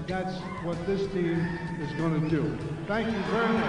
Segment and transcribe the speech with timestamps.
[0.00, 0.34] and that's
[0.64, 1.40] what this team
[1.80, 2.56] is going to do.
[2.86, 3.66] Thank you very much.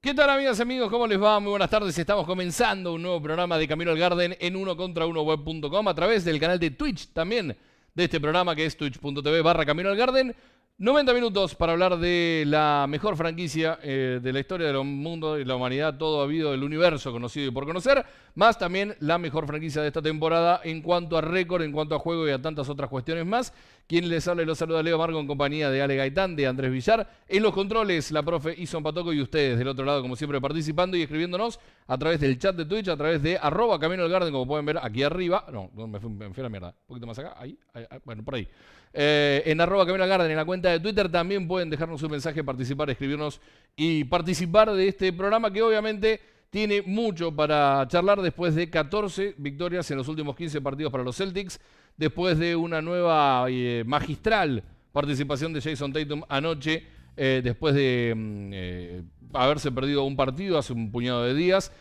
[0.00, 0.90] ¿Qué tal amigas amigos?
[0.90, 1.40] ¿Cómo les va?
[1.40, 1.96] Muy buenas tardes.
[1.96, 5.94] Estamos comenzando un nuevo programa de Camino al Garden en uno contra uno web.com a
[5.94, 7.56] través del canal de Twitch también
[7.94, 10.34] de este programa que es twitch.tv barra Camino al Garden.
[10.78, 15.44] 90 minutos para hablar de la mejor franquicia eh, de la historia del mundo y
[15.44, 18.04] la humanidad, todo ha habido del universo conocido y por conocer,
[18.34, 21.98] más también la mejor franquicia de esta temporada en cuanto a récord, en cuanto a
[22.00, 23.52] juego y a tantas otras cuestiones más.
[23.86, 26.72] Quien les habla y los saluda Leo Margo en compañía de Ale Gaitán, de Andrés
[26.72, 27.08] Villar.
[27.28, 30.96] En los controles, la profe Ison Patoco y ustedes del otro lado, como siempre, participando
[30.96, 34.32] y escribiéndonos a través del chat de Twitch, a través de arroba Camino del Garden,
[34.32, 35.44] como pueden ver aquí arriba.
[35.52, 36.68] No, me fui, me fui a la mierda.
[36.68, 38.48] Un poquito más acá, ahí, ahí, bueno, por ahí.
[38.94, 42.44] Eh, en arroba del Garden, en la cuenta de Twitter, también pueden dejarnos un mensaje,
[42.44, 43.40] participar, escribirnos
[43.74, 49.90] y participar de este programa que obviamente tiene mucho para charlar después de 14 victorias
[49.90, 51.58] en los últimos 15 partidos para los Celtics,
[51.96, 54.62] después de una nueva eh, magistral
[54.92, 56.84] participación de Jason Tatum anoche,
[57.16, 61.72] eh, después de mm, haberse perdido un partido hace un puñado de días,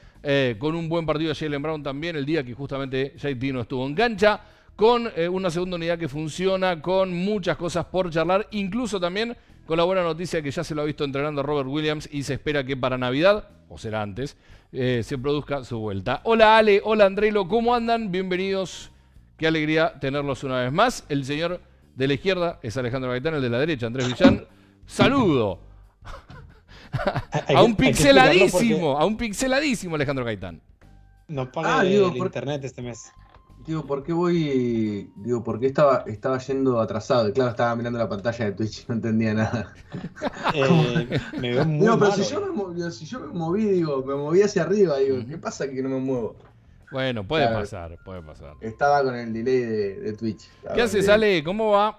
[0.60, 3.86] con un buen partido de Jalen Brown también, el día que justamente JT no estuvo
[3.88, 4.40] en cancha,
[4.82, 9.38] con eh, una segunda unidad que funciona, con muchas cosas por charlar, incluso también
[9.68, 12.34] con la buena noticia que ya se lo ha visto entrenando Robert Williams y se
[12.34, 14.36] espera que para Navidad, o será antes,
[14.72, 16.22] eh, se produzca su vuelta.
[16.24, 18.12] Hola Ale, hola Andrelo, ¿cómo andan?
[18.12, 18.90] Bienvenidos.
[19.38, 21.06] Qué alegría tenerlos una vez más.
[21.10, 21.62] El señor
[21.96, 24.48] de la izquierda es Alejandro Gaitán, el de la derecha, Andrés Villán.
[24.88, 25.60] Saludo.
[27.54, 30.60] A un pixeladísimo, a un pixeladísimo Alejandro Gaitán.
[31.28, 33.12] No paga Ah, el por- internet este mes.
[33.66, 35.12] Digo, ¿por qué voy?
[35.16, 37.30] Digo, ¿por qué estaba, estaba yendo atrasado?
[37.30, 39.74] Y claro, estaba mirando la pantalla de Twitch y no entendía nada.
[40.54, 42.24] Eh, me veo muy No, pero malo.
[42.24, 45.18] si yo, me, mo- digo, si yo me moví, digo, me moví hacia arriba, digo,
[45.28, 46.36] ¿qué pasa que no me muevo?
[46.90, 47.62] Bueno, puede Claro.
[47.62, 48.58] pasar, puede pasar.
[48.60, 50.50] Estaba con el delay de, de Twitch.
[50.74, 51.44] ¿Qué haces, Ale?
[51.44, 51.98] ¿Cómo va?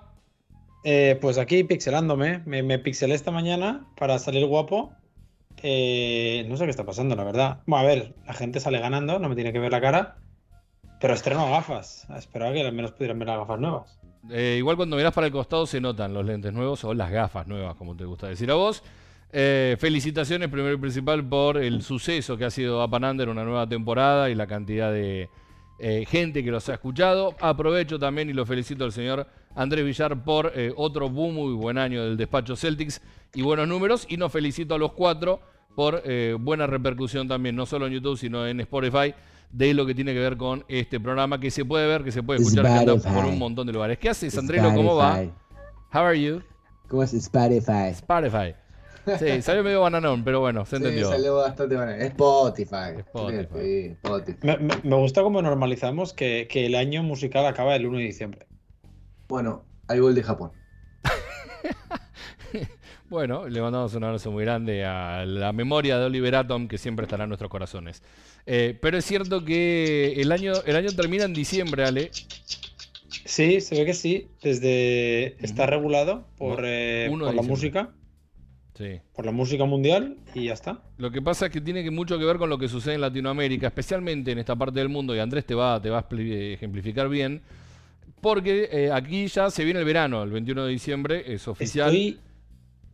[0.84, 2.40] Eh, pues aquí pixelándome.
[2.46, 4.92] Me, me pixelé esta mañana para salir guapo.
[5.62, 7.62] Eh, no sé qué está pasando, la verdad.
[7.66, 10.21] Bueno, a ver, la gente sale ganando, no me tiene que ver la cara.
[11.02, 12.06] Pero estreno gafas.
[12.16, 13.98] Esperaba que al menos pudieran ver las gafas nuevas.
[14.30, 17.48] Eh, igual cuando mirás para el costado se notan los lentes nuevos o las gafas
[17.48, 18.84] nuevas, como te gusta decir a vos.
[19.32, 23.42] Eh, felicitaciones primero y principal por el suceso que ha sido Up and Under, una
[23.42, 25.28] nueva temporada y la cantidad de
[25.80, 27.34] eh, gente que los ha escuchado.
[27.40, 29.26] Aprovecho también y lo felicito al señor
[29.56, 33.02] Andrés Villar por otro boom muy buen año del despacho Celtics
[33.34, 34.06] y buenos números.
[34.08, 35.40] Y nos felicito a los cuatro
[35.74, 36.00] por
[36.38, 39.12] buena repercusión también, no solo en YouTube, sino en Spotify,
[39.52, 42.22] de lo que tiene que ver con este programa que se puede ver, que se
[42.22, 43.98] puede escuchar, que anda por un montón de lugares.
[43.98, 44.74] ¿Qué haces, Andrelo?
[44.74, 45.20] ¿Cómo va?
[45.92, 46.42] How are you?
[46.88, 47.88] ¿Cómo es Spotify?
[47.90, 48.54] Spotify.
[49.18, 51.08] Sí, salió medio bananón, pero bueno, se Sí, entendió.
[51.10, 51.92] salió bastante bueno.
[51.92, 52.98] Spotify.
[52.98, 53.48] Spotify.
[53.60, 54.38] Sí, Spotify.
[54.42, 58.04] Me, me- me gusta cómo normalizamos que, que el año musical acaba el 1 de
[58.04, 58.46] diciembre.
[59.28, 60.52] Bueno, hay gol de Japón.
[63.12, 67.04] Bueno, le mandamos un abrazo muy grande a la memoria de Oliver Atom, que siempre
[67.04, 68.02] estará en nuestros corazones.
[68.46, 72.10] Eh, pero es cierto que el año, el año termina en diciembre, Ale.
[73.26, 74.28] Sí, se ve que sí.
[74.42, 77.90] Desde está regulado por, eh, por la música,
[78.78, 79.02] Sí.
[79.14, 80.82] por la música mundial y ya está.
[80.96, 83.66] Lo que pasa es que tiene mucho que ver con lo que sucede en Latinoamérica,
[83.66, 87.42] especialmente en esta parte del mundo, y Andrés te va, te va a ejemplificar bien,
[88.22, 91.88] porque eh, aquí ya se viene el verano, el 21 de diciembre, es oficial.
[91.88, 92.18] Estoy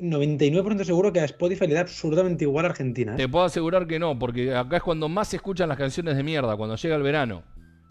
[0.00, 3.14] 99% seguro que a Spotify le da absolutamente igual a Argentina.
[3.14, 3.16] ¿eh?
[3.16, 6.22] Te puedo asegurar que no, porque acá es cuando más se escuchan las canciones de
[6.22, 7.42] mierda, cuando llega el verano.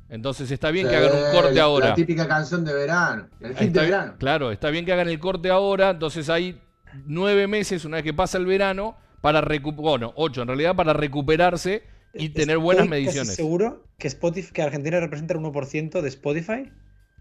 [0.09, 1.89] Entonces está bien que hagan un corte la- ahora.
[1.89, 3.27] La típica canción de verano.
[3.41, 4.13] El hit Está de verano.
[4.17, 6.59] Claro, está bien que hagan el corte ahora, entonces hay
[7.05, 10.93] nueve meses, una vez que pasa el verano, para recuperar, bueno, ocho en realidad, para
[10.93, 11.83] recuperarse
[12.13, 13.35] y tener buenas Estoy casi mediciones.
[13.35, 16.71] seguro que Spotify, que Argentina representa el 1% de Spotify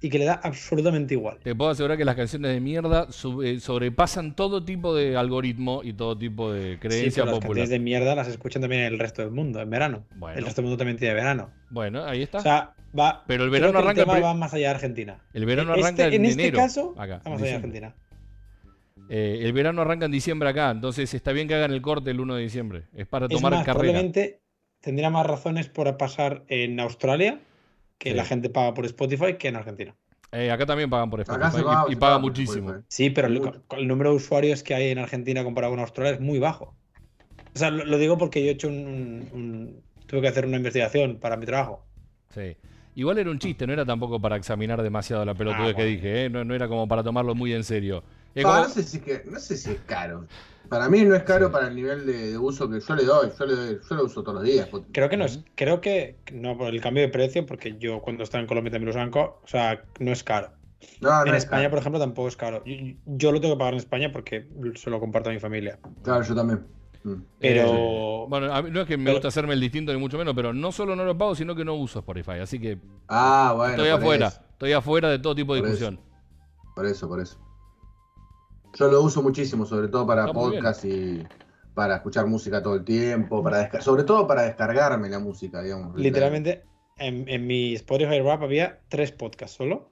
[0.01, 1.39] y que le da absolutamente igual.
[1.43, 3.09] Te puedo asegurar que las canciones de mierda
[3.45, 7.41] eh, sobrepasan todo tipo de algoritmo y todo tipo de Sí, creencia las popular.
[7.49, 10.05] canciones de mierda las escuchan también el resto del mundo, en verano.
[10.17, 10.39] Bueno.
[10.39, 11.51] El resto del mundo también tiene verano.
[11.71, 12.39] Bueno, ahí está.
[12.39, 13.25] O sea, va.
[13.27, 15.19] Pero el creo verano que arranca El tema va más allá de Argentina.
[15.33, 16.59] el verano Este- arranca en, en este enero.
[16.59, 17.55] caso, acá, va más en allá de.
[17.55, 17.95] Argentina.
[19.09, 22.21] Eh, el verano arranca en diciembre acá, entonces está bien que hagan el corte el
[22.21, 22.83] 1 de diciembre.
[22.95, 23.83] Es para Es tomar más, carrera.
[23.85, 24.41] probablemente
[24.81, 27.41] tendría más razones por pasar en Australia,
[27.99, 28.17] que Sí.
[28.17, 29.95] la gente paga por Spotify, que en Argentina.
[30.33, 32.69] Eh, acá también pagan por Acá Spotify paga- y, y se paga muchísimo.
[32.71, 32.87] Spotify.
[32.89, 36.39] Sí, pero el, número de usuarios que hay en Argentina comparado con Australia es muy
[36.39, 36.75] bajo.
[37.55, 40.47] O sea, lo, lo digo porque yo he hecho un, un- un- Tuve que hacer
[40.47, 41.85] una investigación para mi trabajo.
[42.33, 42.57] Sí.
[42.95, 46.25] Igual era un chiste, no era tampoco para examinar demasiado la pelotudez Ah, que dije,
[46.27, 46.31] ¿eh?
[46.31, 48.05] no, no era como para tomarlo muy en serio.
[48.35, 50.27] Es como- no, sé si que- no sé si es caro.
[50.69, 53.31] Para mí no es caro para el nivel de, de uso que yo le doy.
[53.39, 54.69] Yo, le doy- yo lo uso todos los días.
[54.93, 55.41] Creo que no es.
[55.55, 56.17] Creo que.
[56.33, 59.11] No por el cambio de precio, porque yo cuando estaba en Colombia también lo usaban.
[59.11, 60.51] co- O sea, no es caro.
[61.01, 61.71] No, no en es España, caro.
[61.71, 62.63] por ejemplo, tampoco es caro.
[62.65, 62.75] Yo,
[63.07, 64.47] yo lo tengo que pagar en España porque
[64.77, 65.79] se lo comparto a mi familia.
[66.03, 66.67] Claro, yo también.
[67.05, 67.15] Mm.
[67.39, 67.63] Pero.
[67.63, 70.19] Eh, bueno, a mí no es que me pero- gusta hacerme el distinto ni mucho
[70.19, 72.39] menos, pero no solo no lo pago, sino que no uso Spotify.
[72.43, 72.79] Así que
[73.09, 73.73] Ah, bueno.
[73.75, 76.01] estoy afuera, eso, estoy afuera de todo tipo de Por discusión.
[76.75, 77.39] por eso, por eso.
[78.75, 80.63] Yo lo uso muchísimo, sobre todo para Está muy bien.
[80.63, 81.23] podcast y
[81.75, 85.97] para escuchar música todo el tiempo, para sobre todo para descargarme la música, digamos.
[85.99, 86.65] Literalmente,
[86.99, 89.91] en, en mi Spotify Rap había tres podcasts solo.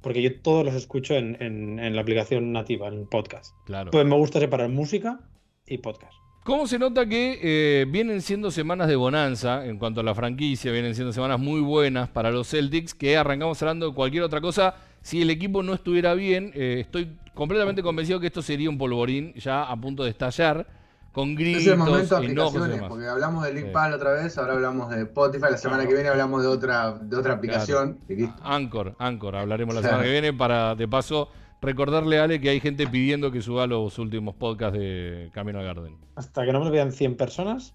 [0.00, 3.54] Porque yo todos los escucho en, en- en la aplicación nativa, en podcast.
[3.64, 3.92] claro.
[3.92, 5.20] Pues me gusta separar música
[5.64, 6.12] y podcast.
[6.42, 10.72] ¿Cómo se nota que eh, vienen siendo semanas de bonanza en cuanto a la franquicia?
[10.72, 14.74] Vienen siendo semanas muy buenas para los Celtics, que arrancamos hablando de cualquier otra cosa.
[15.04, 19.34] Si el equipo no estuviera bien, eh, estoy completamente convencido que esto sería un polvorín
[19.34, 20.66] ya a punto de estallar,
[21.12, 22.88] con gritos, Es el momento de aplicaciones, demás.
[22.88, 23.70] porque hablamos de Link Sí.
[23.70, 25.88] Pal otra vez, ahora hablamos de Spotify, la semana Claro.
[25.90, 27.98] que viene hablamos de otra, de otra aplicación.
[28.42, 29.96] Anchor, Anchor, hablaremos la Claro.
[29.96, 31.28] semana que viene para, de paso,
[31.60, 35.66] recordarle a Ale que hay gente pidiendo que suba los últimos podcasts de Camino al
[35.66, 35.98] Garden.
[36.16, 37.74] Hasta que no me lo vean 100 personas.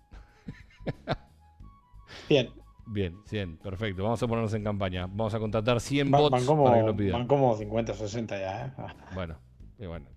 [2.28, 2.50] 100.
[2.92, 4.04] Bien, 100, perfecto.
[4.04, 5.06] Vamos a ponernos en campaña.
[5.08, 7.12] Vamos a contratar 100 Van, bots van como, para que lo pidan.
[7.14, 8.72] van como 50 o 60 ya, ¿eh?
[8.78, 8.96] Ah.
[9.14, 9.38] Bueno,
[9.78, 10.08] y bueno,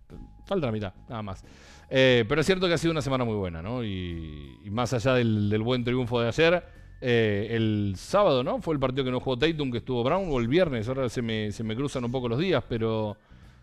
[0.46, 1.44] falta la mitad, nada más.
[1.90, 3.84] Eh, pero es cierto que ha sido una semana muy buena, ¿no?
[3.84, 6.64] Y, y más allá del, del buen triunfo de ayer,
[7.02, 8.62] eh, el sábado, ¿no?
[8.62, 11.20] Fue el partido que no jugó Tatum, que estuvo Brown, o el viernes, ahora se
[11.20, 13.16] me, se me cruzan un poco los días, pero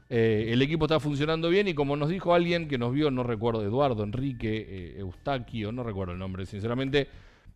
[0.09, 3.23] eh, el equipo está funcionando bien y como nos dijo alguien que nos vio, no
[3.23, 7.07] recuerdo, Eduardo, Enrique, eh, Eustaquio, no recuerdo el nombre, sinceramente,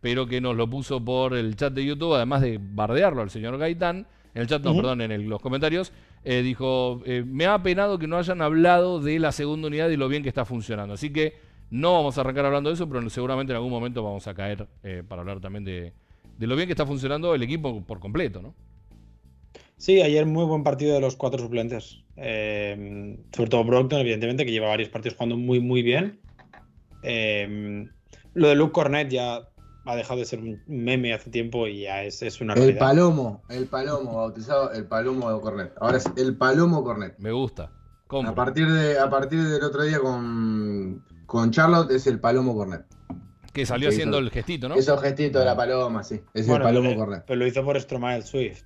[0.03, 3.57] pero que nos lo puso por el chat de YouTube, además de bardearlo al señor
[3.57, 4.05] Gaitán,
[4.35, 5.93] en el chat, no, perdón, en el- los comentarios,
[6.25, 9.95] eh, dijo, eh, me ha apenado que no hayan hablado de la segunda unidad y
[9.95, 10.93] lo bien que está funcionando.
[10.95, 11.35] Así que
[11.69, 14.67] no vamos a arrancar hablando de eso, pero seguramente en algún momento vamos a caer
[14.83, 15.93] eh, para hablar también de,
[16.37, 18.53] de lo bien que está funcionando el equipo por completo, ¿no?
[19.77, 22.03] Sí, ayer muy buen partido de los cuatro suplentes.
[22.17, 26.19] Eh, sobre todo Brockton, evidentemente, que lleva varios partidos jugando muy, muy bien.
[27.03, 27.85] Eh,
[28.33, 29.41] lo de Luke Cornet ya
[29.85, 32.79] ha dejado de ser un meme hace tiempo y ya es, es una El realidad.
[32.79, 35.73] Palomo, el Palomo, bautizado el Palomo de Cornet.
[35.79, 37.15] Ahora es el Palomo Cornet.
[37.19, 37.71] Me gusta.
[38.07, 38.31] Compro.
[38.31, 42.85] A partir, de, a partir del otro día con, con Charlotte es el Palomo Cornet.
[43.53, 44.75] que salió que haciendo hizo- el gestito, ¿no?
[44.75, 46.21] Ese gestito de la paloma, sí.
[46.33, 47.23] Es Bueno, el Palomo pero, Cornet.
[47.27, 48.63] pero lo hizo por Stromae Swift.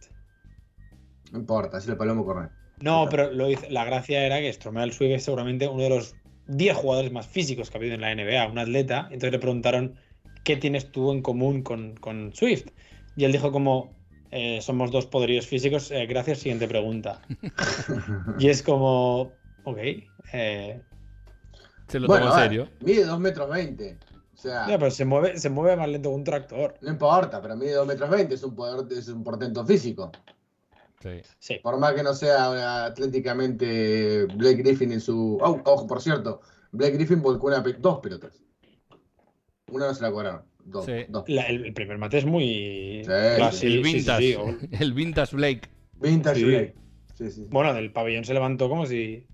[1.32, 2.52] No importa, es el Palomo Cornet.
[2.80, 6.16] No, pero lo hizo- la gracia era que Stromae Swift es seguramente uno de los
[6.48, 9.06] 10 jugadores más físicos que ha habido en la NBA, un atleta.
[9.06, 9.96] Entonces le preguntaron,
[10.44, 12.68] ¿qué tienes tú en común con, con Swift?
[13.16, 13.94] Y él dijo como,
[14.32, 17.22] "Eh, somos dos poderíos físicos, eh, gracias, siguiente pregunta.
[18.40, 19.78] y es como, ok.
[20.34, 20.82] eh,
[21.88, 22.70] Se lo bueno, tomó en serio.
[22.82, 23.98] mide 2 metros 20.
[24.34, 26.76] O sea, ya, pero se mueve, se mueve más lento que un tractor.
[26.82, 30.12] no importa, pero mide 2 metros 20, es un, poder, es un portento físico.
[31.02, 31.22] Sí.
[31.40, 31.60] Sí.
[31.64, 35.38] Por más que no sea atléticamente Blake Griffin en su.
[35.42, 36.42] Oh, ojo, por cierto,
[36.72, 38.40] Blake Griffin volcó una pe- dos pelotas.
[39.72, 40.42] Una no se la cobraron.
[40.66, 40.86] Dos.
[40.86, 40.92] Sí.
[41.10, 41.24] dos.
[41.28, 43.02] La- el, el primer mate es muy...
[43.06, 44.38] Sí, Ah, el sí, sí, sí, vintage.
[44.38, 45.62] o- El vintage Blake.
[46.02, 46.46] Vintage Sí.
[46.46, 46.76] Blake.
[47.16, 47.48] Sí, sí.
[47.50, 49.26] Bueno, del pabellón se levantó como si,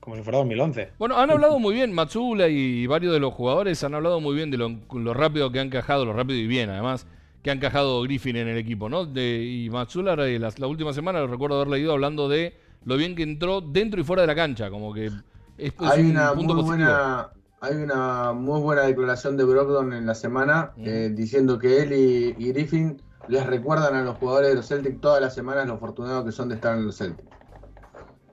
[0.00, 0.90] como si fuera 2011.
[0.98, 4.50] Bueno, han hablado muy bien, Matsula y varios de los jugadores han hablado muy bien
[4.50, 7.06] de lo, lo rápido que han encajado, lo rápido y bien además,
[7.42, 9.06] que han encajado Griffin en el equipo, ¿no?
[9.06, 12.96] De, y Matsula eh, la, la última semana lo recuerdo haber leído hablando de lo
[12.96, 15.12] bien que entró dentro y fuera de la cancha, como que es,
[15.58, 16.88] es Hay un una, punto muy positivo.
[16.90, 17.28] buena,
[17.62, 22.34] hay una muy buena declaración de Brogdon en la semana eh, diciendo que él y,
[22.36, 26.24] y Griffin les recuerdan a los jugadores de los Celtics todas las semanas lo afortunados
[26.24, 27.30] que son de estar en los Celtics.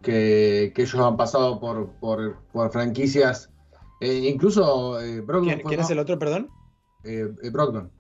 [0.02, 3.52] Que, que ellos han pasado por, por, por franquicias.
[4.02, 6.50] eh, incluso eh, Brogdon ¿Quién, fue quién es el otro, perdón?
[7.04, 7.92] eh, eh, Brogdon.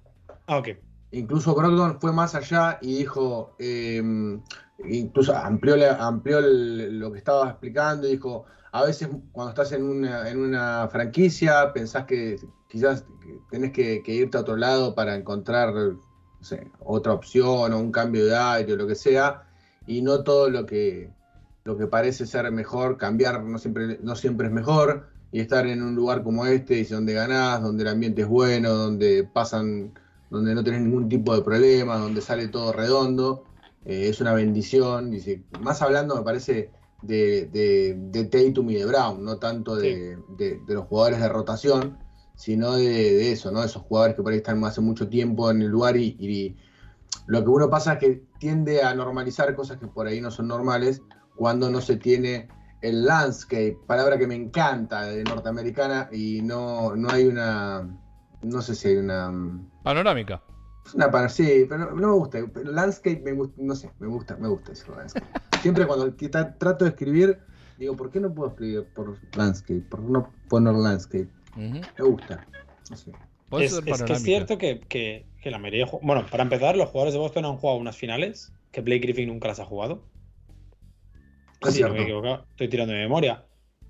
[0.47, 0.69] Ah, ok.
[1.11, 4.01] Incluso Brogdon fue más allá y dijo, eh,
[4.85, 9.71] incluso amplió, la- amplió el- lo que estaba explicando y dijo, a veces cuando estás
[9.71, 13.05] en una, en una franquicia pensás que quizás
[13.49, 15.99] tenés que, irte a otro lado para encontrar no
[16.41, 19.43] sé, otra opción o un cambio de aire o lo que sea,
[19.85, 21.11] y no todo lo que,
[21.63, 25.83] lo que parece ser mejor, cambiar no siempre, no siempre es mejor, y estar en
[25.83, 29.93] un lugar como este, y donde ganás, donde el ambiente es bueno, donde pasan
[30.29, 33.43] donde no tenés ningún tipo de problema, donde sale todo redondo.
[33.85, 35.11] Eh, es una bendición.
[35.11, 40.17] Dice, más hablando, me parece, de, de, de Tatum y de Brown, no tanto de,
[40.37, 41.97] de- de los jugadores de rotación,
[42.35, 43.63] sino de, eso, ¿no?
[43.63, 46.55] Esos jugadores que por ahí están hace mucho tiempo en el lugar y, y
[47.27, 50.47] lo que uno pasa es que tiende a normalizar cosas que por ahí no son
[50.47, 51.01] normales
[51.35, 52.49] cuando no se tiene
[52.81, 57.87] el landscape, palabra que me encanta de norteamericana y no, no hay una,
[58.41, 59.31] no sé si hay una,
[59.83, 60.41] Panorámica.
[60.85, 64.47] es una sí, pero no, me gusta, landscape me gusta, no sé, me gusta, me
[64.47, 65.27] gusta eso landscape.
[65.61, 66.13] Siempre cuando
[66.57, 67.39] trato de escribir
[67.77, 69.81] digo, ¿por qué no puedo escribir por landscape?
[69.89, 71.27] ¿Por qué no poner landscape?
[71.55, 72.45] Me gusta.
[72.89, 73.11] No sé.
[73.59, 75.85] Es, que es cierto que, que- que la mayoría.
[75.85, 79.27] de Bueno, para empezar, los jugadores de Boston han jugado unas finales que Blake Griffin
[79.29, 80.03] nunca las ha jugado.
[81.61, 81.95] Es Si no me cierto.
[81.95, 83.45] he equivocado, estoy tirando de memoria.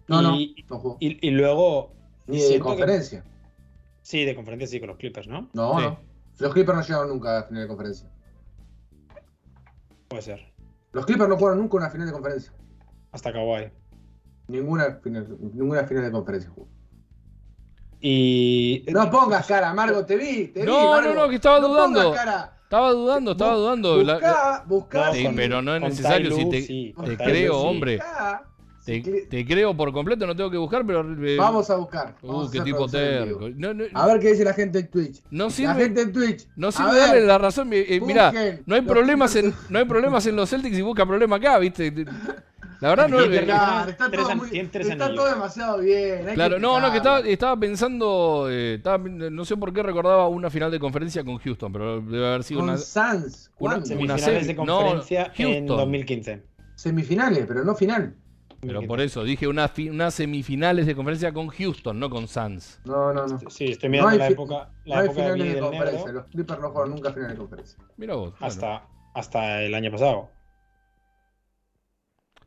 [0.08, 1.94] No, y, no, y- y luego.
[2.28, 3.24] Ni de que- conferencia.
[4.02, 5.50] sí, de conferencia sí, con los Clippers, ¿no?
[5.54, 5.86] No, Sí.
[5.86, 6.00] no.
[6.40, 8.10] Los Clippers no llegaron nunca a final de conferencia.
[10.08, 10.49] Puede ser.
[10.92, 12.52] Los Clippers no jugaron nunca una final de conferencia.
[13.12, 13.72] Hasta Kawhi.
[14.48, 16.68] Ninguna final, ninguna final de conferencia jugó.
[18.02, 18.86] Y.
[18.90, 20.66] No pongas cara, Margo, te vi, te vi.
[20.66, 21.14] No, Margo.
[21.14, 22.04] no, no, que estaba No dudando.
[22.04, 22.54] pongas cara.
[22.64, 23.96] Estaba dudando, estaba Bu- dudando.
[23.98, 25.12] Buscá, buscá.
[25.14, 27.68] Sí, pero no es necesario, si te- sí, te creo, sí.
[27.68, 27.98] hombre.
[27.98, 28.44] Buscá.
[29.30, 31.02] Te, creo por completo, no tengo que buscar, pero.
[31.26, 32.16] eh, Vamos a buscar.
[32.22, 33.40] Uh, Vamos a qué tipo terco.
[33.48, 33.56] vivo.
[33.58, 35.22] No, no, A ver qué dice la gente en Twitch.
[35.32, 36.48] no La sirve, gente en Twitch.
[36.56, 37.72] no sirve ver, darle la razón.
[37.74, 38.34] eh, eh, mirá,
[38.66, 41.94] no hay problemas en, no hay problemas en los Celtics y busca problema acá, ¿viste?
[42.82, 46.30] La verdad no eh, Claro, está, todo, muy- está todo demasiado bien.
[46.30, 46.98] hay Claro, no, no, que
[47.34, 51.74] estaba, pensando, eh, estaba- no sé por qué recordaba una final de conferencia con Houston,
[51.74, 52.78] pero debe haber sido Con una...
[52.78, 53.52] Suns.
[53.60, 53.86] una-.
[53.86, 55.78] Semifinales semi- de no, conferencia en Houston.
[55.78, 56.44] 2015.
[56.76, 58.16] Semifinales, pero no final.
[58.62, 62.80] Pero por eso, dije unas fi- unas semifinales de conferencia con Houston, no con Suns.
[62.86, 63.40] No, no, no.
[63.50, 66.06] Sí, estoy mirando No la época, la no época de finales de del conferencia.
[66.06, 67.80] negro Los Clippers no juegan nunca finales de conferencia.
[67.98, 68.32] Mira vos.
[68.32, 68.46] bueno.
[68.46, 70.30] hasta, hasta el año pasado.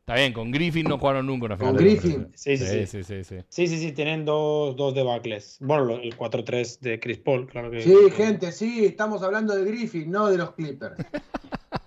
[0.00, 2.12] Está bien, con Griffin no jugaron nunca una final Con de Griffin.
[2.25, 2.57] conferencia.
[2.57, 3.04] Sí, sí, sí.
[3.04, 3.45] sí, sí, sí.
[3.49, 5.59] Sí, sí, sí, tienen dos, dos debacles.
[5.61, 10.11] Bueno, el 4-3 de Chris Paul, claro que Sí, gente, sí, estamos hablando de Griffin,
[10.11, 10.97] no de los Clippers.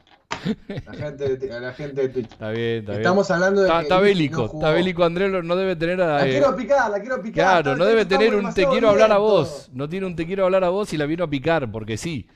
[0.85, 2.31] La gente, de- la gente de Twitch.
[2.31, 3.01] Está bien, está bien.
[3.01, 4.63] Estamos hablando de Está, que está bélico, no jugó.
[4.63, 6.07] está bélico Andrés, no debe tener a...
[6.17, 7.33] La eh, quiero picar, la quiero picar.
[7.63, 9.69] Claro, no debe tener un te quiero hablar a vos.
[9.73, 12.27] No tiene un te quiero hablar a vos y la vino a picar, porque sí.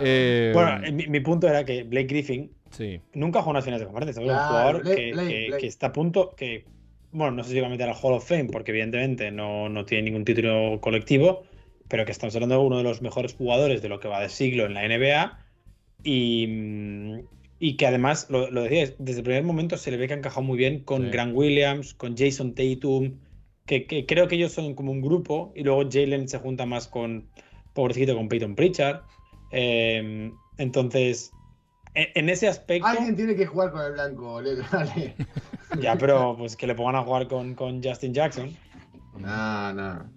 [0.00, 3.00] Eh, Bueno, eh, mi, mi punto era que Blake Griffin sí.
[3.14, 4.22] nunca jugó unas finales de conferencia.
[4.22, 5.60] Es un jugador Blake- que, Blake- que- Blake.
[5.62, 6.64] que está a punto, que,
[7.12, 9.84] bueno, no sé si va a meter al Hall of Fame, porque evidentemente no, no
[9.84, 11.44] tiene ningún título colectivo,
[11.88, 14.28] pero que estamos hablando de uno de los mejores jugadores de lo que va de
[14.28, 15.38] siglo en la NBA.
[16.02, 17.18] Y, mm,
[17.58, 20.16] y que además, lo, lo decías, desde el primer momento se le ve que ha
[20.18, 21.10] encajado muy bien con Sí.
[21.10, 23.14] Grant Williams, con Jason Tatum,
[23.66, 26.86] que, que creo que ellos son como un grupo, y luego Jalen se junta más
[26.88, 27.26] con,
[27.74, 29.00] pobrecito, con Peyton Pritchard.
[29.52, 31.32] Eh, entonces,
[31.94, 35.14] en, en ese aspecto, Alguien tiene que jugar con el blanco, le- dale.
[35.80, 38.50] ya, pero pues que le pongan a jugar con, con Justin Jackson.
[39.18, 40.10] No, no.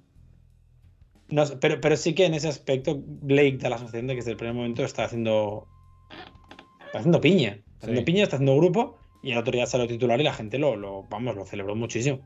[1.29, 4.31] No pero, pero sí que en ese aspecto Blake da la sensación de que desde
[4.31, 5.67] el primer momento está haciendo.
[6.89, 7.49] Está haciendo piña.
[7.49, 8.05] Está haciendo Sí.
[8.05, 8.97] piña, está haciendo grupo.
[9.21, 12.19] Y el otro día salió titular y la gente lo, lo, vamos, lo celebró muchísimo.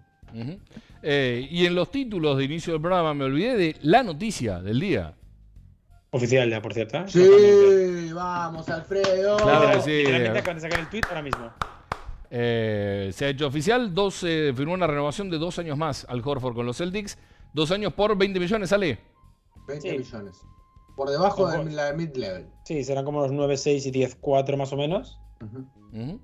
[1.02, 4.80] Eh, y en los títulos de inicio del programa me olvidé de la noticia del
[4.80, 5.16] día.
[6.12, 6.98] Oficial ya, por cierto.
[6.98, 7.06] ¿eh?
[7.12, 8.02] Totalmente.
[8.08, 9.38] Sí, vamos, Alfredo.
[9.38, 10.04] Claro sí.
[10.06, 11.52] Acaban de sacar el tweet ahora mismo.
[12.30, 16.22] Eh, se ha hecho oficial, dos, eh, firmó una renovación de dos años más al
[16.24, 17.18] Horford con los Celtics.
[17.54, 18.98] Dos años por 20 millones, ¿sale?
[19.68, 19.98] 20 Sí.
[19.98, 20.42] millones.
[20.96, 22.48] Por debajo de la mid-level.
[22.66, 25.20] Sí, serán como los 9, 6 y 10, 4 más o menos.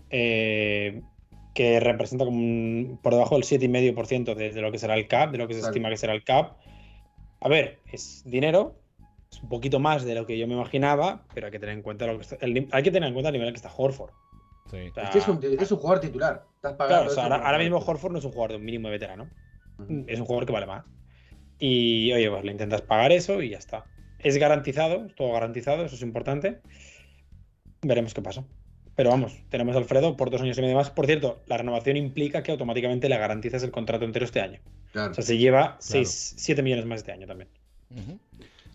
[0.10, 1.02] Eh,
[1.54, 5.32] que representa como un- por debajo del 7,5% de, de lo que será el CAP,
[5.32, 5.72] de lo que se Claro.
[5.72, 6.58] estima que será el CAP.
[7.42, 8.76] A ver, es dinero,
[9.32, 11.82] es un poquito más de lo que yo me imaginaba, pero hay que tener en
[11.82, 14.12] cuenta lo que está- el hay que tener en cuenta el nivel que está Horford.
[14.70, 14.78] Sí.
[14.90, 16.46] O sea, Es que es un, es un jugador titular.
[16.56, 17.78] Estás claro, o eso sea, ahora, ahora mismo.
[17.80, 19.30] Horford no es un jugador de un mínimo de veterano,
[20.08, 20.86] es un jugador que vale más.
[21.58, 23.86] Y oye, pues le intentas pagar eso y ya está.
[24.20, 26.60] Es garantizado, es todo garantizado, eso es importante.
[27.82, 28.44] Veremos qué pasa.
[28.96, 30.90] Pero vamos, tenemos a Alfredo por dos años y medio más.
[30.90, 34.60] Por cierto, la renovación implica que automáticamente le garantizas el contrato entero este año.
[34.92, 35.12] Claro.
[35.12, 37.48] O sea, se lleva 7 millones más este año también.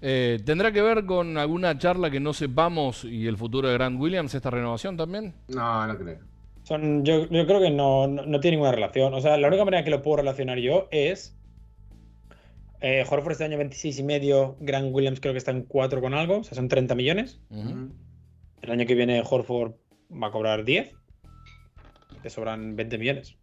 [0.00, 4.00] Eh, ¿Tendrá que ver con alguna charla que no sepamos y el futuro de Grant
[4.00, 5.34] Williams esta renovación también?
[5.48, 6.18] No, no creo.
[6.62, 9.12] Son, yo, yo creo que no, no, no tiene ninguna relación.
[9.12, 11.36] O sea, la única manera que lo puedo relacionar yo es.
[12.80, 16.12] Eh, Horford este año 26 y medio, Grant Williams creo que está en 4 con
[16.14, 17.40] algo, o sea, son 30 millones.
[17.50, 17.60] Ujú.
[17.68, 17.92] Ujú.
[18.62, 19.72] El año que viene Horford
[20.10, 20.92] va a cobrar 10.
[22.22, 23.36] Te sobran 20 millones.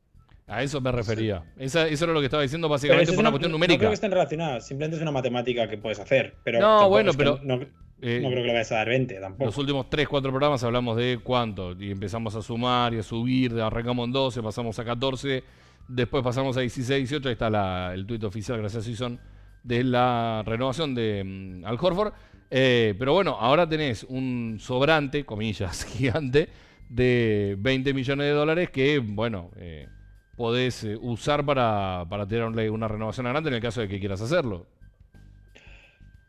[0.47, 1.43] A eso me refería.
[1.57, 3.77] Esa- eso era lo que estaba diciendo básicamente eso es por una cuestión no numérica.
[3.79, 6.35] creo que estén relacionadas, simplemente es una matemática que puedes hacer.
[6.43, 7.59] Pero No, bueno, pero- no-
[8.03, 9.45] Eh, no creo que le vayas a dar 20 tampoco.
[9.45, 11.73] Los últimos 3, 4 programas hablamos de cuánto.
[11.79, 13.53] Y empezamos a sumar y a subir.
[13.61, 15.43] Arrancamos en 12, pasamos a 14.
[15.87, 17.29] Después pasamos a 16, 18.
[17.29, 19.19] Ahí está la- el tuit oficial, gracias Season,
[19.63, 22.13] de la renovación de mm, Al Horford.
[22.49, 26.49] Eh, pero bueno, ahora tenés un sobrante, comillas, gigante,
[26.89, 29.87] de 20 millones de dólares que, bueno, eh,
[30.35, 34.21] podés eh, usar para, para tirarle una renovación grande en el caso de que quieras
[34.21, 34.67] hacerlo.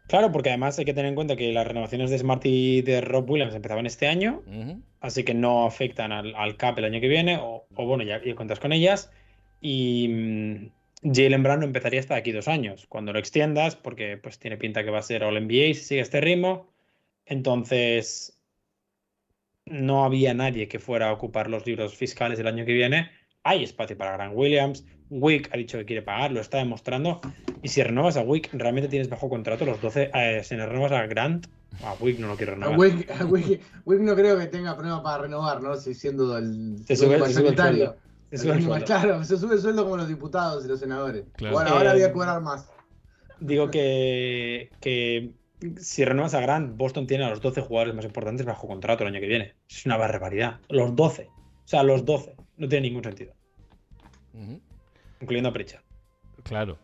[0.08, 3.00] Claro, porque además hay que tener en cuenta que las renovaciones de Smart y de
[3.00, 4.42] Rob Williams empezaban este año,
[5.00, 8.22] así que no afectan al, al cap el año que viene, o, o bueno, ya,
[8.22, 9.10] ya cuentas con ellas.
[9.64, 14.38] Y mm, Jalen Brown no empezaría hasta aquí dos años, cuando lo extiendas, porque pues
[14.38, 16.68] tiene pinta que va a ser All NBA si sigue este ritmo.
[17.24, 18.38] Entonces,
[19.66, 23.10] no había nadie que fuera a ocupar los libros fiscales el año que viene.
[23.44, 24.84] Hay espacio para Grant Williams.
[25.10, 27.20] Wick ha dicho que quiere pagar, lo está demostrando.
[27.62, 30.10] Y si renovas a Wick, realmente tienes bajo contrato los 12.
[30.14, 31.46] eh, si le renovas a Grant,
[31.84, 32.78] a Wick no lo quiero A renovar.
[32.78, 35.76] Wick, a Wick- Wick no creo que tenga problema para renovar, ¿no?
[35.76, 37.76] Si siendo el Se sube- el se sube el sanitario.
[37.86, 37.96] sueldo.
[38.32, 38.86] Se sube el El- sueldo.
[38.86, 41.24] Claro, se sube el sueldo como los diputados y los senadores.
[41.36, 41.54] Claro.
[41.54, 42.68] Bueno, ahora Eh, voy a cobrar más.
[43.40, 45.32] Digo que, que
[45.78, 49.08] si renuevas a Grant, Boston tiene a los 12 jugadores más importantes bajo contrato el
[49.10, 49.54] año que viene.
[49.68, 50.60] Es una barbaridad.
[50.68, 51.28] Los 12.
[51.64, 52.34] O sea, los 12.
[52.56, 53.34] No tiene ningún sentido.
[55.20, 55.82] Incluyendo a Pritchard,
[56.42, 56.78] Claro.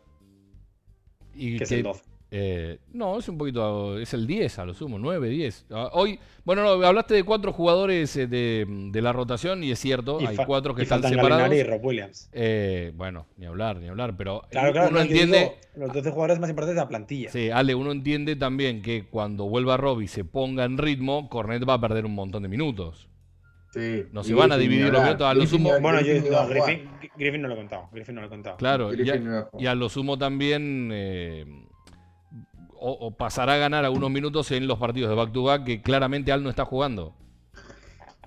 [1.34, 2.02] Y que es que- el 12.
[2.30, 3.98] Eh, no, es un poquito.
[3.98, 5.66] Es el 10 a lo sumo, 9, 10.
[5.70, 9.78] Ah, Hoy, bueno, no, hablaste de cuatro jugadores eh, de, de la rotación y es
[9.78, 11.30] cierto, Y hay cuatro que y están separados.
[11.48, 12.28] Gallinari y Rob Williams.
[12.32, 15.38] Eh, bueno, ni hablar, ni hablar, pero Claro, claro, uno no, entiende.
[15.38, 15.54] digo
[15.86, 17.30] los 12 jugadores más importantes de la plantilla.
[17.30, 21.66] Sí, Ale, uno entiende también que cuando vuelva Rob y se ponga en ritmo, Cornet
[21.66, 23.08] va a perder un montón de minutos.
[23.70, 24.04] Sí.
[24.12, 26.48] no se van a dividir los minutos, a lo sumo- Bueno, yo Griffin no.
[26.48, 27.88] Griffin, Griffin no lo he contado.
[27.92, 28.56] Griffin no lo he contado.
[28.56, 31.44] Claro, y a, no y a lo sumo también eh,
[32.80, 35.82] o, o pasará a ganar algunos minutos en los partidos de back to back que
[35.82, 37.14] claramente Al no está jugando.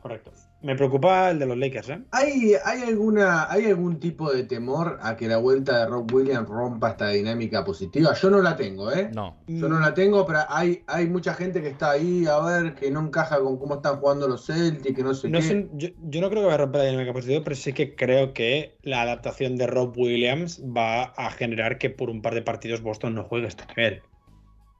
[0.01, 0.31] Correcto.
[0.63, 2.01] Me preocupa el de los Lakers, ¿eh?
[2.11, 6.47] ¿Hay, hay, alguna, ¿Hay algún tipo de temor a que la vuelta de Rob Williams
[6.47, 8.13] rompa esta dinámica positiva?
[8.13, 9.09] Yo no la tengo, ¿eh?
[9.11, 9.37] No.
[9.47, 12.91] Yo no la tengo, pero hay, hay mucha gente que está ahí a ver que
[12.91, 15.51] no encaja con cómo están jugando los Celtics, que no sé No qué.
[15.51, 17.95] un- yo, yo no creo que vaya a romper la dinámica positiva, pero sí que
[17.95, 22.43] creo que la adaptación de Rob Williams va a generar que por un par de
[22.43, 24.03] partidos Boston no juegue a este nivel.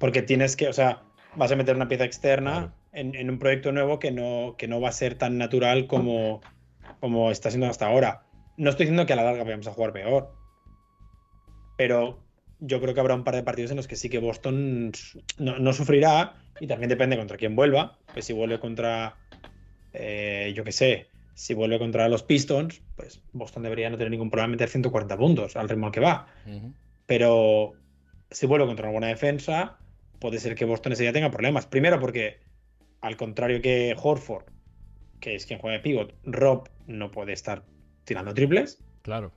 [0.02, 1.04] Porque tienes que, o sea,
[1.36, 4.82] vas a meter una pieza externa en, en un proyecto nuevo que no, que no
[4.82, 6.42] va a ser tan natural como,
[7.00, 8.24] como está siendo hasta ahora.
[8.58, 10.34] No estoy diciendo que a la larga vayamos a jugar peor,
[11.78, 12.20] pero
[12.60, 14.92] yo creo que habrá un par de partidos en los que sí que Boston
[15.38, 18.00] no, no sufrirá y también depende contra quién vuelva.
[18.12, 19.18] Pues si vuelve contra,
[19.94, 24.30] eh, yo qué sé, si vuelve contra los Pistons, pues Boston debería no tener ningún
[24.30, 26.28] problema en meter 140 puntos al ritmo al que va.
[27.06, 27.74] Pero
[28.30, 29.80] si vuelve contra una buena defensa,
[30.22, 31.66] puede ser que Boston ese día tenga problemas.
[31.66, 32.40] Primero porque,
[33.02, 34.46] al contrario que Horford,
[35.20, 37.66] que es quien juega de pivot, Rob no puede estar
[38.06, 38.82] tirando triples.
[39.02, 39.34] Claro.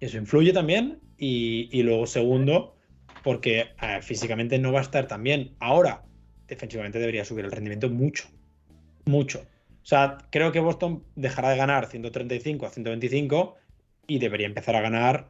[0.00, 0.98] Eso influye también.
[1.16, 2.76] Y, y luego, segundo,
[3.22, 5.54] porque eh, físicamente no va a estar tan bien.
[5.60, 6.02] Ahora,
[6.48, 8.28] defensivamente debería subir el rendimiento mucho.
[9.04, 9.46] Mucho.
[9.82, 13.56] O sea, creo que Boston dejará de ganar 135 a 125
[14.08, 15.28] y debería empezar a ganar.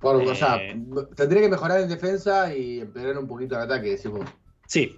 [0.00, 0.76] Por- o sea, Eh.
[1.14, 4.26] tendría que mejorar en defensa y empeorar un poquito el ataque, decís vos.
[4.66, 4.96] Sí,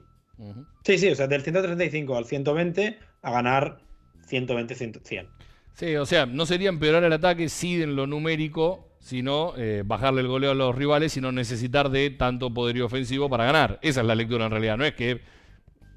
[0.85, 1.11] sí, sí.
[1.11, 3.79] O sea, del 135 al 120 a ganar
[4.27, 5.01] 120, 100.
[5.03, 5.29] 100.
[5.75, 10.21] Sí, o sea, no sería empeorar el ataque, sí en lo numérico, sino eh, bajarle
[10.21, 13.79] el goleo a los rivales y no necesitar de tanto poderío ofensivo para ganar.
[13.83, 14.77] Esa es la lectura en realidad.
[14.77, 15.21] No es que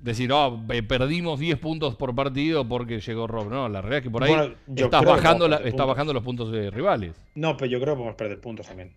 [0.06, 3.50] decir, oh, perdimos 10 puntos por partido porque llegó Rob.
[3.50, 5.84] No, la realidad es que por ahí Bueno, estás bajando, vamos a la- perder está
[5.84, 5.88] puntos.
[5.88, 7.16] bajando los puntos de rivales.
[7.36, 8.94] No, pero yo creo que podemos perder puntos también.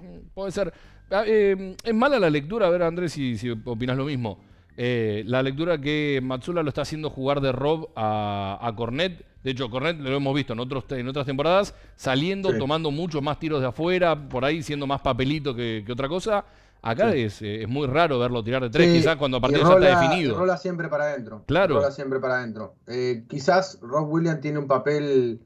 [0.00, 0.72] Mm, Puede ser.
[1.10, 4.38] Ah, eh, es mala la lectura, a ver Andrés si, si opinas lo mismo.
[4.76, 9.24] Eh, la lectura que Matsula lo está haciendo jugar de Rob a, a Cornet.
[9.42, 12.58] De hecho, Cornet lo hemos visto en, otros, en otras temporadas, saliendo, Sí.
[12.58, 16.44] tomando muchos más tiros de afuera, por ahí siendo más papelito que, que otra cosa.
[16.80, 17.22] Acá Sí.
[17.22, 19.68] es, eh, es muy raro verlo tirar de tres, Sí, quizás cuando el partido ya
[19.68, 20.38] rola- está definido.
[20.38, 21.42] Rola siempre para adentro.
[21.46, 21.74] Claro.
[21.76, 22.76] Rola siempre para adentro.
[22.86, 25.40] Eh, quizás Rob Williams tiene un papel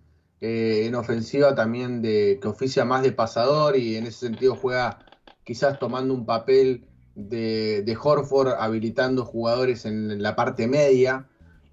[0.45, 4.99] eh, en ofensiva también de que oficia más de pasador y en ese sentido juega
[5.45, 11.29] quizás tomando un papel de, de Horford habilitando jugadores en la parte media.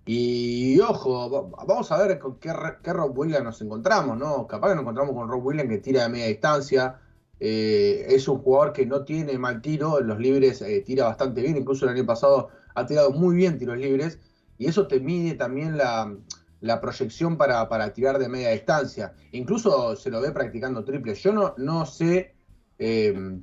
[0.06, 2.52] Y, ojo, va- vamos a ver con qué,
[2.84, 4.48] qué Rob Williams nos encontramos, ¿no?
[4.48, 7.00] Capaz que nos encontramos con Rob Williams que tira de media distancia.
[7.40, 11.42] Eh, es un jugador que no tiene mal tiro, en los libres eh, tira bastante
[11.42, 14.20] bien, incluso el año pasado ha tirado muy bien tiros libres,
[14.58, 19.14] y eso te mide también la, proyección para, para tirar de media distancia.
[19.32, 21.24] Incluso se lo ve practicando triples.
[21.24, 22.36] Yo no, no sé,
[22.78, 23.40] eh,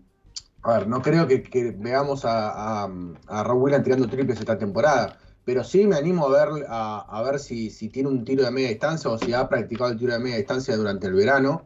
[0.62, 2.90] A ver, no creo que, veamos a, a,
[3.28, 7.38] a Rob Williams tirando triples esta temporada, pero sí me animo a ver, a, ver
[7.38, 10.18] si, si tiene un tiro de media distancia o si ha practicado el tiro de
[10.18, 11.62] media distancia durante el verano.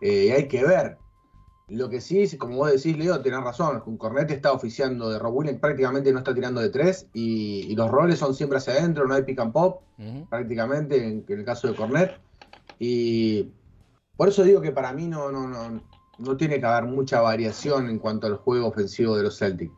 [0.00, 0.98] Eh, hay que ver.
[1.72, 3.80] Lo que sí, como vos decís, Leo, tenés razón.
[3.96, 7.90] Cornet está oficiando de Rob Williams, prácticamente no está tirando de tres y, y los
[7.90, 9.80] roles son siempre hacia adentro, no hay pick and pop,
[10.28, 12.12] prácticamente en, en el caso de Cornet.
[12.78, 13.48] Y
[14.16, 15.82] por eso digo que para mí no, no, no,
[16.18, 19.72] no tiene que haber mucha variación en cuanto al juego ofensivo de los Celtics.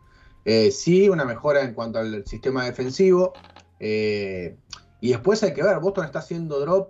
[0.44, 3.32] Eh, sí, una mejora en cuanto al sistema defensivo.
[3.78, 4.56] eh,
[5.00, 6.88] y después hay que ver, Boston está haciendo drop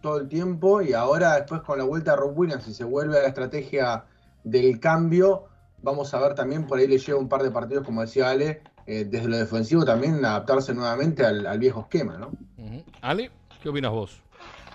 [0.00, 3.18] todo el tiempo y ahora después con la vuelta de Rob Williams, si se vuelve
[3.18, 4.06] a la estrategia
[4.44, 5.46] del cambio,
[5.82, 8.60] vamos a ver también, por ahí le lleva un par de partidos, como decía Ale,
[8.86, 12.28] eh, desde lo defensivo también adaptarse nuevamente al, al viejo esquema, ¿no?
[12.58, 12.84] Ujú.
[13.02, 13.30] Ale,
[13.62, 14.22] ¿qué opinas vos?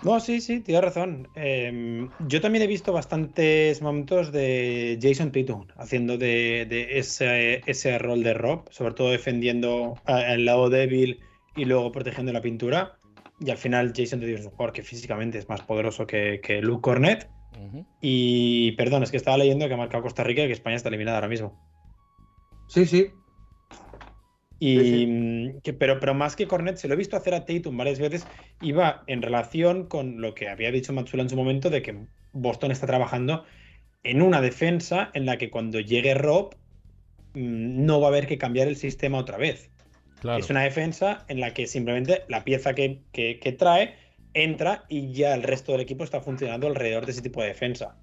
[0.02, 1.26] No, sí, sí, tienes razón.
[1.34, 7.98] Eh, yo también he visto bastantes momentos de Jason Tatum haciendo de, de ese, ese
[7.98, 11.20] rol de Rob, sobre todo defendiendo a- el lado débil
[11.56, 12.98] y luego protegiendo la pintura.
[13.40, 16.60] Y al final Jason Tatum es un jugador que físicamente es más poderoso que, que
[16.60, 16.82] Luke
[18.00, 20.88] Y perdón, es que estaba leyendo que ha marcado Costa Rica y que España está
[20.88, 21.58] eliminada ahora mismo.
[22.68, 23.10] Sí, sí,
[24.58, 27.44] Y, Sí, mm, que, pero, pero más que Cornet, se lo he visto hacer a
[27.44, 28.26] Tatum varias veces,
[28.60, 32.70] iba en relación con lo que había dicho Matsula en su momento de que Boston
[32.70, 33.44] está trabajando
[34.02, 36.54] en una defensa en la que cuando llegue Rob
[37.34, 39.70] mm, no va a haber que cambiar el sistema otra vez.
[40.20, 40.38] Claro.
[40.42, 43.94] Es una defensa en la que simplemente la pieza que, que- que trae
[44.42, 47.96] entra y ya el resto del equipo está funcionando alrededor de ese tipo de defensa.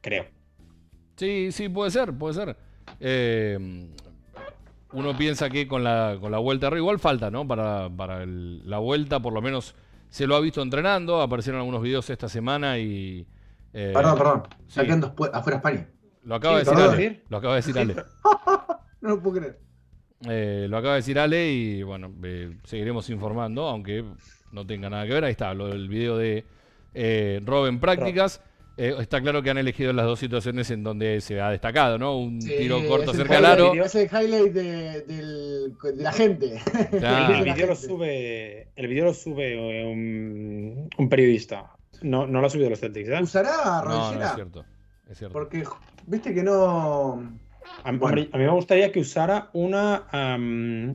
[0.00, 0.26] Creo.
[1.16, 2.56] Sí, sí, puede ser, puede ser.
[3.00, 3.88] Eh,
[4.92, 7.46] uno piensa que con la, con la vuelta arriba, igual falta, ¿no?
[7.48, 9.74] Para, para el- la vuelta, por lo menos
[10.10, 11.20] se lo ha visto entrenando.
[11.22, 13.26] Aparecieron algunos videos esta semana y.
[13.72, 14.80] eh, perdón, perdón, sí.
[15.32, 15.88] afuera España.
[16.24, 16.94] Lo acaba de Sí, decir perdón.
[16.96, 17.22] Ale.
[17.28, 17.96] Lo acaba de decir Ale.
[19.00, 19.60] No lo puedo creer.
[20.28, 24.04] Eh, lo acaba de decir Ale y bueno, eh, seguiremos informando, aunque
[24.52, 25.24] no tenga nada que ver.
[25.24, 26.44] Ahí está, lo del video de
[26.94, 28.40] eh, Rob en prácticas.
[28.76, 32.18] Eh, está claro que han elegido las dos situaciones en donde se ha destacado, ¿no?
[32.18, 33.72] Un Sí, tiro corto el cerca del aro.
[33.74, 36.60] Es el highlight de, del- de la gente.
[36.90, 37.34] Claro.
[37.34, 41.70] El La vídeo lo sube, el vídeo lo sube un, un periodista.
[42.02, 43.22] No, no lo ha subido los Celtics, ¿eh?
[43.22, 44.26] ¿Usará No, no, rodillera?
[44.30, 44.64] es cierto.
[45.08, 45.32] Es cierto.
[45.32, 45.62] Porque,
[46.06, 47.32] viste que no.
[47.84, 48.22] A, mí- Bueno.
[48.32, 50.04] a mí me gustaría que usara una,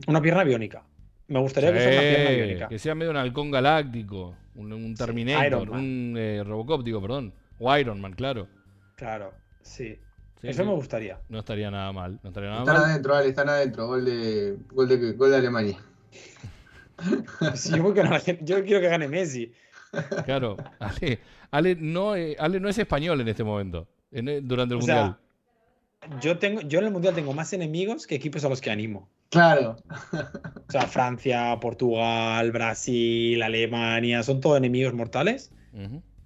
[0.06, 0.82] una pierna biónica.
[1.28, 2.68] Me gustaría que usara una pierna biónica.
[2.68, 7.32] que sea medio un halcón galáctico, un, un Terminator, un eh, Robocop, digo, perdón.
[7.58, 8.48] O Iron Man, claro.
[8.96, 9.96] Claro, sí.
[10.40, 10.68] Sí, Eso sí.
[10.68, 11.18] me gustaría.
[11.28, 12.18] No estaría nada mal.
[12.22, 12.84] No estaría nada Están mal.
[12.90, 13.86] adentro, Ale, están adentro.
[13.86, 15.76] Gol de, gol de, gol de Alemania.
[17.54, 19.52] Sí, yo, creo que no- yo quiero que gane Messi.
[20.24, 20.56] Claro.
[20.78, 21.18] Ale,
[21.50, 23.88] Ale no, eh, Ale no es español en este momento.
[24.12, 25.18] en- eh, durante el O sea, Mundial.
[26.20, 29.08] Yo, tengo, yo en el Mundial tengo más enemigos que equipos a los que animo.
[29.30, 29.76] Claro.
[30.68, 35.52] O sea, Francia, Portugal, Brasil, Alemania, son todos enemigos mortales.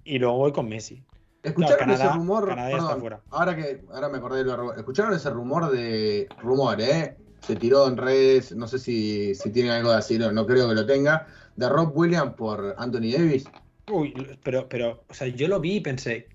[0.03, 1.03] Y luego voy con Messi.
[1.43, 2.47] ¿Escucharon Canadá- ese rumor?
[2.47, 3.21] Canadá ya está fuera.
[3.29, 7.15] ahora que ahora me acordé de lo ¿Escucharon ese rumor de rumor, eh?
[7.41, 10.67] Se tiró en redes, no sé si, si tiene algo de así, no, no creo
[10.67, 13.47] que lo tenga, de Rob Williams por Anthony Davis.
[13.91, 16.27] Uy, pero, pero, o sea, yo lo vi y pensé,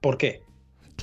[0.00, 0.42] ¿por qué?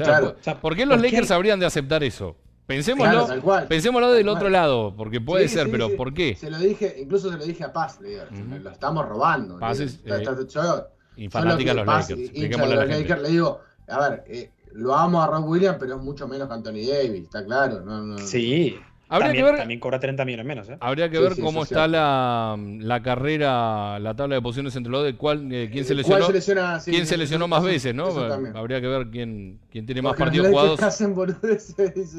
[0.05, 0.35] Claro.
[0.41, 0.59] Claro.
[0.59, 1.11] ¿por- ¿Por qué los ¿por qué?
[1.11, 2.35] Lakers habrían de aceptar eso?
[2.65, 3.67] Pensémoslo, Claro, tal cual.
[3.67, 5.95] pensémoslo del otro lado, porque puede Sí, ser, sí, pero sí.
[5.95, 6.35] ¿por qué?
[6.35, 8.23] Se lo dije, incluso se lo dije a Paz, le digo,
[8.61, 9.57] lo estamos robando.
[9.57, 12.29] Paz es, eh, está- yo- Y yo fanática de lo los Paz, Lakers.
[12.35, 12.99] hincha de los gente.
[12.99, 16.47] Lakers, le digo, a ver, eh, lo amo a Rob Williams, pero es mucho menos
[16.49, 17.81] que Anthony Davis, está claro.
[17.85, 18.77] No, no, Sí.
[19.09, 20.77] Habría también, que ver, también cobra 30 millones menos, ¿eh?
[20.81, 24.75] habría que Sí, ver sí, cómo es está la, la carrera, la tabla de posiciones
[24.75, 26.79] entre los de cuál, eh, quién se ¿Cuál lesionó, se lesiona?
[26.79, 28.07] Sí, quién sí, se lesionó más veces, ¿no?
[28.53, 30.81] Habría que ver quién, quién tiene más partidos jugados.
[30.81, 31.15] hacen.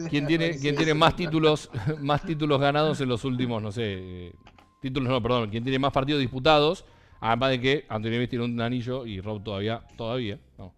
[0.08, 0.98] ¿Quién tiene, Sí, quién sí, tiene sí.
[0.98, 1.70] más títulos,
[2.00, 3.82] más títulos ganados en los últimos, no sé,
[4.28, 4.32] eh,
[4.80, 6.84] títulos no, perdón, quién tiene más partidos disputados,
[7.20, 10.72] además de que Anthony Davis tiene un anillo y Rob todavía, todavía, no.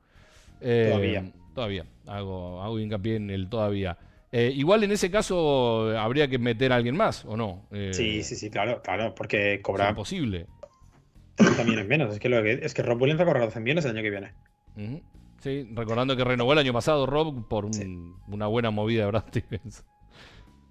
[0.61, 1.33] Eh, Todavía.
[1.55, 3.97] Todavía, hago, hago hincapié en el todavía.
[4.33, 7.67] Eh, igual en ese caso eh, habría que meter a alguien más, ¿o no?
[7.73, 10.47] Eh, Sí, sí, sí, claro, claro, porque Es cobra imposible.
[11.35, 12.13] 30 millones menos.
[12.15, 14.03] Es que, lo que, es que Rob Williams va a cobrar 100 millones el año
[14.03, 14.33] que viene.
[15.41, 17.87] Sí, recordando que renovó el año pasado Rob por un- Sí.
[18.29, 19.85] una buena movida de Brad Stevens.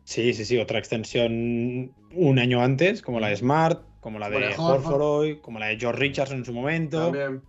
[0.03, 4.39] Sí, sí, sí, otra extensión un año antes, como la de Smart, como la Como
[4.39, 5.41] de Horford.
[5.41, 7.11] Como la de George Richardson en su momento.
[7.11, 7.41] También.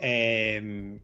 [0.00, 0.98] Eh,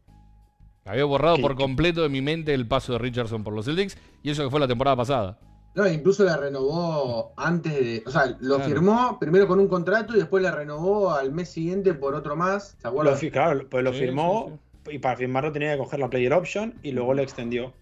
[0.86, 3.98] Había borrado Que- por completo de mi mente el paso de Richardson por los Celtics
[4.22, 5.38] y eso que fue la temporada pasada.
[5.74, 8.02] No, incluso la renovó antes de.
[8.06, 8.70] O sea, lo Claro.
[8.70, 12.76] firmó primero con un contrato y después la renovó al mes siguiente por otro más.
[12.80, 13.18] ¿Se acuerdan?
[13.30, 16.72] claro, pues lo Sí, firmó sí, y para firmarlo tenía que coger la player option
[16.82, 17.74] y luego le extendió.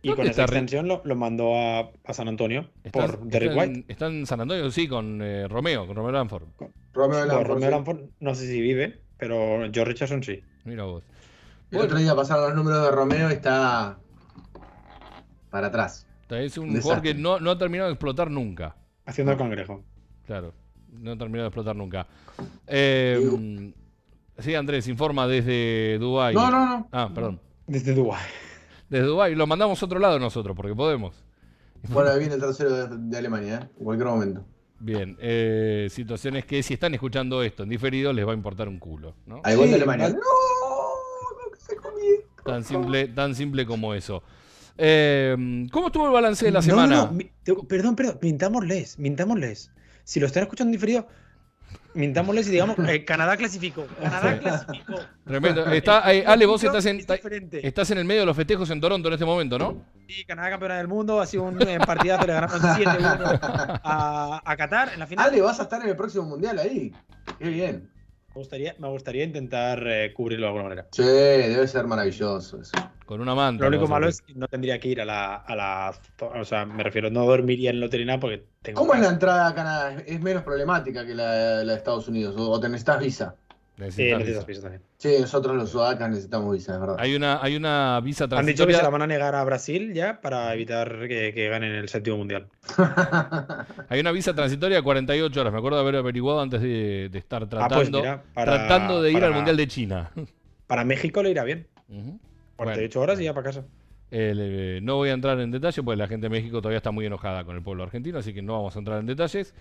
[0.00, 3.10] Y ¿Dónde con esa está extensión lo, lo mandó a, a San Antonio Está, por
[3.10, 3.84] está Derek en, White.
[3.88, 6.42] está en San Antonio, sí, con eh, Romeo, con Romeo Lanford.
[6.58, 6.70] Romeo
[7.18, 7.74] Bueno, Lanford, Romeo sí.
[7.74, 10.40] Lanford no sé si vive, pero George Richardson sí.
[10.64, 11.04] Mira vos.
[11.74, 13.98] El otro día pasaron los números de Romeo y está
[15.50, 16.06] para atrás.
[16.30, 18.76] Es un jugador que no, no ha terminado de explotar nunca.
[19.06, 19.84] Haciendo el cangrejo.
[20.26, 20.52] Claro,
[20.90, 22.06] no ha terminado de explotar nunca.
[22.66, 23.72] Eh,
[24.38, 26.34] sí, Andrés, informa desde Dubái.
[26.34, 26.88] No, no, no.
[26.90, 27.40] Ah, perdón.
[27.66, 28.24] Desde Dubái.
[28.88, 29.34] Desde Dubái.
[29.34, 31.14] Lo mandamos a otro lado nosotros, porque podemos.
[31.88, 33.68] Bueno, ahí viene el tercero de, de Alemania, ¿eh?
[33.78, 34.44] en cualquier momento.
[34.80, 38.78] Bien, eh, situaciones que si están escuchando esto en diferido les va a importar un
[38.78, 39.40] culo, ¿no?
[39.44, 40.08] Hay gol Sí, de Alemania.
[40.08, 40.18] ¡No!
[42.44, 44.22] Tan simple, tan simple como eso.
[44.76, 46.96] Eh, ¿Cómo estuvo el balance de la No, semana?
[46.96, 49.70] no, no, mi- te- perdón, perdón, mintámosles, mintámosles.
[50.04, 51.06] Si lo están escuchando en diferido,
[51.94, 53.86] mintámosles y digamos, eh, Canadá clasificó.
[54.02, 54.40] Canadá Sí.
[54.40, 54.94] clasificó.
[55.24, 55.64] Tremendo.
[55.72, 57.00] Está, eh, Ale, vos estás en,
[57.62, 59.84] estás en el medio de los festejos en Toronto en este momento, ¿no?
[60.08, 63.40] Sí, Canadá campeona del mundo, ha sido un eh, partidazo, le ganaron 7-1
[63.82, 65.28] a, a Qatar en la final.
[65.28, 66.92] Ale, vas a estar en el próximo mundial ahí.
[67.38, 67.88] Qué bien.
[68.34, 70.88] Me gustaría, me gustaría intentar eh, cubrirlo de alguna manera.
[70.90, 72.72] Che, debe ser maravilloso eso.
[73.06, 73.62] Con una manta.
[73.62, 75.94] Lo único malo es que no tendría que ir a la, a la.
[76.18, 78.80] O sea, me refiero, no dormiría en nada porque tengo.
[78.80, 79.94] ¿Cómo es la entrada a Canadá?
[79.94, 82.34] ¿Es- ¿Es menos problemática que la, la de Estados Unidos?
[82.36, 83.36] ¿O, o te necesitas visa?
[83.76, 84.18] Necesitas Eh, visa.
[84.18, 84.82] necesitas piso también.
[84.98, 86.96] Sí, nosotros los sudacas necesitamos visa, es verdad.
[87.00, 88.76] Hay una, hay una visa Han dicho que transitoria.
[88.76, 92.16] se la van a negar a Brasil ya para evitar que, que ganen el séptimo
[92.18, 92.46] mundial.
[93.88, 95.52] Hay una visa transitoria de 48 horas.
[95.52, 99.02] Me acuerdo de haber averiguado antes de, de estar Ah, tratando, pues mira, para- tratando
[99.02, 100.10] de ir para- al Mundial de China.
[100.66, 101.66] Para México le irá bien.
[101.88, 102.18] Ujú.
[102.56, 103.64] 48 horas y ya para casa.
[104.10, 107.04] Eh, no voy a entrar en detalle porque la gente de México todavía está muy
[107.04, 109.54] enojada con el pueblo argentino, así que no vamos a entrar en detalles.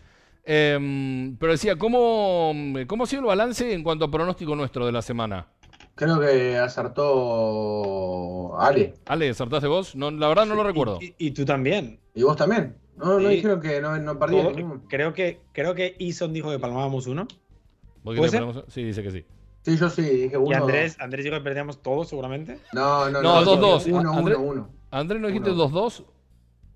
[0.45, 2.53] Em, pero decía, ¿cómo,
[2.88, 5.47] ¿cómo ha sido el balance en cuanto a pronóstico nuestro de la semana?
[5.95, 8.95] Creo que acertó Ale.
[9.06, 9.95] Ale, ¿acertaste vos?
[9.95, 10.99] No, la verdad no lo recuerdo.
[11.01, 11.99] Y, y tú también.
[12.15, 12.75] ¿Y vos también?
[12.97, 14.84] No, no dijeron que no, no ninguno.
[14.88, 17.27] creo que creo que Ison dijo que palmábamos uno.
[18.03, 18.43] ¿Vos ¿Puede ser?
[18.67, 19.25] Sí, dice que sí.
[19.63, 20.51] Sí, yo sí, dije uno.
[20.51, 22.60] y Andrés, Andrés dijo que perdíamos todos seguramente.
[22.73, 23.45] No, no, No, no.
[23.45, 23.86] dos, dos.
[23.88, 24.69] Uno, Andrés- uno, uno.
[24.91, 25.69] Andrés, ¿no dijiste Uno.
[25.69, 26.03] 2-2?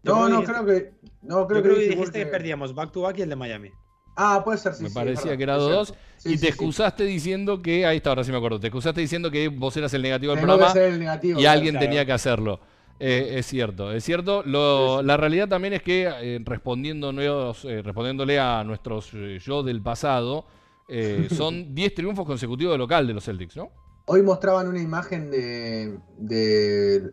[0.04, 0.94] Yo No, no, creo que.
[1.28, 3.30] No, creo Yo creo que dije dijiste que igual perdíamos back to back y el
[3.30, 3.72] de Miami.
[4.16, 4.84] Ah, puede ser, sí.
[4.84, 5.86] Me sí, parecía que era es 2-2.
[5.86, 6.02] cierto.
[6.18, 6.48] Sí, y sí, te sí.
[6.48, 7.86] excusaste diciendo que.
[7.86, 8.60] Ahí está, ahora sí me acuerdo.
[8.60, 10.74] Te excusaste diciendo que vos eras el negativo del que programa.
[10.74, 11.86] ser el negativo, y claro, alguien claro.
[11.86, 12.60] tenía que hacerlo.
[13.00, 14.42] Eh, es cierto, es cierto.
[14.44, 15.06] Lo- Sí, sí.
[15.08, 20.46] La realidad también es que eh, respondiéndonos, eh, respondiéndole a nuestros eh, yo del pasado,
[20.90, 23.70] eh, son 10 triunfos consecutivos de local de los Celtics, ¿no?
[24.08, 26.00] Hoy mostraban una imagen de.
[26.18, 27.04] de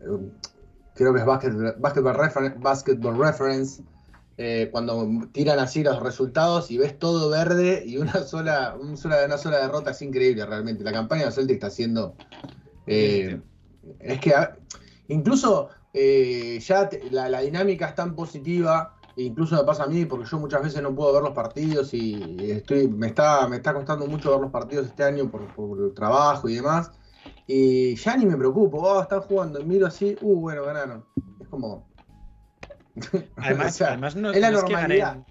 [0.95, 3.83] creo que es Basket- Basketball, Refer- Basketball Reference.
[4.37, 9.25] Eh, cuando tiran así los resultados y ves todo verde y una sola, un sola,
[9.25, 10.83] una sola derrota es increíble realmente.
[10.83, 12.19] La campaña de los Celtics está haciendo.
[12.85, 13.41] eh,
[13.99, 14.33] es que
[15.07, 19.87] incluso eh, ya te- la, la dinámica es tan positiva, e incluso me pasa a
[19.87, 23.57] mí, porque yo muchas veces no puedo ver los partidos y estoy, me está, me
[23.57, 26.91] está costando mucho ver los partidos este año por, por el trabajo y demás.
[27.47, 31.07] Y ya ni me preocupo, oh, están jugando, y miro así, uh, bueno, ganaron.
[31.39, 31.94] Es como.
[33.37, 35.25] Además, O sea, además no, es la no que ganen-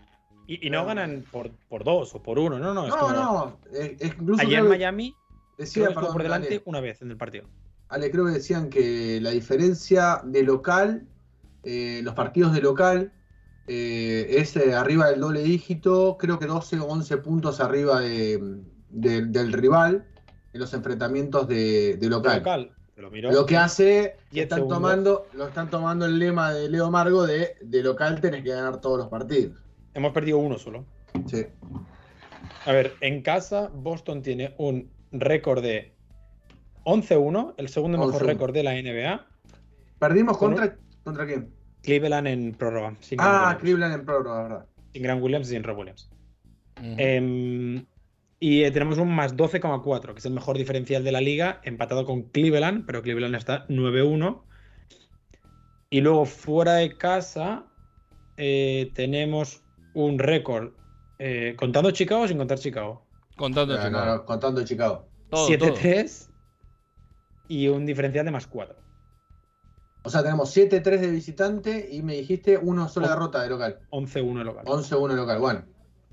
[0.47, 2.85] y, y no ganan por, por dos o por uno, no, no.
[2.87, 5.17] es No, como- no, es- es incluso Ayer que Miami
[5.57, 7.47] decía, perdón, por delante Ale, una vez en el partido.
[7.89, 11.07] Ale, creo que decían que la diferencia de local,
[11.63, 13.13] eh, los partidos de local,
[13.67, 18.61] eh, es eh, arriba del doble dígito, creo que 12 o 11 puntos arriba de-
[18.91, 20.07] de- del rival
[20.53, 22.39] en los enfrentamientos de, de local.
[22.41, 22.71] Local.
[22.97, 23.33] Lo miro.
[23.33, 24.79] Lo que hace, 10 están segundos.
[24.79, 28.81] tomando, lo están tomando el lema de Leo Margo de, de local tenés que ganar
[28.81, 29.59] todos los partidos.
[29.95, 30.85] Hemos perdido uno solo.
[31.27, 31.47] Sí.
[32.67, 35.93] A ver, en casa Boston tiene un récord de
[36.85, 38.27] 11-1, el segundo mejor 11-1.
[38.27, 39.27] récord de la NBA.
[39.99, 41.53] ¿Perdimos Con contra, contra quién?
[41.83, 42.97] Cleveland en prórroga.
[43.19, 43.59] Ah.
[43.61, 44.67] Cleveland en prórroga, ¿verdad?
[44.93, 46.11] Sin Grant Williams y sin Rob Williams.
[46.81, 47.85] Em,
[48.47, 52.05] y eh, tenemos un más 12,4, que es el mejor diferencial de la liga, empatado
[52.05, 54.43] con Cleveland, pero Cleveland está 9-1.
[55.89, 57.65] Y luego fuera de casa
[58.37, 59.63] eh, tenemos
[59.95, 60.73] un récord,
[61.19, 63.07] eh, contando Chicago o sin contar Chicago.
[63.37, 64.05] Contando, No, Chicago.
[64.05, 65.07] no, no, contando Chicago.
[65.31, 66.29] Todo, 7-3
[67.49, 68.77] y un diferencial de más 4.
[70.03, 73.11] O sea, tenemos 7-3 de visitante y me dijiste una sola Oh.
[73.11, 73.79] derrota de local.
[73.91, 74.65] 11-1 de local.
[74.67, 75.39] 11-1 de local.
[75.41, 75.65] Bueno,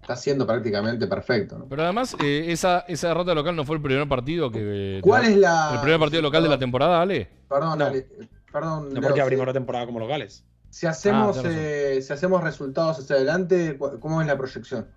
[0.01, 1.57] está siendo prácticamente perfecto.
[1.59, 1.67] ¿no?
[1.67, 4.97] Pero además, eh, esa, esa derrota local no fue el primer partido que.
[4.97, 5.71] eh, ¿Cuál es la.
[5.75, 7.29] El primer partido local de la temporada, Ale.
[7.47, 7.85] Perdón, No.
[7.85, 8.07] Ale,
[8.51, 8.89] perdón.
[8.89, 10.43] No Leo, porque abrimos la temporada como locales.
[10.69, 14.87] Si hacemos, Ah, eh, si hacemos resultados hacia adelante, ¿cómo es la proyección?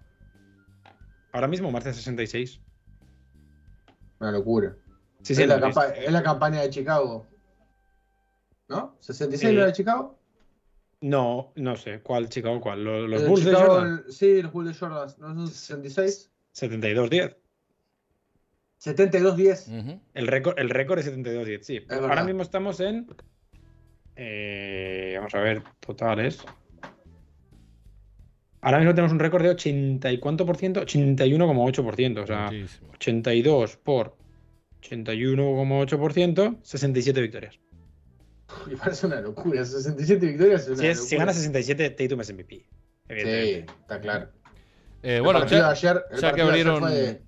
[1.33, 2.61] Ahora mismo, marzo 66.
[4.21, 4.77] Una locura.
[5.23, 5.57] Sí, sí, es, la
[5.97, 7.27] es la campaña de Chicago.
[8.69, 8.97] ¿no?
[9.01, 10.19] ¿66 Eh, lo de Chicago?
[11.07, 12.01] No, no sé.
[12.01, 12.63] ¿Cuál, Chicago?
[12.63, 12.83] ¿Cuál?
[12.83, 14.03] ¿Los, los El Bulls de Chicago, Jordan?
[14.07, 15.09] el- sí, los Bulls de Jordan.
[15.19, 16.31] ¿No son 66?
[16.55, 17.37] 72-10.
[18.83, 19.69] 72-10.
[19.83, 20.01] Ujú.
[20.15, 21.81] El récord, el récord es 72-10, sí.
[21.91, 22.25] Ahora verdad.
[22.25, 23.07] mismo estamos en.
[24.17, 26.43] eh, vamos a ver, totales.
[28.63, 30.81] Ahora mismo tenemos un récord de 80 y cuánto por ciento?
[30.81, 32.23] 81,8%.
[32.23, 32.89] O sea, Muchísimo.
[32.95, 34.17] 82 por
[34.81, 37.59] 81,8%, 67 victorias.
[38.67, 39.65] Me parece una locura.
[39.65, 41.09] 67 victorias es una Si, es- locura.
[41.11, 42.67] si gana 67, Tatum es MVP.
[43.09, 44.29] Sí, está claro.
[45.03, 47.23] Eh, el bueno, partido de ya, ayer, el ya que partido de ayer abrieron- fue,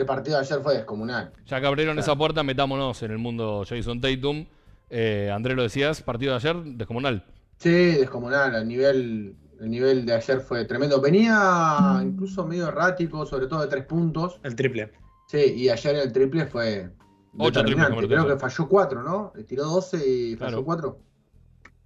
[0.00, 1.32] el partido de ayer fue descomunal.
[1.46, 4.46] ya que abrieron esa puerta, metámonos en el mundo Jason Tatum.
[4.90, 7.24] Eh, André, lo decías, partido de ayer descomunal.
[7.58, 8.54] Sí, descomunal.
[8.54, 11.00] El nivel, el nivel de ayer fue tremendo.
[11.00, 14.38] Venía incluso medio errático, sobre todo de tres puntos.
[14.44, 14.92] El triple.
[15.26, 16.90] Sí, y ayer el triple fue
[17.36, 19.32] Ocho triples Creo que falló cuatro, ¿no?
[19.46, 20.64] Tiró 12 y falló Claro.
[20.64, 20.98] cuatro.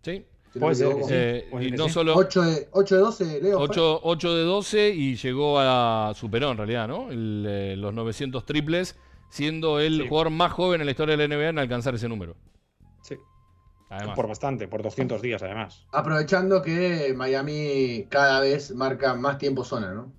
[0.02, 0.26] Sí.
[0.58, 1.10] Puede ser sí.
[1.10, 1.90] Eh, puede y no sí.
[1.94, 3.56] solo 8 de, 8 de 12, Leo.
[3.56, 3.64] fue.
[3.70, 7.10] 8, 8 de 12 y llegó a superó en realidad, ¿no?
[7.10, 8.98] El, eh, los 900 triples,
[9.30, 10.08] siendo el Sí.
[10.08, 12.36] jugador más joven en la historia de la NBA en alcanzar ese número.
[13.02, 13.16] Sí.
[13.88, 14.14] Además.
[14.16, 15.86] Por bastante, por 200 días además.
[15.92, 20.12] Aprovechando que Miami cada vez marca más tiempo zona, ¿no?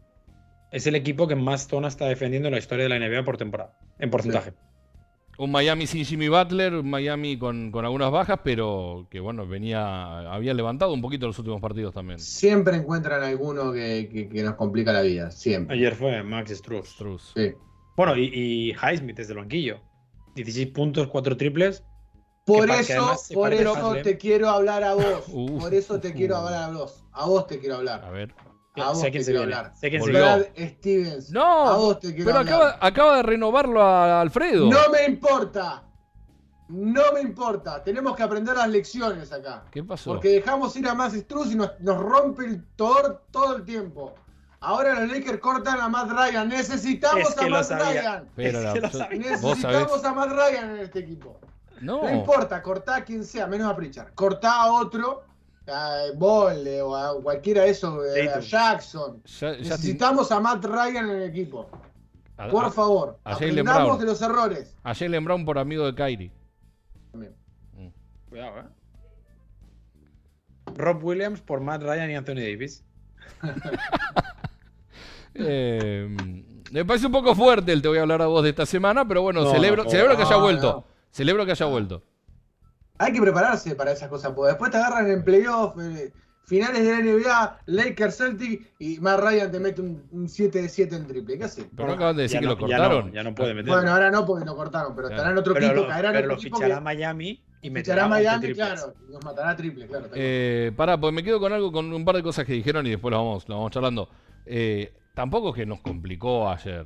[0.72, 3.38] Es el equipo que más zona está defendiendo en la historia de la NBA por
[3.38, 3.78] temporada.
[4.00, 4.54] En porcentaje.
[5.38, 10.32] Un Miami sin Jimmy Butler, un Miami con, con algunas bajas, pero que bueno, venía,
[10.32, 12.20] había levantado un poquito los últimos partidos también.
[12.20, 15.32] Siempre encuentran alguno que, que- que nos complica la vida.
[15.32, 15.76] Siempre.
[15.76, 16.90] Ayer fue Max Struz.
[16.90, 17.32] Struz.
[17.36, 17.52] Sí.
[17.98, 19.80] Bueno, y, y Highsmith desde el banquillo.
[20.36, 21.84] 16 puntos, 4 triples.
[22.46, 25.26] Por eso, por eso te quiero hablar a vos.
[25.32, 25.62] Uf.
[25.64, 27.06] Por eso te quiero hablar a vos.
[27.12, 28.12] A vos te quiero A hablar.
[28.14, 28.36] ver.
[28.76, 29.44] A vos sé te quién se viene.
[29.56, 29.74] hablar.
[29.76, 30.26] Sé quién se Volvió.
[30.26, 30.52] viene.
[30.56, 31.30] Brad Stevens.
[31.32, 34.70] No, A vos te pero acaba, acaba de renovarlo a Alfredo.
[34.70, 35.84] No me importa.
[36.70, 37.84] No me importa.
[37.84, 39.64] Tenemos que aprender las lecciones acá.
[39.72, 40.12] ¿Qué pasó?
[40.14, 44.16] Porque dejamos ir a más Struz y nos, nos rompe el tor todo el tiempo.
[44.62, 46.48] Ahora los Lakers cortan a Matt Ryan.
[46.48, 48.02] Necesitamos Es que a Matt sabía.
[48.02, 48.30] Ryan.
[48.36, 49.10] Pero Es que yo-.
[49.20, 51.38] Necesitamos a Matt Ryan en este equipo.
[51.82, 54.14] No, No importa, cortá a quien sea, menos a Pritchard.
[54.16, 55.24] Cortá a otro,
[55.68, 58.40] a Bolle o a cualquiera de esos, eh, a.
[58.40, 59.22] Jackson.
[59.24, 61.70] ya, ya Necesitamos a Matt Ryan en el equipo.
[62.38, 64.00] a, Por favor, a aprendamos Brown.
[64.00, 64.76] de los errores.
[64.84, 66.32] a Jalen Brown por amigo de Kyrie.
[67.12, 67.34] También.
[68.30, 68.64] Cuidado, eh.
[70.76, 72.84] Rob Williams por Matt Ryan y Anthony Davis.
[75.36, 76.16] Eh,
[76.72, 79.08] me parece un poco fuerte el te voy a hablar a vos de esta semana,
[79.08, 80.72] pero bueno, No, celebro, no, celebro que haya no, vuelto.
[80.74, 80.86] no.
[81.10, 82.04] Celebro que haya vuelto.
[83.00, 86.12] Hay que prepararse para esas cosas, porque después te agarran en playoff, eh,
[86.46, 90.70] finales de la NBA, Lakers Celtic y Matt Ryan te mete un, un 7 de
[90.70, 91.38] 7 en triple.
[91.38, 91.70] ¿Qué hace?
[91.76, 93.12] Pero no acaban de decir Ya que no- lo ya no, cortaron.
[93.12, 93.74] Ya no, puede meter.
[93.74, 95.16] Bueno, ahora no porque lo cortaron, pero Claro.
[95.22, 97.44] estará en otro pero equipo, lo, caerá en pero otro lo equipo fichará que Miami
[97.62, 100.08] y meterá fichará a 11 Miami, claro, y nos matará triple, claro.
[100.14, 102.92] Eh, pará, pues me quedo con algo, con un par de cosas que dijeron y
[102.92, 104.10] después lo vamos, lo vamos charlando.
[104.46, 106.86] Eh, tampoco es que nos complicó ayer.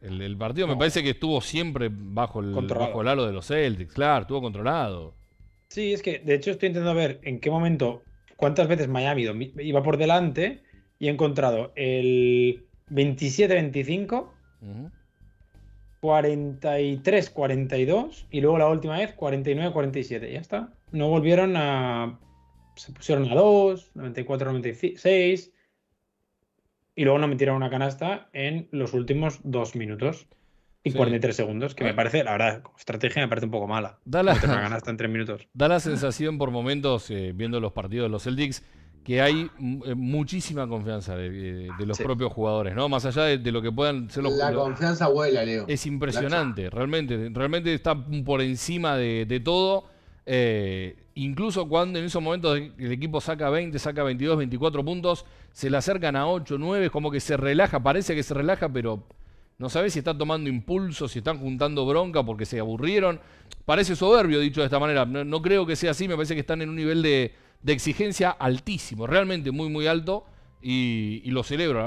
[0.00, 3.46] El, el partido me parece que estuvo siempre bajo el, bajo el aro de los
[3.46, 5.14] Celtics, claro, estuvo controlado.
[5.72, 8.02] Sí, es que de hecho estoy intentando ver en qué momento,
[8.36, 10.62] cuántas veces Miami iba por delante
[10.98, 14.28] y he encontrado el 27-25,
[14.60, 14.90] Ujú.
[16.02, 20.30] 43-42 y luego la última vez 49-47.
[20.30, 20.74] Ya está.
[20.90, 22.20] No volvieron a.
[22.76, 25.52] Se pusieron a 2, 94-96
[26.96, 30.28] y luego no metieron una canasta en los últimos dos minutos
[30.84, 30.96] y Sí.
[30.96, 33.98] 43 segundos, que me parece, la verdad, como estrategia me parece un poco mala.
[34.04, 35.46] Da la, canasta en tres minutos.
[35.54, 38.62] da la sensación por momentos, eh, viendo los partidos de los Celtics,
[39.04, 42.04] que hay mm, eh, muchísima confianza de, de- de los Sí.
[42.04, 42.88] propios jugadores, ¿no?
[42.88, 45.64] Más allá de, de lo que puedan ser los La los- confianza vuela, Leo.
[45.68, 49.84] Es impresionante, realmente, realmente está por encima de, de todo.
[50.26, 55.68] eh, incluso cuando en esos momentos el equipo saca 20, saca 22, 24 puntos, se
[55.68, 59.02] le acercan a 8, 9, como que se relaja, parece que se relaja, pero
[59.58, 63.20] no sabes si está tomando impulso, si están juntando bronca porque se aburrieron.
[63.64, 66.62] Parece soberbio dicho de esta manera, no, creo que sea así, me parece que están
[66.62, 67.34] en un nivel de,
[67.66, 70.24] exigencia altísimo, realmente muy, muy alto.
[70.64, 71.84] Y, lo celebro,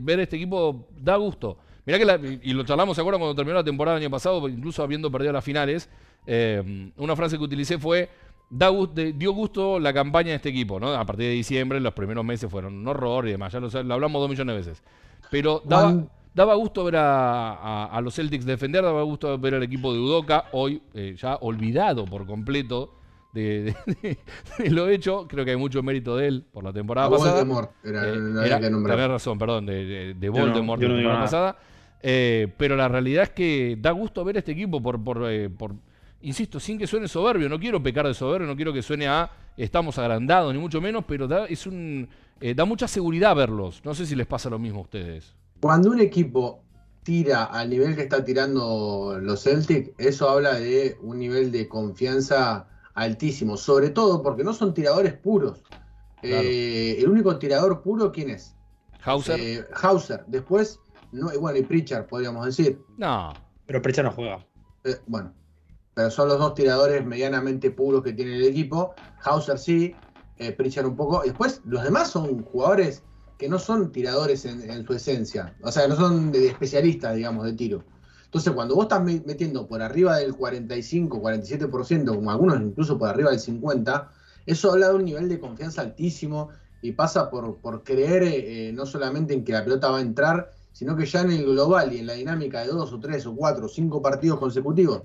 [0.00, 1.58] ver este equipo da gusto.
[1.84, 4.48] Mirá que, la- y lo charlamos, ¿se acuerdan cuando terminó la temporada el año pasado?
[4.48, 5.90] Incluso habiendo perdido las finales.
[6.26, 8.08] eh, una frase que utilicé fue,
[8.48, 10.94] da dio gusto la campaña de este equipo, ¿no?
[10.94, 13.94] A partir de diciembre, los primeros meses fueron un horror y demás, ya lo, lo
[13.94, 14.82] hablamos dos millones de veces.
[15.30, 16.04] Pero daba,
[16.34, 20.00] daba gusto ver a, a- a los Celtics defender, daba gusto ver al equipo de
[20.00, 22.94] Udoca, hoy eh, ya olvidado por completo
[23.32, 24.18] de, de-
[24.58, 25.26] de lo hecho.
[25.28, 27.32] Creo que hay mucho mérito de él por la temporada A pasada.
[27.44, 28.96] Voldemort era, Eh, no era- había que nombrar.
[28.96, 31.56] tenés razón, perdón, de, de, de no- Voldemort no la temporada pasada.
[32.06, 35.74] Eh, pero la realidad es que da gusto ver este equipo por, por, eh, por-
[36.20, 39.30] insisto, sin que suene soberbio, no quiero pecar de soberbio, no quiero que suene a
[39.56, 42.08] estamos agrandados, ni mucho menos, pero da, es un,
[42.40, 43.80] eh, da mucha seguridad verlos.
[43.84, 45.34] No sé si les pasa lo mismo a ustedes.
[45.60, 46.64] Cuando un equipo
[47.04, 52.66] tira al nivel que está tirando los Celtics, eso habla de un nivel de confianza
[52.94, 55.62] altísimo, sobre todo porque no son tiradores puros.
[56.22, 58.56] Eh, el único tirador puro, ¿quién es?
[59.02, 59.38] Hauser.
[59.38, 60.24] Eh, Hauser.
[60.26, 60.80] Después,
[61.12, 62.80] no, bueno, y Pritchard, podríamos decir.
[62.96, 63.32] No.
[63.66, 64.46] Pero Pritchard no juega.
[64.84, 65.34] Eh, bueno,
[65.92, 68.94] pero son los dos tiradores medianamente puros que tiene el equipo.
[69.22, 69.94] Hauser sí,
[70.56, 71.22] Pritchard un poco.
[71.22, 73.02] Después, los demás son jugadores
[73.44, 75.54] que no son tiradores en, su esencia.
[75.60, 77.84] O sea, no son de, especialistas, digamos, de tiro.
[78.24, 83.32] Entonces, cuando vos estás metiendo por arriba del 45, 47%, como algunos incluso por arriba
[83.32, 84.08] del 50%,
[84.46, 86.48] eso habla de un nivel de confianza altísimo
[86.80, 90.50] y pasa por, por creer eh, no solamente en que la pelota va a entrar,
[90.72, 93.36] sino que ya en el global y en la dinámica de dos o tres o
[93.36, 95.02] cuatro o cinco partidos consecutivos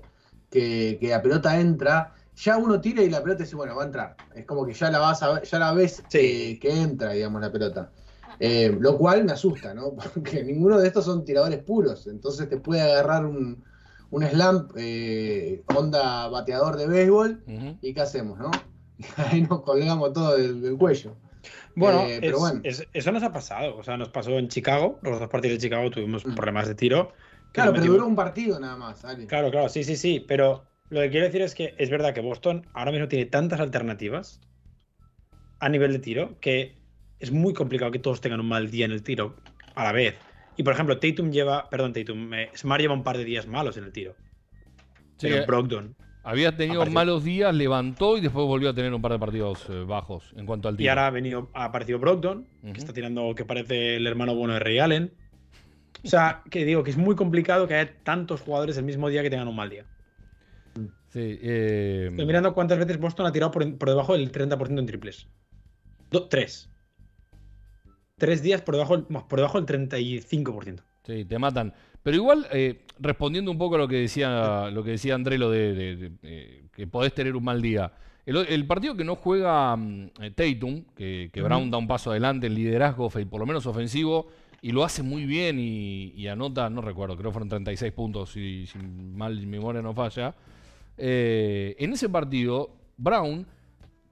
[0.50, 4.16] que, la pelota entra, ya uno tira y la pelota dice, bueno, va a entrar.
[4.34, 7.52] Es como que ya la vas a ya la ves eh, que entra, digamos, la
[7.52, 7.90] pelota.
[8.42, 9.94] Eh, lo cual me asusta, ¿no?
[10.14, 12.06] Porque ninguno de estos son tiradores puros.
[12.06, 13.62] Entonces te puede agarrar un,
[14.10, 14.68] un slam
[15.76, 17.44] onda bateador de béisbol.
[17.82, 18.50] ¿Y qué hacemos, no?
[19.16, 21.16] ahí nos colgamos todo del, cuello.
[21.76, 22.60] Bueno, eh, pero bueno.
[22.64, 23.76] eso nos ha pasado.
[23.76, 24.98] O sea, nos pasó en Chicago.
[25.02, 26.34] Los dos partidos de Chicago tuvimos mm.
[26.34, 27.12] problemas de tiro.
[27.52, 29.04] Claro, pero duró un partido nada más.
[29.26, 30.24] Claro, claro, sí, sí, sí.
[30.26, 33.60] Pero lo que quiero decir es que es verdad que Boston ahora mismo tiene tantas
[33.60, 34.40] alternativas
[35.58, 36.79] a nivel de tiro que
[37.20, 39.36] es muy complicado que todos tengan un mal día en el tiro
[39.74, 40.16] a la vez.
[40.56, 43.76] Y por ejemplo, Tatum lleva, perdón, Tatum, eh, Smart lleva un par de días malos
[43.76, 44.14] en el tiro.
[45.16, 49.00] Sí, pero eh, Brogdon había tenido malos días, levantó y después volvió a tener un
[49.00, 50.84] par de partidos eh, bajos en cuanto al tiro.
[50.84, 54.54] Y ahora ha, venido, ha aparecido Brogdon, que está tirando que parece el hermano bueno
[54.54, 55.12] de Ray Allen.
[56.04, 59.22] O sea, que digo que es muy complicado que haya tantos jugadores el mismo día
[59.22, 59.84] que tengan un mal día.
[61.08, 62.08] Sí, eh...
[62.10, 65.26] Estoy mirando cuántas veces Boston ha tirado por, debajo del 30% en triples.
[66.28, 66.70] tres.
[68.20, 70.82] Tres días por debajo, por debajo del 35%.
[71.06, 71.72] Sí, te matan.
[72.02, 75.50] Pero igual, eh, respondiendo un poco a lo que decía, lo que decía André, lo
[75.50, 77.90] de, eh, que podés tener un mal día.
[78.26, 79.74] El, partido que no juega
[80.20, 84.28] eh, Tatum, que, Brown da un paso adelante en liderazgo, por lo menos ofensivo,
[84.60, 88.66] y lo hace muy bien y, anota, no recuerdo, creo que fueron 36 puntos, si,
[88.66, 90.34] si mal mi memoria no falla.
[90.98, 93.46] en ese partido, Brown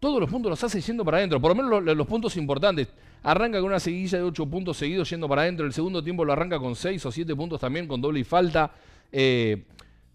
[0.01, 2.89] todos los puntos los hace yendo para adentro, por lo menos los puntos importantes.
[3.23, 5.66] Arranca con una seguilla de 8 puntos seguidos yendo para adentro.
[5.66, 8.73] El segundo tiempo lo arranca con 6 o 7 puntos también, con doble y falta.
[9.11, 9.64] Eh,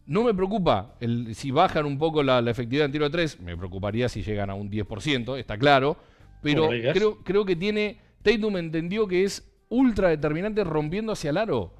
[0.06, 3.40] no me preocupa el, si bajan un poco la, efectividad en tiro de 3.
[3.42, 5.98] Me preocuparía si llegan a un 10%, está claro.
[6.42, 8.00] Pero creo, creo que tiene.
[8.22, 11.74] Tatum entendió que es ultra determinante rompiendo hacia el aro.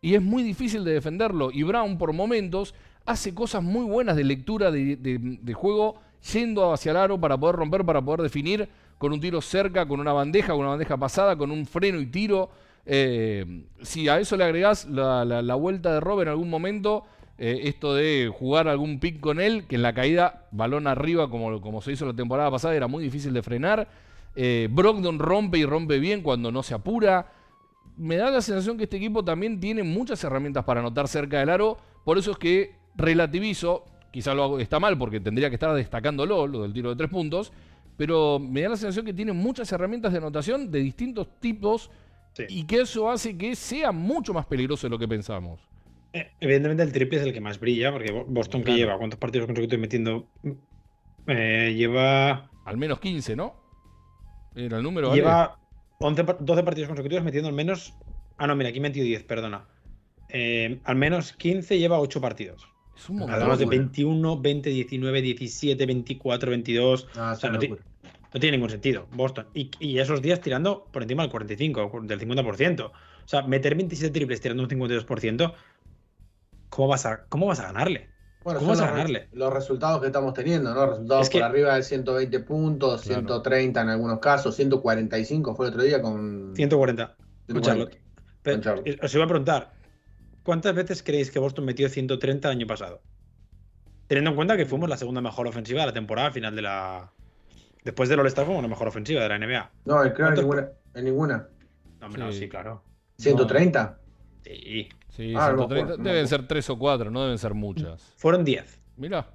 [0.00, 1.50] Y es muy difícil de defenderlo.
[1.52, 6.00] Y Brown, por momentos, hace cosas muy buenas de lectura de, de juego
[6.32, 8.68] yendo hacia el aro para poder romper, para poder definir
[8.98, 12.06] con un tiro cerca, con una bandeja, con una bandeja pasada, con un freno y
[12.06, 12.50] tiro.
[12.84, 17.04] Eh, si a eso le agregás la, vuelta de Robert en algún momento,
[17.38, 21.60] eh, esto de jugar algún pick con él, que en la caída, balón arriba, como,
[21.60, 23.88] como se hizo la temporada pasada, era muy difícil de frenar.
[24.34, 27.32] Eh, Brogdon rompe y rompe bien cuando no se apura.
[27.96, 31.50] Me da la sensación que este equipo también tiene muchas herramientas para anotar cerca del
[31.50, 31.76] aro.
[32.04, 36.46] Por eso es que relativizo, quizá lo hago, está mal porque tendría que estar destacándolo,
[36.46, 37.52] lo del tiro de tres puntos,
[37.98, 41.90] pero me da la sensación que tiene muchas herramientas de anotación de distintos tipos
[42.48, 45.60] y que eso hace que sea mucho más peligroso de lo que pensamos.
[46.12, 49.46] Eh, evidentemente el triple es el que más brilla, porque Boston que lleva, ¿cuántos partidos
[49.46, 50.28] consecutivos metiendo?
[51.26, 52.48] Eh, lleva...
[52.64, 53.56] Al menos 15, ¿no?
[54.54, 55.12] Era el número.
[55.12, 55.58] Lleva
[55.98, 57.94] 11, 12 partidos consecutivos metiendo al menos...
[58.36, 59.66] Ah, no, mira, aquí metido 10, perdona.
[60.28, 62.68] Eh, al menos 15 lleva 8 partidos.
[62.98, 67.04] Es un Hablamos de 21, 20, 19, 17, 24, 22.
[67.04, 69.06] o sea, no, tiene ningún sentido.
[69.12, 69.46] Boston.
[69.54, 72.84] Y, esos días tirando por encima del 45, del 50%.
[72.84, 72.92] O
[73.24, 75.54] sea, meter 27 triples tirando un 52%,
[76.68, 78.08] ¿cómo vas a, cómo vas a ganarle?
[78.42, 79.28] Bueno, ¿Cómo vas a ganarle?
[79.32, 80.86] Los resultados que estamos teniendo, ¿no?
[80.86, 86.00] Resultados por arriba de 120 puntos, 130 en algunos casos, 145 fue el otro día
[86.00, 86.52] con.
[86.56, 87.16] 140.
[87.46, 87.98] 140.
[88.42, 89.72] Pero, os iba a preguntar,
[90.48, 93.02] ¿Cuántas veces creéis que Boston metió 130 el año pasado?
[94.06, 97.12] Teniendo en cuenta que fuimos la segunda mejor ofensiva de la temporada final de la.
[97.84, 99.70] Después del All-Star fuimos la mejor ofensiva de la NBA.
[99.84, 100.68] No, creo en ninguna.
[100.94, 101.48] En ninguna.
[102.16, 102.48] No, sí.
[102.48, 102.82] claro.
[103.18, 103.96] ¿130?
[104.42, 104.88] Sí.
[105.10, 105.92] Sí, 130.
[105.92, 108.14] Ah, deben ser 3 o 4, no deben ser muchas.
[108.16, 108.80] Fueron 10.
[108.96, 109.26] Mira.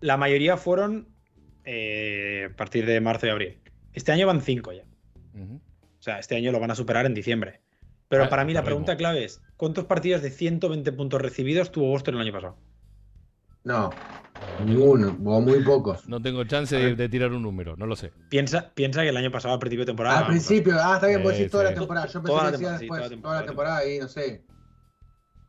[0.00, 1.06] La mayoría fueron
[1.64, 3.60] eh, a partir de marzo y abril.
[3.92, 4.82] Este año van 5 ya.
[5.36, 7.60] O sea, este año lo van a superar en diciembre.
[8.08, 12.14] Pero para mí la pregunta clave es, ¿cuántos partidos de 120 puntos recibidos tuvo Boston
[12.14, 12.56] el año pasado?
[13.64, 13.90] No,
[14.64, 16.08] ninguno, o muy pocos.
[16.08, 18.12] No tengo chance de, de tirar un número, no lo sé.
[18.30, 20.20] Piensa, piensa que el año pasado, al principio de temporada.
[20.20, 22.06] Al principio, ah, está bien, vos Sí, toda la temporada.
[22.06, 23.46] Yo pensé Toda que decía sí, después, toda la toda la temporada.
[23.46, 24.44] temporada ahí, no sé.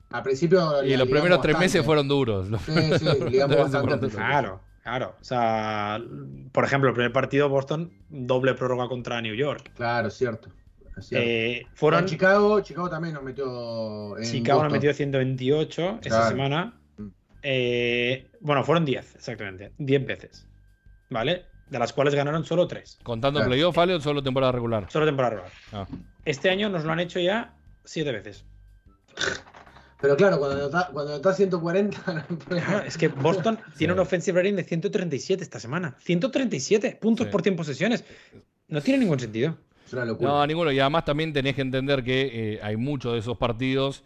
[0.10, 0.84] Al principio.
[0.84, 1.60] Y los primeros tres bastante.
[1.60, 2.50] meses fueron duros.
[2.50, 4.16] Los Sí, sí, meses bastante duros.
[4.16, 5.16] Claro, claro.
[5.22, 6.02] O sea,
[6.52, 9.72] por ejemplo, el primer partido, Boston, doble prórroga contra New York.
[9.76, 10.50] Claro, cierto.
[11.12, 12.06] Eh, fueron.
[12.06, 14.18] Chicago, Chicago también nos metió.
[14.18, 16.30] En Chicago nos metió 128 esa Claro.
[16.30, 16.80] semana.
[16.98, 17.08] Mm.
[17.44, 19.72] Eh, bueno, fueron 10, exactamente.
[19.78, 20.48] 10 veces.
[21.10, 21.46] ¿Vale?
[21.70, 23.00] De las cuales ganaron solo 3.
[23.04, 23.50] ¿Contando Claro.
[23.52, 24.88] playoff, Ale, o solo temporada regular?
[24.90, 25.52] Solo temporada regular.
[25.72, 25.88] Ah.
[26.26, 28.46] Este año nos lo han hecho ya 7 veces.
[30.02, 32.68] Pero claro, cuando está, cuando está 140, no hay problema.
[32.68, 35.96] Claro, es que Boston tiene un offensive rating de 137 esta semana.
[36.00, 37.32] 137 puntos Sí.
[37.32, 38.04] por 100 posesiones.
[38.68, 39.58] No tiene ningún sentido.
[39.90, 40.30] Es una locura.
[40.30, 40.72] No, ninguno.
[40.72, 44.04] Y además también tenés que entender que eh, hay muchos de esos partidos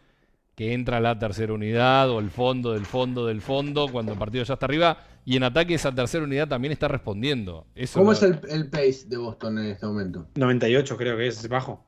[0.55, 4.43] que entra la tercera unidad o el fondo del fondo del fondo cuando el partido
[4.45, 7.65] ya está arriba y en ataque esa tercera unidad también está respondiendo.
[7.75, 10.27] Eso ¿Cómo es el, el pace de Boston en este momento?
[10.35, 11.85] 98 creo que es bajo.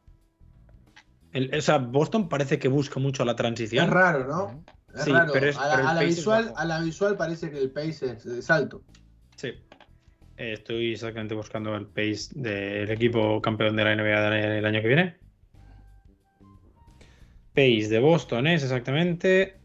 [1.31, 3.85] El- o sea, Boston parece que busca mucho la transición.
[3.85, 4.63] Es raro, ¿no?
[4.93, 5.31] Es Sí, raro.
[5.33, 7.59] pero es- a, la, pero el a la pace visual, a la visual parece que
[7.59, 8.81] el pace es, es alto.
[9.35, 9.49] Sí.
[10.37, 14.87] Eh, estoy exactamente buscando el pace del equipo campeón de la NBA del año que
[14.87, 15.17] viene.
[17.53, 19.57] Pace de Boston es exactamente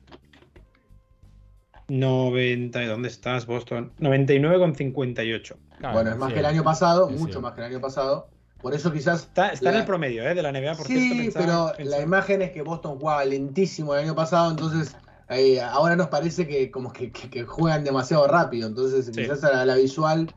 [1.88, 2.86] 90.
[2.86, 3.92] ¿Dónde estás, Boston?
[3.98, 5.56] 99,58.
[5.78, 6.34] Claro, bueno, es más sí.
[6.34, 7.40] que el año pasado, Sí, mucho sí.
[7.40, 8.30] más que el año pasado.
[8.60, 9.22] Por eso quizás.
[9.24, 10.34] Está, está en el promedio ¿eh?
[10.34, 11.16] de la NBA, por sí, cierto.
[11.22, 14.94] pensaba- pero pensaba- la imagen es que Boston jugaba lentísimo el año pasado, entonces
[15.30, 18.68] eh, ahora nos parece que como que, que- que juegan demasiado rápido.
[18.68, 19.12] Entonces Sí.
[19.12, 20.28] quizás a la, a la visual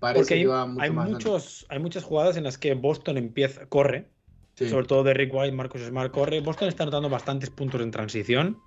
[0.00, 2.74] parece Porque hay, que va mucho hay más muchos, hay muchas jugadas en las que
[2.74, 4.10] Boston empieza, corre,
[4.54, 4.68] Sí.
[4.68, 6.40] sobre todo de Rick White, Marcus Smart corre.
[6.40, 8.58] Boston está anotando bastantes puntos en transición,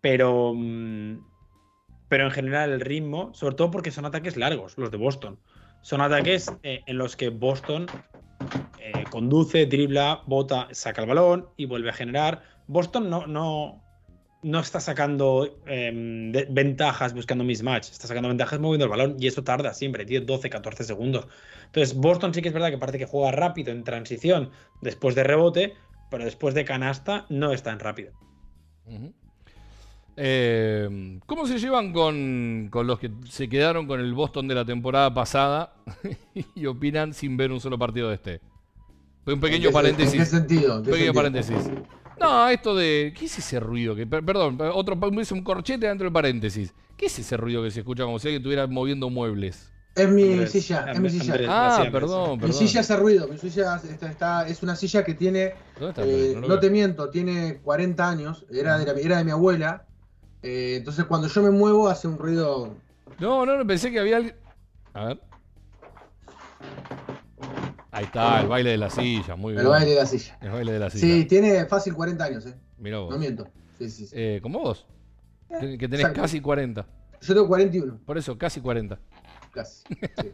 [0.00, 1.18] pero, mm,
[2.08, 5.38] pero en general el ritmo, sobre todo porque son ataques largos los de Boston.
[5.82, 7.86] Son ataques eh, en los que Boston
[8.80, 12.42] eh, conduce, dribla, bota, saca el balón y vuelve a generar.
[12.66, 13.85] Boston no, no,
[14.46, 19.26] no está sacando em, de- ventajas buscando mismatch, está sacando ventajas moviendo el balón y
[19.26, 21.26] eso tarda siempre, 10, 12, 14 segundos.
[21.66, 25.24] Entonces, Boston sí que es verdad que parece que juega rápido en transición después de
[25.24, 25.74] rebote,
[26.10, 28.12] pero después de canasta no es tan rápido.
[30.18, 34.64] Eh, ¿Cómo se llevan con, con los que se quedaron con el Boston de la
[34.64, 35.74] temporada pasada
[36.54, 38.40] y opinan sin ver un solo partido de este?
[39.26, 40.14] Un pequeño ¿En qué- paréntesis.
[40.14, 40.78] ¿En qué sentido?
[40.78, 41.22] ¿En qué Pequeño sentido?
[41.22, 41.70] paréntesis.
[42.20, 43.12] No, esto de.
[43.18, 43.94] ¿Qué es ese ruido?
[43.94, 46.72] Que, per- perdón, otro es un corchete dentro del paréntesis.
[46.96, 49.70] ¿Qué es ese ruido que se escucha como si alguien estuviera moviendo muebles?
[49.94, 51.32] Es mi Andrés, silla, es mi silla.
[51.32, 51.48] Andrés.
[51.50, 52.54] Ah, Gracias, perdón, Mi perdón.
[52.58, 56.02] silla hace ruido, mi silla está, está- es una silla que tiene, ¿Dónde está?
[56.04, 56.60] eh, no veo.
[56.60, 59.86] te miento, tiene 40 años, era de, la- era de mi abuela,
[60.42, 62.74] eh, entonces cuando yo me muevo hace un ruido...
[63.18, 64.36] No, no, no, pensé que había alguien.
[64.92, 65.20] A ver.
[67.96, 69.64] Ahí está, el baile de la silla, muy bien.
[69.64, 70.38] El baile de la silla.
[70.42, 71.14] El baile de la silla.
[71.14, 72.54] Sí, tiene fácil 40 años, eh.
[72.76, 73.10] Mirá vos.
[73.10, 73.48] no miento.
[73.78, 74.14] Sí, sí, sí.
[74.14, 74.86] Eh, como vos.
[75.48, 76.20] Que que tenés exacto.
[76.20, 76.86] casi 40.
[77.22, 78.98] Yo tengo 41, Por eso, casi 40.
[79.50, 79.82] casi.
[80.00, 80.30] sí.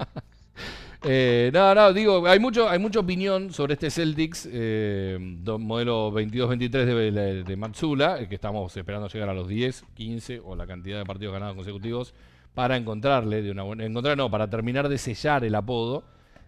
[1.04, 6.70] Eh, no, no, digo, hay mucho, hay mucha opinión sobre este Celtics eh, modelo 22-23
[6.70, 10.98] de, de Matsula, eh, que estamos esperando llegar a los 10, 15 o la cantidad
[10.98, 12.14] de partidos ganados consecutivos
[12.54, 16.04] para encontrarle de una buena, encontrar no, para terminar de sellar el apodo.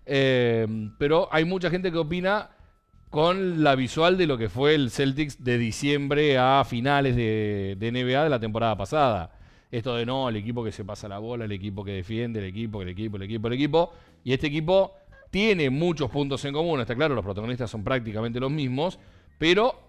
[0.06, 0.66] Eh,
[0.98, 2.50] pero hay mucha gente que opina
[3.10, 7.92] con la visual de lo que fue el Celtics de diciembre a finales de, de
[7.92, 9.30] NBA de la temporada pasada.
[9.70, 12.46] Esto de no, el equipo que se pasa la bola, el equipo que defiende, el
[12.46, 13.92] equipo, el equipo, el equipo, el equipo.
[14.24, 14.94] Y este equipo
[15.30, 18.98] tiene muchos puntos en común, está claro, los protagonistas son prácticamente los mismos,
[19.38, 19.80] pero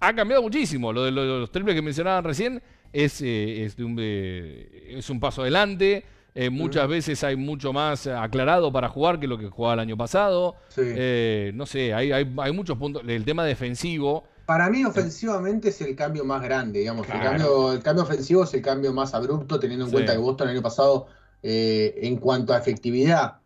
[0.00, 0.92] ha cambiado muchísimo.
[0.92, 5.18] Lo de lo- los triples que mencionaban recién es, eh, es, un, eh, es un
[5.20, 6.04] paso adelante.
[6.40, 9.96] Eh, muchas veces hay mucho más aclarado para jugar que lo que jugaba el año
[9.96, 10.54] pasado.
[10.68, 10.82] Sí.
[10.84, 13.02] Eh, no sé, hay, hay, hay muchos puntos.
[13.06, 14.22] El tema defensivo.
[14.46, 17.08] Para mí ofensivamente es el cambio más grande, digamos.
[17.08, 19.94] El, cambio, el cambio ofensivo es el cambio más abrupto, teniendo en Sí.
[19.94, 21.08] cuenta que Boston el año pasado,
[21.42, 23.38] eh, en cuanto a efectividad,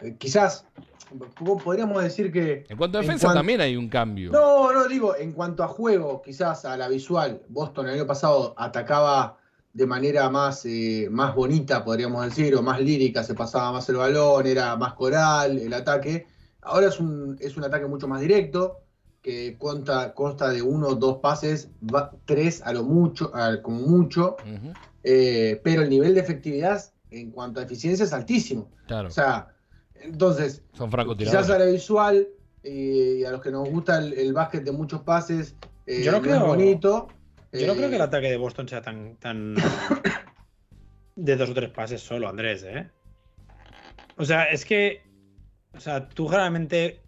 [0.00, 0.66] eh, quizás
[1.38, 2.64] po- podríamos decir que...
[2.68, 4.32] En cuanto a En defensa cuan- también hay un cambio.
[4.32, 8.54] No, no, digo, en cuanto a juego, quizás a la visual, Boston el año pasado
[8.58, 9.38] atacaba
[9.72, 13.96] de manera más, eh, más bonita, podríamos decir, o más lírica, se pasaba más el
[13.96, 16.26] balón, era más coral el ataque.
[16.60, 18.80] Ahora es un, es un ataque mucho más directo,
[19.22, 23.80] que consta, consta de uno o dos pases, va- tres a lo mucho, a- como
[23.80, 24.36] mucho,
[25.04, 28.70] eh, pero el nivel de efectividad en cuanto a eficiencia es altísimo.
[28.86, 29.54] claro, O sea,
[29.94, 32.28] entonces, son Quizás a la visual
[32.62, 35.54] y a los que nos gusta el, el básquet de muchos pases,
[35.86, 37.08] eh, Yo no creo- es bonito.
[37.52, 39.54] Yo no eh, creo que el ataque de Boston sea tan, tan,
[41.16, 42.88] de dos o tres pases solo, Andrés, ¿eh?
[44.16, 45.02] O sea, es que.
[45.74, 47.00] O sea, tú generalmente.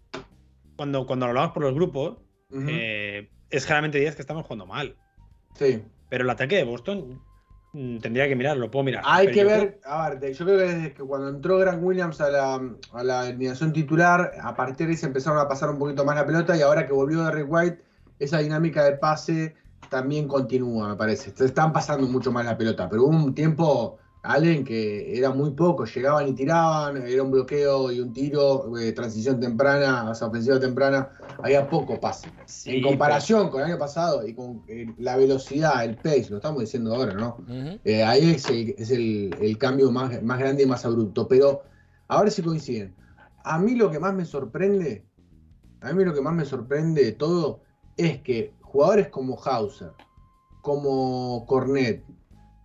[0.75, 2.17] Cuando, cuando hablamos por los grupos,
[2.51, 4.95] eh, es generalmente días que estamos jugando mal.
[5.53, 5.81] Sí.
[6.09, 7.21] Pero el ataque de Boston
[7.71, 9.01] mm, tendría que mirar, lo puedo mirar.
[9.05, 12.29] Hay que ver, a ver, yo creo que desde que cuando entró Grant Williams a
[12.29, 16.03] la, a la alineación titular, a partir de ahí se empezaron a pasar un poquito
[16.03, 17.81] más la pelota y ahora que volvió Derrick White,
[18.19, 19.55] esa dinámica de pase
[19.89, 21.31] también continúa, me parece.
[21.35, 25.51] Se están pasando mucho más la pelota, pero hubo un tiempo, Allen, que era muy
[25.51, 30.27] poco, llegaban y tiraban, era un bloqueo y un tiro, eh, transición temprana, o sea,
[30.27, 31.09] ofensiva temprana,
[31.41, 32.29] había poco pase.
[32.47, 36.37] Sí, en comparación con el año pasado y con eh, la velocidad, el pace, lo
[36.37, 37.37] estamos diciendo ahora, ¿no?
[37.83, 41.27] Eh, ahí es, el, es el- el cambio más, más grande y más abrupto.
[41.27, 41.63] Pero
[42.07, 42.95] a ver si coinciden.
[43.43, 45.05] A mí lo que más me sorprende,
[45.81, 47.61] a mí lo que más me sorprende de todo
[47.95, 49.93] es que jugadores como Hauser,
[50.61, 52.03] como Cornet,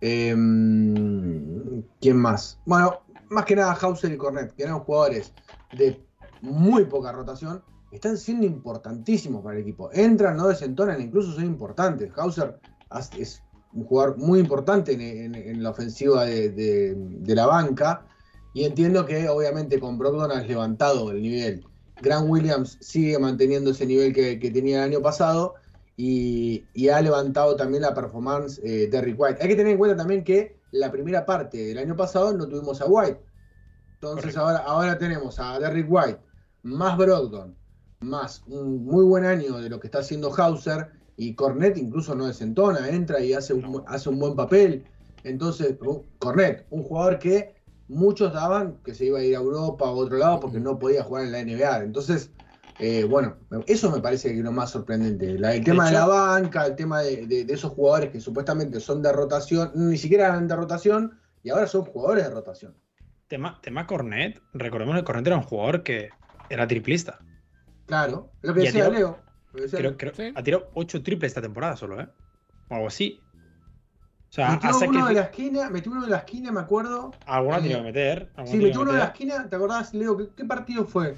[0.01, 2.59] em, ¿quién más?
[2.65, 2.99] Bueno,
[3.29, 5.31] más que nada Hauser y Cornet, que eran jugadores
[5.71, 6.05] de
[6.41, 9.89] muy poca rotación, están siendo importantísimos para el equipo.
[9.93, 12.11] Entran, no desentonan, incluso son importantes.
[12.17, 12.59] Hauser
[13.17, 13.41] es
[13.71, 18.05] un jugador muy importante en, la ofensiva de, la banca.
[18.53, 21.65] Y entiendo que obviamente con Brogdon has levantado el nivel.
[22.01, 25.55] Grant Williams sigue manteniendo ese nivel que tenía el año pasado
[25.97, 29.39] y, y ha levantado también la performance eh, de Rick White.
[29.41, 32.81] Hay que tener en cuenta también que la primera parte del año pasado no tuvimos
[32.81, 33.19] a White.
[33.95, 36.19] Entonces ahora, ahora tenemos a Derrick White,
[36.63, 37.55] más Brogdon,
[37.99, 42.25] más un muy buen año de lo que está haciendo Hauser y Cornet incluso no
[42.25, 44.85] desentona, entra y hace un, hace un buen papel.
[45.23, 47.53] Entonces, uh, Cornet, un jugador que
[47.87, 50.79] muchos daban que se iba a ir a Europa o a otro lado porque no
[50.79, 51.83] podía jugar en la NBA.
[51.83, 52.31] Entonces,
[52.83, 55.37] eh, bueno, eso me parece que es lo más sorprendente.
[55.37, 58.19] La- el tema de, hecho- la banca, el tema de, de- de esos jugadores que
[58.19, 62.75] supuestamente son de rotación, ni siquiera eran de rotación y ahora son jugadores de rotación.
[63.27, 66.09] Tema, tema Cornet, recordemos que Cornet era un jugador que
[66.49, 67.19] era triplista.
[67.85, 69.19] Claro, lo que Y decía Leo.
[69.51, 69.97] lo que decía Creo, Leo.
[69.97, 70.33] creo- Sí.
[70.35, 72.07] ha tirado 8 triples esta temporada solo, ¿eh?
[72.69, 73.21] O algo así.
[74.29, 77.11] O sea, Metió uno de la esquina, metió uno de la esquina, me acuerdo.
[77.25, 78.31] Alguna Eh, tenía que meter.
[78.45, 80.15] Sí, metió uno de la esquina, ¿te acordás, Leo?
[80.17, 81.15] ¿Qué, qué partido fue?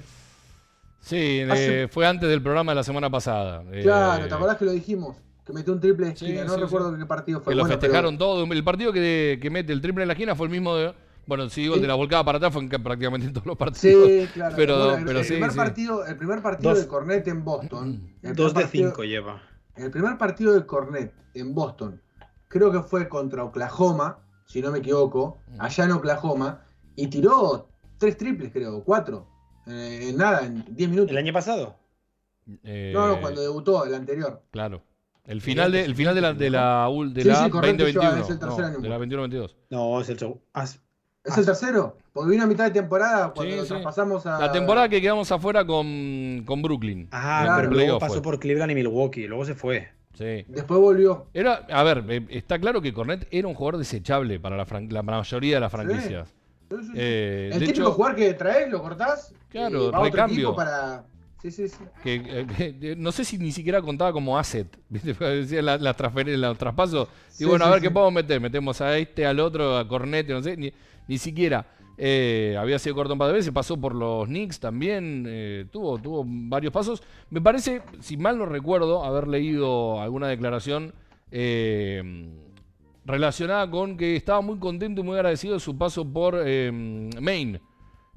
[1.04, 3.62] Sí, Hace- eh, fue antes del programa de la semana pasada.
[3.82, 5.16] Claro, Eh, ¿te acordás que lo dijimos?
[5.44, 6.98] Que metió un triple Sí, esquina, no sí, recuerdo sí.
[6.98, 7.52] qué partido fue.
[7.52, 8.44] Que lo Bueno, pero- festejaron todo.
[8.50, 10.94] El partido que, que mete el triple en la esquina fue el mismo de.
[11.26, 13.56] Bueno, si digo el de la volcada para atrás, fue en prácticamente en todos los
[13.58, 14.06] partidos.
[14.08, 14.56] Sí, claro.
[14.56, 15.56] Pero- Bueno, el, pero el sí, primer sí.
[15.56, 18.10] partido, el primer partido Dos- de Cornet en Boston.
[18.22, 19.42] Dos de partido- 5 lleva.
[19.76, 22.00] El primer partido de Cornet en Boston,
[22.48, 26.62] creo que fue contra Oklahoma, si no me equivoco, allá en Oklahoma,
[26.96, 29.26] y tiró tres triples, creo, cuatro.
[29.66, 31.10] Eh, en nada, en 10 minutos.
[31.10, 31.76] ¿El año pasado?
[32.62, 34.42] Eh, No, no, cuando debutó, el anterior.
[34.50, 34.82] Claro.
[35.26, 37.84] El final de, el final de la, de la, ul- de Sí, la sí, correcto,
[37.84, 38.10] 2021.
[38.10, 38.78] lleva, es el tercer no, año.
[38.80, 39.54] de la 21-22.
[39.70, 40.42] No, es el segundo.
[40.52, 40.80] Ah, ¿Es
[41.26, 41.96] Ah, el tercero?
[42.12, 43.68] Porque vino a mitad de temporada cuando Sí, sí.
[43.68, 44.38] traspasamos a.
[44.38, 47.08] La temporada que quedamos afuera con, con Brooklyn.
[47.12, 47.62] ah, Claro.
[47.62, 48.22] pero luego pasó fue.
[48.22, 49.26] por Cleveland y Milwaukee.
[49.26, 49.88] Luego se fue.
[50.12, 50.44] Sí.
[50.46, 51.26] Después volvió.
[51.32, 54.90] Era, a ver, eh, está claro que Cornet era un jugador desechable para la, fran-
[54.90, 56.34] la mayoría de las franquicias.
[56.94, 59.34] Eh, el de típico hecho, jugador que traes, lo cortás.
[59.48, 60.36] Claro, va otro recambio.
[60.36, 61.04] equipo para.
[61.40, 61.84] Sí, sí, sí.
[62.02, 65.14] que, eh, no sé si ni siquiera contaba como asset, ¿viste?
[65.62, 65.96] La, la
[66.38, 67.08] los traspasos.
[67.38, 68.40] Y bueno, a ver qué podemos meter.
[68.40, 70.72] Metemos a este, al otro, a Cornet, no sé, ni,
[71.06, 71.66] ni siquiera.
[71.96, 75.98] Eh, había sido corto un par de veces, pasó por los Knicks también, eh, tuvo,
[75.98, 77.02] tuvo varios pasos.
[77.30, 80.92] Me parece, si mal no recuerdo, haber leído alguna declaración
[81.30, 82.02] eh,
[83.04, 86.70] relacionada con que estaba muy contento y muy agradecido de su paso por eh,
[87.20, 87.60] Maine.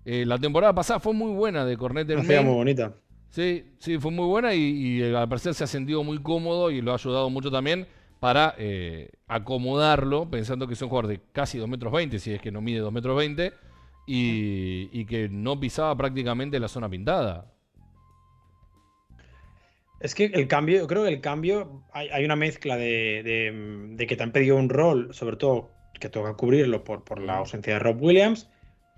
[0.05, 2.43] Eh, la temporada pasada fue muy buena de Cornet ciudad Maine.
[2.43, 2.93] muy bonita.
[3.29, 6.71] Sí, sí, fue muy buena y, y, eh, al parecer se ha sentido muy cómodo
[6.71, 7.87] y lo ha ayudado mucho también
[8.19, 12.41] para eh, acomodarlo, pensando que es un jugador de casi 2 metros 20, si es
[12.41, 13.53] que no mide 2 metros 20,
[14.07, 17.53] y, y que no pisaba prácticamente la zona pintada.
[19.99, 23.87] Es que el cambio, yo creo que el cambio, hay, hay una mezcla de, de-
[23.95, 27.37] de que te han pedido un rol, sobre todo que toca cubrirlo por, por la
[27.37, 28.49] ausencia de Rob Williams,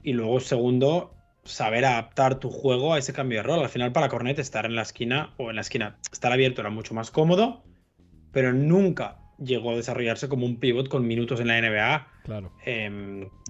[0.04, 3.60] y luego segundo, saber adaptar tu juego a ese cambio de rol.
[3.62, 6.70] Al final para Cornet estar en la esquina o en la esquina, estar abierto era
[6.70, 7.64] mucho más cómodo,
[8.34, 12.52] pero nunca llegó a desarrollarse como un pivot con minutos en la NBA Claro.
[12.66, 12.89] eh,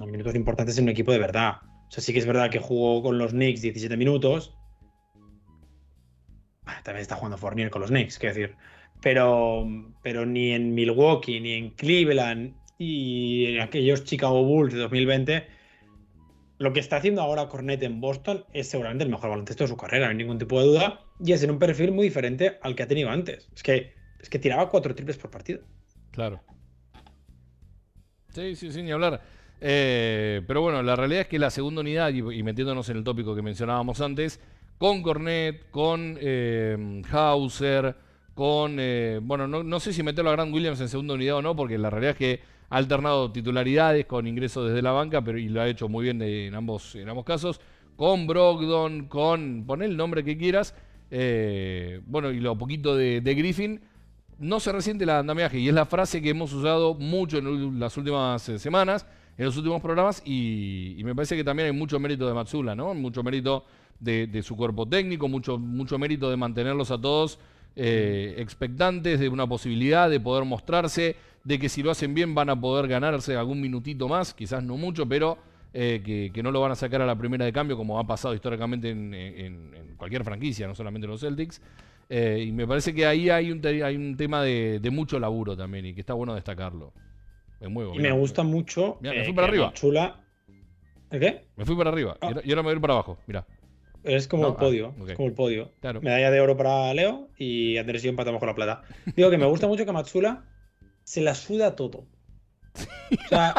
[0.06, 1.54] minutos importantes en un equipo de verdad.
[1.88, 4.56] O sea, sí que es verdad que jugó con los Knicks 17 minutos.
[6.70, 8.56] Ah, También está jugando Fournier con los Knicks, quiero decir.
[9.02, 9.68] Pero,
[10.04, 15.48] pero ni en Milwaukee, ni en Cleveland y en aquellos Chicago Bulls de 2020,
[16.60, 19.78] lo que está haciendo ahora Cornet en Boston es seguramente el mejor baloncesto de su
[19.78, 21.02] carrera, no hay ningún tipo de duda.
[21.20, 23.50] Y es en un perfil muy diferente al que ha tenido antes.
[23.56, 25.62] Es que, es que tiraba cuatro triples por partido.
[26.12, 26.42] Claro.
[28.30, 29.22] Sí, sí, sí, ni hablar.
[29.60, 33.36] Eh, pero bueno, la realidad es que la segunda unidad, y metiéndonos en el tópico
[33.36, 34.40] que mencionábamos antes,
[34.80, 37.96] con Cornet, con eh, Hauser,
[38.34, 38.78] con.
[39.22, 41.78] bueno, no, no sé si meterlo a Grant Williams en segunda unidad o no, porque
[41.78, 45.62] la realidad es que ha alternado titularidades con ingresos desde la banca, pero y lo
[45.62, 47.62] ha hecho muy bien en ambos, en ambos casos.
[47.96, 49.66] Con Brogdon, con.
[49.68, 50.74] pon el nombre que quieras.
[51.12, 53.82] eh, bueno, y lo poquito de, de Griffin.
[54.38, 57.98] No se resiente el andamiaje, y es la frase que hemos usado mucho en las
[57.98, 59.06] últimas eh, semanas,
[59.38, 62.74] en los últimos programas, y, y me parece que también hay mucho mérito de Matsula,
[62.74, 62.94] ¿no?
[62.94, 63.66] Mucho mérito
[64.00, 67.40] de, de su cuerpo técnico, mucho, mucho mérito de mantenerlos a todos
[67.76, 72.50] eh, expectantes de una posibilidad de poder mostrarse, de que si lo hacen bien van
[72.50, 75.38] a poder ganarse algún minutito más, quizás no mucho, pero
[75.74, 78.08] eh, que, que no lo van a sacar a la primera de cambio, como ha
[78.08, 81.62] pasado históricamente en, en- en cualquier franquicia, no solamente en los Celtics.
[82.10, 85.56] Eh, y me parece que ahí hay un, hay un tema de, de mucho laburo
[85.56, 86.92] también y que está bueno destacarlo.
[87.62, 87.94] Me muevo.
[87.94, 88.14] Y mirá.
[88.14, 88.98] me gusta mucho.
[89.02, 89.72] Mira, me fui para arriba.
[89.74, 90.20] Chula.
[91.12, 91.46] ¿El qué?
[91.56, 92.26] Me fui para arriba Ah.
[92.26, 93.18] y ahora- y ahora me voy a ir para abajo.
[93.28, 93.46] Mira,
[94.04, 94.96] Es como No, el podio.
[95.00, 95.04] ah.
[95.08, 95.72] Es como el podio.
[95.82, 96.02] claro.
[96.02, 98.84] Medalla de oro para Leo y Andrés y yo empatamos con la plata.
[99.16, 100.46] Digo que me gusta mucho que Matsula
[101.04, 102.06] se la suda todo.
[102.76, 103.56] O sea,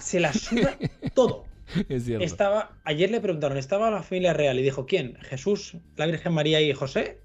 [0.00, 0.76] se la suda
[1.14, 1.44] todo.
[1.90, 2.24] Es cierto.
[2.24, 4.58] Estaba, ayer le preguntaron, ¿estaba la familia real?
[4.58, 5.16] Y dijo, ¿quién?
[5.20, 7.20] ¿Jesús, la Virgen María y José?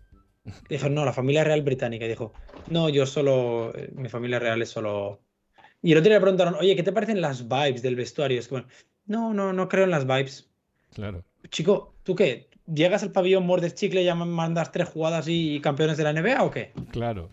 [0.70, 2.04] Y dijo, no, la familia real británica.
[2.06, 2.34] Y dijo,
[2.70, 5.22] no, yo solo, eh, mi familia real es solo...
[5.82, 8.38] Y el otro día le preguntaron, oye, ¿qué te parecen las vibes del vestuario?
[8.38, 8.66] Es como,
[9.06, 10.52] no, no, no creo en las vibes.
[10.94, 11.24] Claro.
[11.50, 12.50] Chico, ¿tú qué?
[12.66, 16.44] ¿Llegas al pabellón, muerdes chicle y ya mandas tres jugadas y campeones de la NBA
[16.44, 16.72] o qué?
[16.92, 17.30] Claro.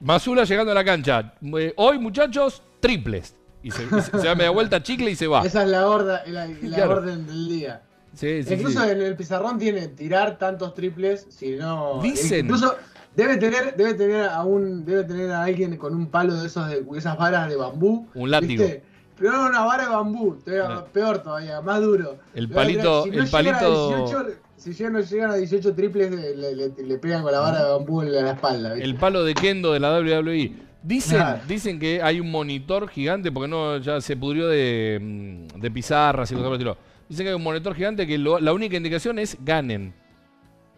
[0.00, 1.34] Masula llegando a la cancha.
[1.58, 3.36] Eh, Hoy, muchachos, triples.
[3.62, 5.42] Y se, y se- se da media vuelta, chicle y se va.
[5.44, 6.92] Esa es la, horda, la, la Claro.
[6.96, 7.82] orden del día.
[8.14, 8.90] Sí, sí, incluso sí.
[8.90, 12.00] en el pizarrón tiene tirar tantos triples, si no.
[12.02, 12.46] Dicen.
[12.46, 12.74] Incluso
[13.14, 16.68] debe tener, debe tener a un, debe tener a alguien con un palo de esos
[16.68, 18.08] de esas varas de bambú.
[18.14, 18.64] Un látigo.
[18.64, 18.82] ¿viste?
[19.20, 22.16] Pero no, una vara de bambú, todavía peor todavía, más duro.
[22.34, 26.34] El palito, si no el palito, 18, si ya no llegan a 18 triples, le,
[26.54, 28.72] le- le- pegan con la vara de bambú en la espalda.
[28.72, 28.84] ¿viste?
[28.88, 30.52] el palo de Kendo de la WWE.
[30.82, 35.70] Dicen, dicen que hay un monitor gigante, porque no ya se pudrió de, mm, de
[35.70, 36.78] pizarras y cosas por el estilo.
[37.06, 39.92] Dicen que hay un monitor gigante que lo- la única indicación es ganen.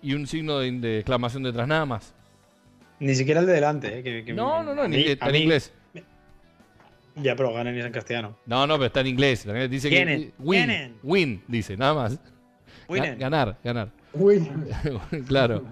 [0.03, 2.12] Y un signo de, de exclamación detrás, nada más.
[2.99, 4.03] Ni siquiera el de delante, ¿eh?
[4.03, 5.72] que- que- No, no, no, en, mí- inglés, a en mí- inglés.
[7.17, 8.37] Ya, pero ganan es en castellano.
[8.47, 9.47] No, no, pero está en inglés.
[9.71, 10.95] Dice que Ganen, win, ganen.
[11.03, 12.19] win, dice, nada más.
[12.89, 13.91] Ganar, ganar.
[14.13, 14.47] Uy.
[15.27, 15.63] claro.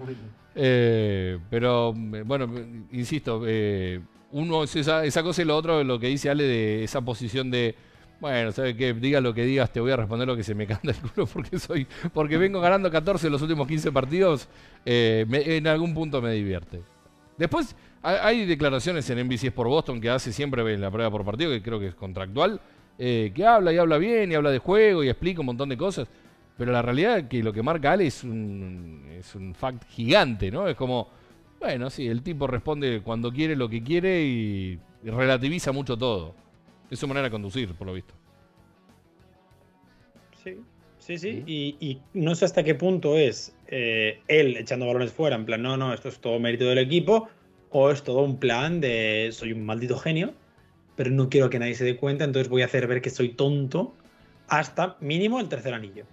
[0.55, 2.49] Eh, pero eh, bueno,
[2.91, 3.99] insisto, eh,
[4.31, 7.51] uno es esa, esa cosa y lo otro, lo que dice Ale de esa posición
[7.51, 7.75] de,
[8.19, 8.93] bueno, ¿sabes qué?
[8.93, 11.25] Diga lo que digas, te voy a responder lo que se me canta el culo
[11.27, 14.47] porque soy, porque vengo ganando 14 en los últimos 15 partidos,
[14.85, 16.81] eh, me- en algún punto me divierte.
[17.37, 21.61] Después hay, declaraciones en NBC por Boston que hace siempre la prueba por partido, que
[21.61, 22.59] creo que es contractual,
[22.97, 25.77] eh, que habla y habla bien y habla de juego y explica un montón de
[25.77, 26.07] cosas.
[26.57, 30.51] Pero la realidad es que lo que marca Ale es un, es un fact gigante,
[30.51, 30.67] ¿no?
[30.67, 31.09] Es como,
[31.59, 36.35] bueno, sí, el tipo responde cuando quiere lo que quiere y, y relativiza mucho todo.
[36.89, 38.13] Es su manera de conducir, por lo visto.
[40.43, 40.57] Sí,
[40.99, 41.43] sí, sí.
[41.45, 45.61] Y, y no sé hasta qué punto es eh, él echando balones fuera, en plan,
[45.61, 47.29] no, no, esto es todo mérito del equipo,
[47.69, 50.33] o es todo un plan de soy un maldito genio,
[50.97, 53.29] pero no quiero que nadie se dé cuenta, entonces voy a hacer ver que soy
[53.29, 53.95] tonto
[54.49, 56.05] hasta mínimo el tercer anillo.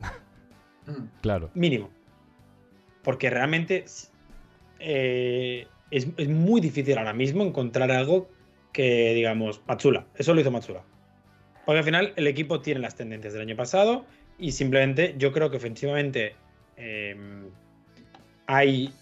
[0.86, 1.20] Mm.
[1.20, 1.50] Claro.
[1.52, 1.90] Mínimo.
[3.02, 3.84] Porque realmente
[4.78, 8.30] eh, es, es muy difícil ahora mismo encontrar algo
[8.72, 10.06] que, digamos, Matsula.
[10.14, 10.82] Eso lo hizo Matsula.
[11.66, 14.06] Porque al final el equipo tiene las tendencias del año pasado
[14.38, 16.36] y simplemente yo creo que ofensivamente
[16.76, 17.16] eh,
[18.46, 18.92] hay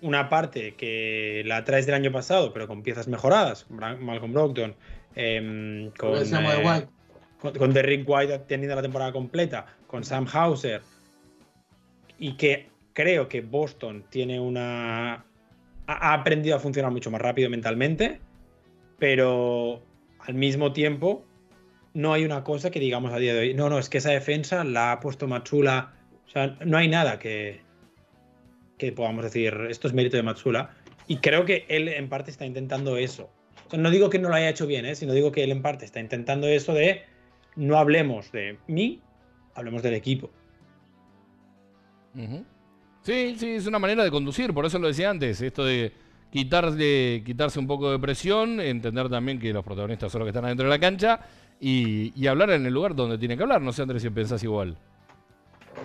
[0.00, 3.66] una parte que la traes del año pasado, pero con piezas mejoradas.
[3.70, 4.74] Malcolm Brogdon,
[5.14, 6.88] eh, Lo con, eh, White.
[7.40, 10.80] con, con Derrick White teniendo la temporada completa, con Sam Hauser,
[12.18, 15.24] y que creo que Boston tiene una.
[15.86, 18.20] ha aprendido a funcionar mucho más rápido mentalmente,
[18.98, 19.82] pero
[20.20, 21.25] al mismo tiempo
[21.96, 23.54] no hay una cosa que digamos a día de hoy.
[23.54, 25.94] No, no, es que esa defensa la ha puesto Matsula.
[26.26, 27.62] O sea, no hay nada que,
[28.76, 30.74] que podamos decir, esto es mérito de Matsula.
[31.06, 33.30] Y creo que él en parte está intentando eso.
[33.66, 34.94] O sea, no digo que no lo haya hecho bien, ¿eh?
[34.94, 37.00] sino digo que él en parte está intentando eso de
[37.56, 39.00] no hablemos de mí,
[39.54, 40.30] hablemos del equipo.
[43.04, 45.92] Sí, sí, es una manera de conducir, por eso lo decía antes, esto de
[46.30, 50.44] quitarle, quitarse un poco de presión, entender también que los protagonistas son los que están
[50.44, 51.20] adentro de la cancha
[51.60, 53.62] y, y hablar en el lugar donde tiene que hablar.
[53.62, 54.76] No sé, Andrés, si pensás igual.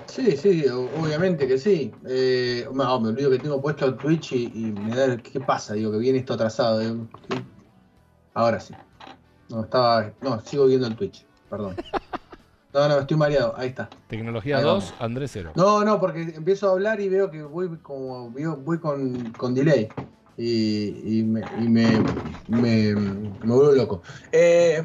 [0.06, 1.92] Sí, sí, obviamente que sí.
[2.08, 5.18] Eh, no, me olvido que tengo puesto Twitch y, y me da.
[5.18, 5.74] ¿Qué pasa?
[5.74, 6.82] Digo que viene esto atrasado.
[6.82, 6.94] eh.
[8.34, 8.74] Ahora sí.
[9.50, 10.12] No, estaba.
[10.22, 11.76] No, sigo viendo el Twitch, perdón.
[12.74, 13.90] No, no, estoy mareado, ahí está.
[14.08, 15.02] Tecnología Ahí 2, vamos.
[15.02, 15.52] Andrés 0.
[15.56, 19.90] No, no, porque empiezo a hablar y veo que voy como voy con, con delay.
[20.38, 22.02] Y, y me, y me,
[22.48, 24.02] me, me vuelvo loco.
[24.32, 24.82] Eh,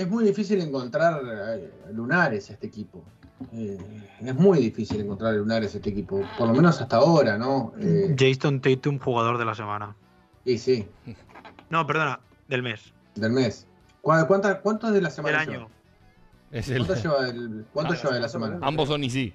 [0.00, 3.02] es muy difícil encontrar eh, lunares a este equipo.
[3.52, 3.78] Eh,
[4.20, 6.22] es muy difícil encontrar lunares a este equipo.
[6.38, 7.72] Por lo menos hasta ahora, ¿no?
[7.80, 9.94] Eh, Jason Tatum, jugador de la semana.
[10.44, 10.86] y sí,
[11.68, 12.92] No, perdona, del mes.
[13.14, 13.66] del mes.
[14.02, 15.38] ¿Cuá- cuántas- ¿Cuántos de la semana?
[15.40, 15.62] Del lleva?
[15.64, 15.70] año.
[16.50, 18.58] Es el, ¿Cuánto lleva, el- cuánto Ah, lleva de la semana?
[18.62, 19.34] ambos son y sí.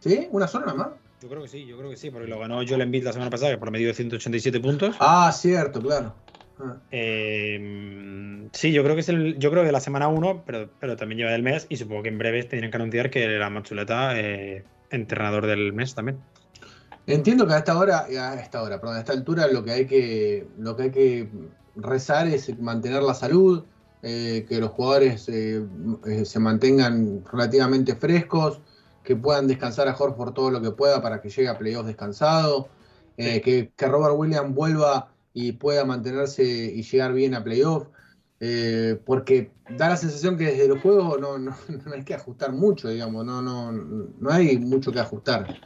[0.00, 0.28] ¿Sí?
[0.32, 0.88] ¿Una sola nada más?
[1.22, 3.30] Yo creo que sí, yo creo que sí, porque lo ganó Joel Embiid la semana
[3.30, 4.96] pasada, que por medio de 187 puntos.
[5.00, 6.14] Ah, cierto, claro.
[6.62, 6.76] Ah.
[6.90, 10.96] Eh, sí, yo creo que es el, yo creo que la semana 1, pero, pero
[10.96, 14.18] también lleva del mes, y supongo que en breve tendrían que anunciar que era Machuleta
[14.18, 16.18] eh, entrenador del mes también.
[17.06, 19.86] Entiendo que a esta hora, a esta hora, perdón, a esta altura lo que hay
[19.86, 21.28] que, lo que hay que
[21.76, 23.64] rezar es mantener la salud,
[24.02, 25.62] eh, que los jugadores eh,
[26.06, 28.60] eh, se mantengan relativamente frescos,
[29.04, 32.68] que puedan descansar a Horford todo lo que pueda para que llegue a playoffs descansado,
[33.16, 37.88] que, que Robert Williams vuelva y pueda mantenerse y llegar bien a playoffs,
[38.40, 41.56] eh, porque da la sensación que desde los juegos no, no,
[41.86, 45.60] no hay que ajustar mucho, digamos, no, no, no hay mucho que ajustar.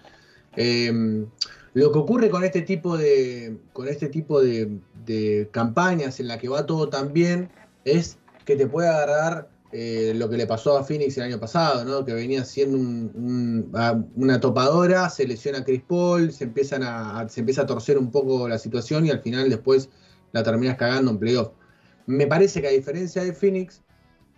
[0.56, 1.26] Eh,
[1.74, 6.38] lo que ocurre con este tipo de, con este tipo de, de campañas en la
[6.38, 7.50] que va todo tan bien
[7.84, 11.84] es que te puede agarrar eh, lo que le pasó a Phoenix el año pasado,
[11.84, 12.04] ¿no?
[12.04, 17.98] que venía siendo una topadora, se lesiona Chris Paul, se, empiezan se empieza a torcer
[17.98, 19.88] un poco la situación y al final después
[20.30, 21.48] la terminas cagando en playoff.
[22.06, 23.82] Me parece que a diferencia de Phoenix,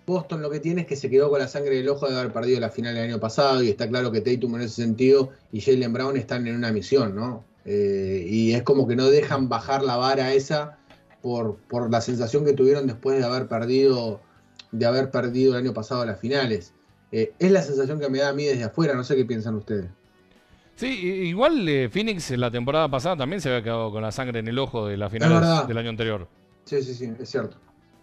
[0.06, 2.32] Boston lo que tiene es que se quedó con la sangre del ojo de haber
[2.32, 5.60] perdido la final el año pasado y está claro que Tatum en ese sentido y
[5.60, 7.44] Jalen Brown están en una misión, ¿no?
[7.66, 10.78] Eh, y es como que no dejan bajar la vara esa
[11.20, 14.22] por la sensación que tuvieron después de haber perdido
[14.78, 16.72] de haber perdido el año pasado las finales.
[17.12, 19.54] Eh, es la sensación que me da a mí desde afuera, no sé qué piensan
[19.54, 19.86] ustedes.
[20.74, 24.40] Sí, igual eh, Phoenix en la temporada pasada también se había quedado con la sangre
[24.40, 26.28] en el ojo de las finales del año anterior.
[26.64, 27.56] Sí, sí, sí, es cierto.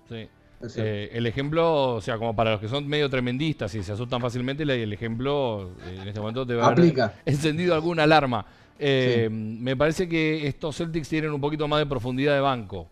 [0.10, 0.28] Sí.
[0.62, 0.82] es cierto.
[0.90, 4.20] Eh, el ejemplo, o sea, como para los que son medio tremendistas y se asustan
[4.22, 7.14] fácilmente, el ejemplo eh, en este momento debe haber Aplica.
[7.26, 8.46] encendido alguna alarma.
[8.80, 12.90] Me parece que estos Celtics tienen un poquito más de profundidad de banco.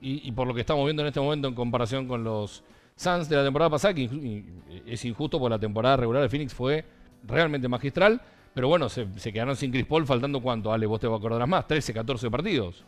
[0.00, 2.62] Y, y por lo que estamos viendo en este momento en comparación con los
[3.00, 4.42] Suns de la temporada pasada, que
[4.86, 6.84] es injusto porque la temporada regular de Phoenix fue
[7.26, 8.20] realmente magistral.
[8.52, 11.66] Pero bueno, se, se quedaron sin Chris Paul faltando cuánto, Ale, vos te acordarás más,
[11.66, 12.84] 13, 14 partidos.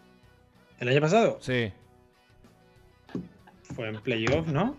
[0.80, 1.38] ¿El año pasado?
[1.40, 1.72] Sí.
[3.74, 4.76] Fue en playoff, ¿no?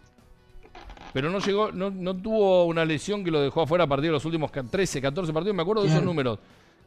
[1.14, 4.14] Pero no llegó, no, no tuvo una lesión que lo dejó afuera a partir de
[4.14, 5.56] los últimos ca- 13, 14 partidos.
[5.56, 6.38] Me acuerdo de esos números.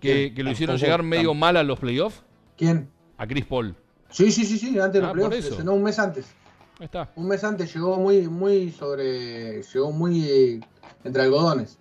[0.01, 2.23] Que, lo hicieron llegar medio mal a los playoffs.
[2.57, 2.89] ¿Quién?
[3.19, 3.75] A Chris Paul.
[4.11, 6.33] Sí, sí, sí, sí, antes de los Ah, por playoffs, un mes antes.
[6.79, 7.11] Está.
[7.16, 9.62] Un mes antes llegó muy, muy sobre.
[9.62, 10.61] llegó muy eh,
[11.05, 11.79] entre algodones.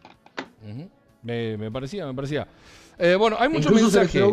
[1.21, 2.47] Me, me parecía, me parecía.
[2.97, 4.23] Eh, bueno, hay muchos mensajes.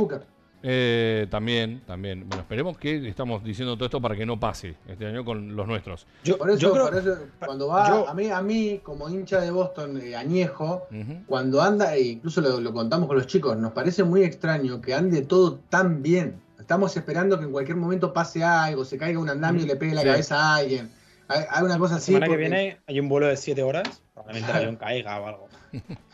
[0.65, 2.21] Eh, también, también.
[2.29, 5.67] Bueno, esperemos que estamos diciendo todo esto para que no pase este año con los
[5.67, 6.07] nuestros.
[6.23, 9.09] Yo, Por eso, yo creo- por eso, cuando va, yo- a mí, a mí, como
[9.11, 10.87] hincha de Boston eh, añejo,
[11.27, 14.95] cuando anda, e incluso lo, lo contamos con los chicos, nos parece muy extraño que
[14.95, 16.41] ande todo tan bien.
[16.63, 19.95] Estamos esperando que en cualquier momento pase algo, se caiga un andamio y le pegue
[19.95, 20.07] la Sí.
[20.09, 20.91] cabeza a alguien.
[21.29, 22.07] Hay, hay una cosa la así.
[22.07, 24.03] semana que porque- viene hay un vuelo de 7 horas.
[24.15, 25.49] Probablemente el avión caiga o algo.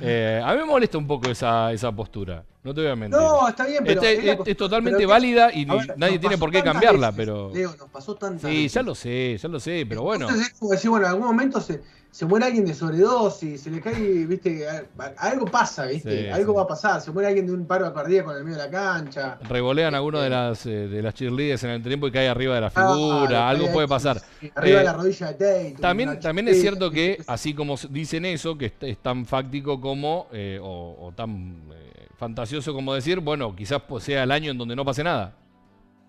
[0.00, 2.42] Eh, a mí me molesta un poco esa, esa postura.
[2.64, 3.16] No te voy a mentir.
[3.16, 4.00] No, está bien, pero.
[4.02, 7.16] Este- es la es, totalmente pero- válida y ver, nadie tiene por qué cambiarla, veces,
[7.24, 7.50] pero.
[7.54, 8.72] Leo, nos pasó tantas Sí, veces.
[8.72, 10.24] ya lo sé, ya lo sé, pero bueno.
[10.28, 11.80] Entonces es como decir, bueno, en algún momento se,
[12.14, 16.30] se muere alguien de sobredosis, se le cae, viste, a- a- algo pasa, viste, Sí,
[16.30, 16.56] algo sí.
[16.58, 18.70] va a pasar, se muere alguien de un paro cardíaco en el medio de la
[18.70, 19.36] cancha.
[19.48, 22.60] Revolean alguno de las, eh, de las cheerleaders en el tiempo y cae arriba de
[22.60, 24.22] la figura, Ah, algo puede pasar.
[24.54, 25.76] Arriba Eh, de la rodilla de Tate.
[25.80, 30.60] También, también es cierto que, así como dicen eso, que es, tan fáctico como, eh,
[30.62, 34.84] o, o tan eh, fantasioso como decir, bueno, quizás sea el año en donde no
[34.84, 35.34] pase nada.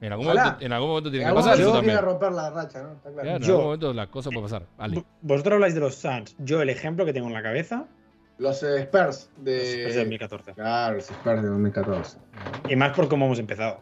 [0.01, 1.97] En algún, momento, en algún momento tiene En que algún pasar eso momento también.
[1.97, 2.91] tiene que romper la racha, ¿no?
[2.93, 3.21] Está claro.
[3.21, 4.65] Claro, en Yo- algún momento las cosas pueden pasar.
[4.77, 4.97] Ale.
[4.97, 6.35] V- Vosotros habláis de los Suns.
[6.39, 7.85] Yo el ejemplo que tengo en la cabeza
[8.37, 9.53] Los eh, Spurs de.
[9.87, 10.53] de 2014.
[10.53, 12.17] Claro, los Spurs de 2014.
[12.69, 13.81] Y más por cómo hemos empezado.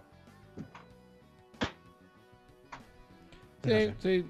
[3.63, 4.25] Sí, sí.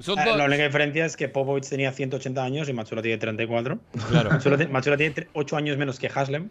[0.00, 3.78] Son Ah, La única diferencia es que Popovich tenía 180 años y Machula tiene 34.
[4.10, 4.30] Claro.
[4.30, 6.50] Machula, ti- Machula tiene 8 años menos que Haslem.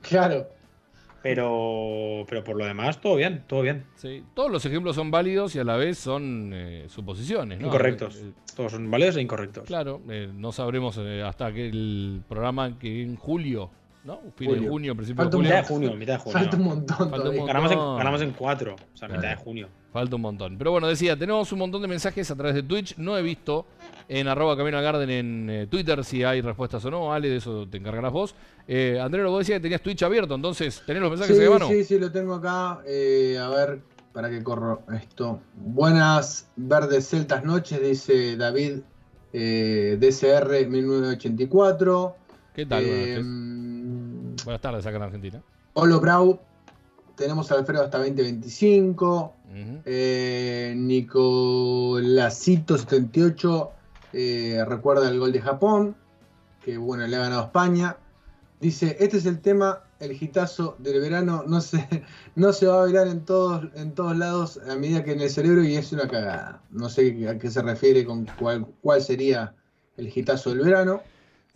[0.00, 0.48] Claro.
[1.22, 3.84] Pero, pero por lo demás, todo bien, todo bien.
[3.96, 7.58] Sí, todos los ejemplos son válidos y a la vez son eh, suposiciones.
[7.60, 7.66] ¿no?
[7.66, 8.16] Incorrectos.
[8.16, 9.64] Eh, Todos son válidos e incorrectos.
[9.64, 13.70] Claro, eh, no sabremos eh, hasta que el programa que en julio,
[14.04, 14.20] ¿no?
[14.36, 15.56] Fin de junio, principio Falta de un julio.
[15.56, 16.38] Mitad de junio, mitad de junio.
[16.38, 17.40] Falta un montón Falta un todavía.
[17.40, 17.46] montón.
[17.48, 17.96] Ganamos en, No.
[17.96, 19.68] ganamos en 4, o sea, mitad de junio.
[19.92, 20.58] Falta un montón.
[20.58, 22.96] Pero bueno, decía, tenemos un montón de mensajes a través de Twitch.
[22.98, 23.66] No he visto
[24.08, 27.12] en arroba Camino al Garden en eh, Twitter si hay respuestas o no.
[27.12, 28.34] Ale, de eso te encargarás vos.
[28.68, 31.68] Eh, Andrés, vos decías que tenías Twitch abierto, entonces, ¿tenés los mensajes Sí, de mano?
[31.68, 32.80] sí, sí, lo tengo acá.
[32.86, 33.80] Eh, a ver,
[34.12, 35.40] para que corro esto.
[35.54, 38.80] Buenas verdes celtas noches, dice David
[39.32, 42.16] eh, DCR 1984.
[42.54, 42.84] ¿Qué tal?
[42.84, 43.26] Buenas noches.
[44.44, 45.42] Buenas tardes acá en Argentina.
[45.74, 46.40] Olo Brau,
[47.16, 49.34] tenemos a Alfredo hasta 2025.
[49.46, 49.80] Ujú.
[49.84, 53.70] Eh, Nicolásito78
[54.12, 55.96] eh, recuerda el gol de Japón,
[56.62, 57.96] que bueno, le ha ganado España.
[58.60, 61.86] Dice, este es el tema, el gitazo del verano no se,
[62.34, 65.30] no se va a bailar en todos, en todos lados a medida que en el
[65.30, 66.62] cerebro y es una cagada.
[66.70, 69.54] No sé a qué se refiere con cuál, cuál sería
[69.96, 71.02] el gitazo del verano.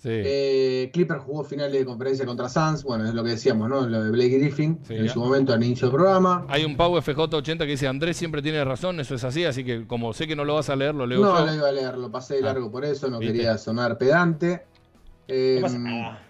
[0.03, 0.09] Sí.
[0.11, 3.87] Eh, Clipper jugó finales de conferencia contra Suns, bueno, es lo que decíamos, ¿no?
[3.87, 5.13] Lo de Blake Griffin Sí, en ya.
[5.13, 6.47] su momento al inicio del programa.
[6.49, 9.87] Hay un Pau FJ80 que dice, Andrés siempre tiene razón, eso es así, así que
[9.87, 11.45] como sé que no lo vas a leer, lo leo No, yo.
[11.45, 13.35] lo iba a leer, lo pasé de Ah, largo por eso, no ¿viste?
[13.35, 14.63] quería sonar pedante.
[15.29, 16.23] Eh, pasa nada.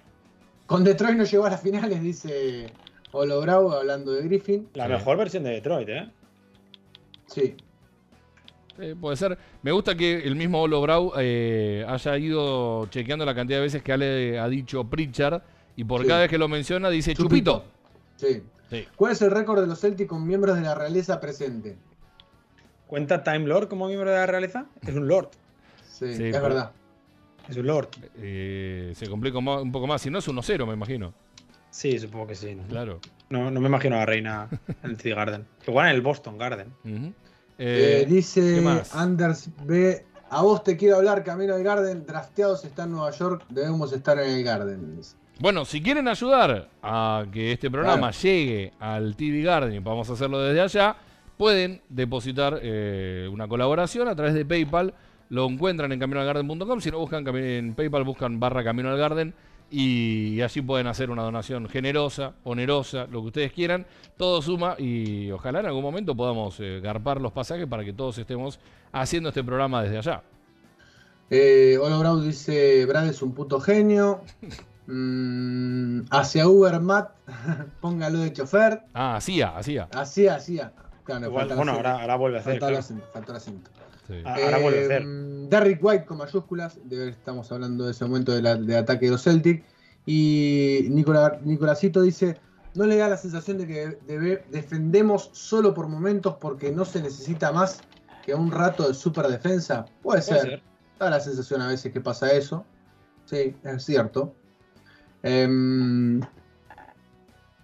[0.67, 2.73] con Detroit no llegó a las finales, dice
[3.13, 4.69] Olo Bravo, hablando de Griffin.
[4.75, 4.93] La Sí.
[4.95, 6.11] mejor versión de Detroit, ¿eh?
[7.27, 7.55] Sí,
[8.81, 9.37] Eh, puede ser.
[9.63, 13.83] Me gusta que el mismo Olo Brau eh, haya ido chequeando la cantidad de veces
[13.83, 15.43] que Ale ha dicho Pritchard
[15.77, 16.09] y por Sí.
[16.09, 17.65] cada vez que lo menciona dice Chupito.
[17.65, 17.65] Chupito.
[18.17, 18.43] sí.
[18.71, 18.87] Sí.
[18.95, 21.77] ¿Cuál es el récord de los Celtics con miembros de la realeza presente?
[22.87, 24.67] ¿Cuenta Time Lord como miembro de la realeza?
[24.83, 25.31] Es un Lord.
[25.85, 26.71] Sí, Sí, es pero- verdad.
[27.49, 27.89] Es un Lord.
[28.19, 30.01] Eh, se complica un poco más.
[30.03, 31.13] Si no es 1-0, me imagino.
[31.71, 32.55] Sí, supongo que sí.
[32.55, 32.63] ¿no?
[32.69, 33.01] Claro.
[33.29, 34.49] No, no me imagino a la reina
[34.85, 35.47] en el City Garden.
[35.67, 36.69] Igual en el Boston Garden.
[36.85, 37.13] Ujú.
[37.61, 38.65] Eh, Eh, dice.
[38.95, 40.05] Anders B.
[40.31, 42.07] A vos te quiero hablar, Camino al Garden.
[42.07, 44.97] Drafteados está en Nueva York, debemos estar en el Garden.
[44.97, 45.17] dice.
[45.41, 50.41] Bueno, si quieren ayudar a que este programa llegue al TV Garden y podamos hacerlo
[50.41, 50.97] desde allá,
[51.37, 54.95] pueden depositar eh, una colaboración a través de PayPal.
[55.29, 56.81] Lo encuentran en caminoalgarden.com.
[56.81, 59.35] Si no buscan en PayPal, buscan barra Camino al Garden
[59.71, 63.87] y allí pueden hacer una donación generosa, onerosa, lo que ustedes quieran.
[64.17, 68.19] Todo suma y ojalá en algún momento podamos eh, garpar los pasajes para que todos
[68.19, 68.59] estemos
[68.93, 70.23] haciendo este programa desde allá.
[71.31, 74.23] Eh, Olo Brau dice: Brad es un puto genio.
[74.93, 77.13] Mm, hacia Uber Matt,
[77.81, 78.83] póngalo de chofer.
[78.93, 79.89] Ah, hacía, hacía.
[79.95, 80.61] Así, así.
[81.05, 82.53] Claro, Igual, falta bueno, la ahora, ahora vuelve a hacer.
[82.55, 82.81] faltó el claro.
[82.81, 83.71] acento, faltó el acento.
[84.09, 84.15] Sí.
[84.25, 85.03] Ah, ahora vuelve a hacer.
[85.51, 89.07] Derrick White con mayúsculas, de ver, estamos hablando de ese momento de, la- de ataque
[89.07, 89.65] de los Celtic.
[90.07, 92.39] Y Nicola, Nicolásito dice,
[92.75, 97.03] ¿no le da la sensación de que debe- defendemos solo por momentos porque no se
[97.03, 97.83] necesita más
[98.25, 99.85] que un rato de super defensa?
[100.03, 100.63] Puede ser, Puede ser.
[100.99, 102.65] da la sensación a veces que pasa eso.
[103.27, 104.35] Sí, es cierto.
[105.23, 106.21] Em,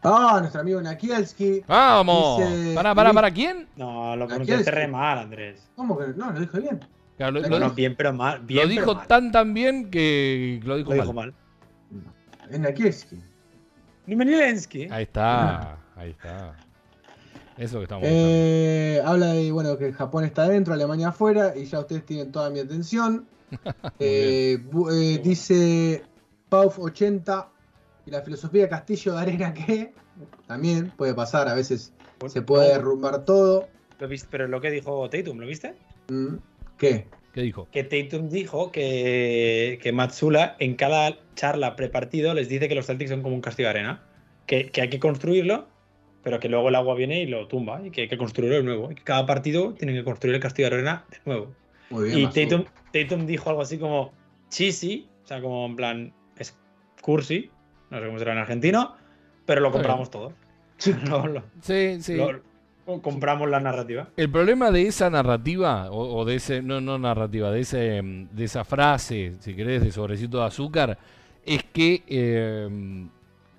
[0.02, 1.62] ah, nuestro amigo Nakielski.
[1.66, 2.38] ¡Vamos!
[2.40, 3.68] Dice- ¿Para, para, para quién?
[3.76, 5.68] No, lo pronunciaste re mal, Andrés.
[5.76, 6.30] ¿Cómo que no?
[6.32, 6.80] Lo dijo bien.
[7.16, 8.40] Claro, lo- No, lo- No, bien, pero mal.
[8.40, 9.06] Bien, lo pero dijo mal.
[9.06, 11.34] tan tan bien que lo dijo, Lo dijo mal.
[12.50, 12.60] mal.
[12.60, 13.18] Nakielski.
[14.06, 14.88] Nimenilensky.
[14.90, 16.54] Ahí está, ahí está.
[17.56, 21.80] Eso que estamos Eh, habla de bueno que Japón está adentro, Alemania afuera, y ya
[21.80, 23.26] ustedes tienen toda mi atención.
[24.00, 24.58] Eh,
[24.92, 26.02] eh, dice
[26.48, 27.48] Pauf 80
[28.04, 29.94] y la filosofía de Castillo de Arena que
[30.46, 31.92] también puede pasar, a veces
[32.26, 33.68] se puede derrumbar todo.
[34.00, 35.74] Lo viste, pero lo que dijo Tatum, ¿lo viste?
[36.08, 36.34] Mm,
[36.78, 37.06] ¿Qué?
[37.32, 37.68] ¿Qué dijo?
[37.70, 43.10] Que Tatum dijo que, que Matsula en cada charla prepartido les dice que los Celtics
[43.10, 44.02] son como un castillo de arena.
[44.46, 45.66] Que, que hay que construirlo,
[46.22, 47.82] pero que luego el agua viene y lo tumba.
[47.84, 48.90] Y que hay que construirlo de nuevo.
[48.90, 51.54] Y que cada partido tienen que construir el castillo de arena de nuevo.
[51.90, 52.18] Muy bien.
[52.20, 52.26] Y.
[52.28, 54.12] Tatum, Tatum dijo algo así como
[54.48, 56.56] cheesy, o sea, como en plan, es
[57.02, 57.50] cursi,
[57.90, 58.96] no sé cómo será en argentino,
[59.44, 60.32] pero lo compramos todo.
[61.60, 62.14] Sí, sí.
[62.16, 62.40] lo-
[63.02, 64.08] compramos la narrativa.
[64.16, 68.44] El problema de esa narrativa, o, o de ese, no, no narrativa, de, ese, de
[68.44, 70.98] esa frase, si querés, de sobrecito de azúcar,
[71.44, 73.08] es que eh,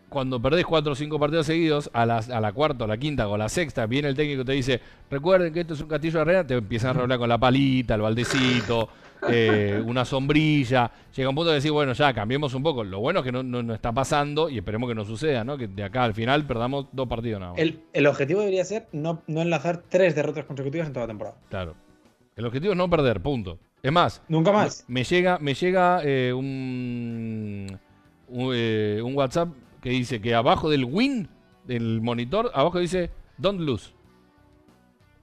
[0.10, 3.28] cuando perdés cuatro o cinco partidos seguidos, a la, a la cuarta, a la quinta
[3.28, 5.88] o a la sexta, viene el técnico y te dice, recuerden que esto es un
[5.88, 8.88] castillo de arena, te empiezan a rodear con la palita, el baldecito,
[9.30, 10.89] eh, una sombrilla.
[11.16, 12.84] Llega un punto de decir, bueno, ya, cambiemos un poco.
[12.84, 15.58] Lo bueno es que no, no, no está pasando y esperemos que no suceda, ¿no?
[15.58, 17.62] Que de acá al final perdamos dos partidos nada más.
[17.62, 21.38] El, el objetivo debería ser no, no enlazar tres derrotas consecutivas en toda la temporada.
[21.49, 21.76] Claro.
[22.36, 23.58] El objetivo es no perder, punto.
[23.84, 24.86] Es más, Nunca más.
[24.88, 27.78] me llega, me llega eh, un,
[28.28, 29.49] un, eh, un WhatsApp
[29.82, 31.30] que dice que abajo del win
[31.66, 33.92] del monitor, abajo dice don't lose.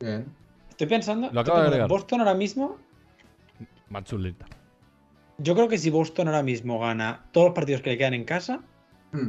[0.01, 0.27] Bien.
[0.71, 1.89] Estoy pensando, Lo acaba de agregar.
[1.89, 2.77] Boston ahora mismo,
[3.89, 4.47] Matsuleta.
[5.39, 8.25] yo creo que si Boston ahora mismo gana todos los partidos que le quedan en
[8.25, 8.61] casa,
[9.13, 9.29] Mm.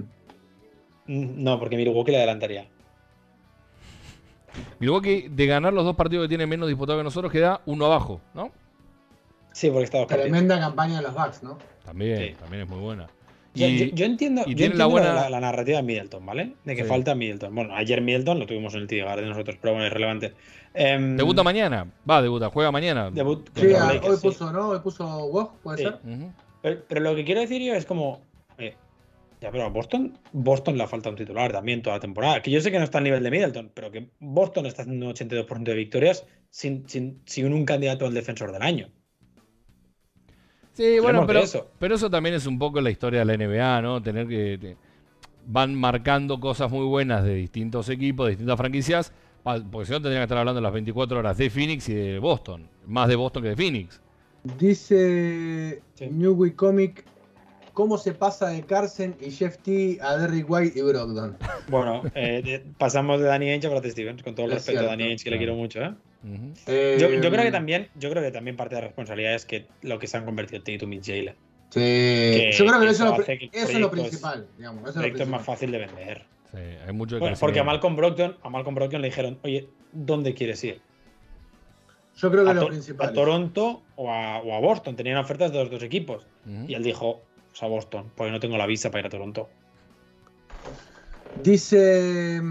[1.07, 2.67] mm, no, porque Milwaukee le adelantaría.
[4.79, 8.21] Milwaukee, de ganar los dos partidos que tiene menos disputados que nosotros, queda uno abajo,
[8.33, 8.51] ¿no?
[9.51, 10.31] Sí, porque está dos partidos.
[10.31, 11.57] Tremenda campaña de los Bucks, ¿no?
[11.85, 12.35] También, Sí.
[12.39, 13.07] también es muy buena.
[13.55, 16.25] Yo, Y- yo- yo entiendo, y yo tiene la buena- la, la narrativa de Middleton,
[16.25, 16.53] ¿vale?
[16.65, 16.87] De que Sí.
[16.89, 17.55] falta Middleton.
[17.55, 20.33] Bueno, ayer Middleton lo tuvimos en el TD de nosotros, pero bueno, es relevante.
[20.73, 21.87] Em, Debuta mañana.
[22.09, 23.09] Va, debuta, juega mañana.
[23.11, 24.27] debut Sí, ah, Lakers, hoy sí.
[24.27, 24.69] puso, ¿no?
[24.69, 25.83] Hoy puso Woj, ¿puede Sí.
[25.85, 26.79] ser?
[26.87, 28.21] Pero lo que quiero decir yo es como.
[28.57, 28.73] eh,
[29.41, 32.41] ya, pero a Boston, Boston le falta un titular también toda la temporada.
[32.41, 35.05] Que yo sé que no está al nivel de Middleton, pero que Boston está haciendo
[35.05, 38.89] un 82% de victorias sin, sin, sin un candidato al defensor del año.
[40.75, 41.67] Sí, bueno, pero eso.
[41.79, 44.01] pero eso también es un poco la historia de la NBA, ¿no?
[44.03, 44.57] Tener que.
[44.61, 44.77] te-
[45.47, 49.13] van marcando cosas muy buenas de distintos equipos, de distintas franquicias,
[49.43, 52.67] porque si no tendrían que estar hablando las 24 horas de Phoenix y de Boston.
[52.87, 54.01] Más de Boston que de Phoenix.
[54.43, 56.07] Dice Sí.
[56.11, 57.03] New Comic,
[57.73, 61.37] ¿cómo se pasa de Carson y Jeff T a Derrick White y Brogdon?
[61.67, 64.83] Bueno, eh, pasamos de Danny Ainge a Brad Stevens, con todo el Es respeto a.
[64.89, 65.93] Danny Ainge, que le quiero mucho, ¿eh?
[66.67, 69.45] Eh, Yo, yo creo que también, yo creo que también parte de la responsabilidad es
[69.45, 71.35] que lo que se han convertido Tatum y Jalen.
[71.69, 74.89] Sí, yo creo que que eso, es lo, que eso es principal, digamos.
[74.89, 76.25] Eso El proyecto es más fácil de vender.
[76.51, 77.63] Sí, hay mucho Bueno, porque a.
[77.63, 80.81] Malcolm Brogdon, a Malcolm Brogdon le dijeron, oye, ¿dónde quieres ir?
[82.15, 83.09] Yo creo que A, lo To- principal.
[83.09, 84.95] a Toronto o a, o a Boston.
[84.95, 86.25] Tenían ofertas de los dos equipos.
[86.67, 89.49] Y él dijo, pues a Boston, porque no tengo la visa para ir a Toronto.
[91.35, 92.41] Dice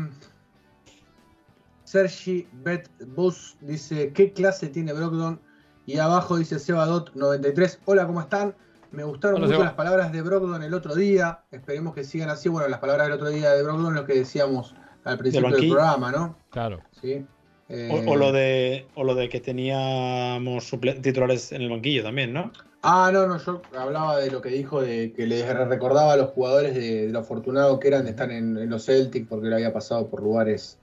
[1.99, 5.41] Sergi Bet Bus, dice, ¿qué clase tiene Brogdon?
[5.87, 8.53] Y abajo dice Sebadot93, hola, ¿cómo están?
[8.91, 9.65] Me gustaron Hola, mucho Seba.
[9.67, 11.45] las palabras de Brogdon el otro día.
[11.53, 12.49] Esperemos que sigan así.
[12.49, 14.75] Bueno, las palabras del otro día de Brogdon, lo que decíamos
[15.05, 16.37] al principio del programa, ¿no?
[16.51, 16.81] Claro.
[17.01, 17.25] Sí.
[17.69, 20.69] Eh, O, o lo de, o lo de que teníamos
[21.01, 22.51] titulares en el banquillo también, ¿no?
[22.83, 26.31] Ah, no, no, yo hablaba de lo que dijo, de que le recordaba a los
[26.31, 29.55] jugadores de, de lo afortunado que eran de estar en, en los Celtics porque le
[29.55, 30.81] había pasado por lugares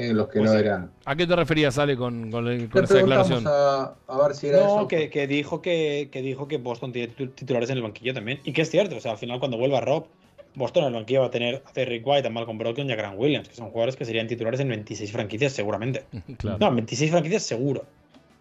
[0.00, 0.64] en los que Pues no sí.
[0.64, 0.90] eran.
[1.04, 2.28] ¿A qué te referías, Ale, con,
[2.74, 3.44] esa declaración?
[3.46, 4.88] a, a ver si era No, eso.
[4.88, 8.40] que, que dijo que, que dijo que Boston tiene titu- titulares en el banquillo también.
[8.44, 10.06] Y que es cierto, o sea, al final cuando vuelva Rob,
[10.54, 12.96] Boston en el banquillo va a tener a Derrick White, a Malcolm Brogdon y a
[12.96, 16.04] Grant Williams, que son jugadores que serían titulares en 26 franquicias seguramente.
[16.38, 16.58] claro.
[16.60, 17.84] No, en 26 franquicias seguro.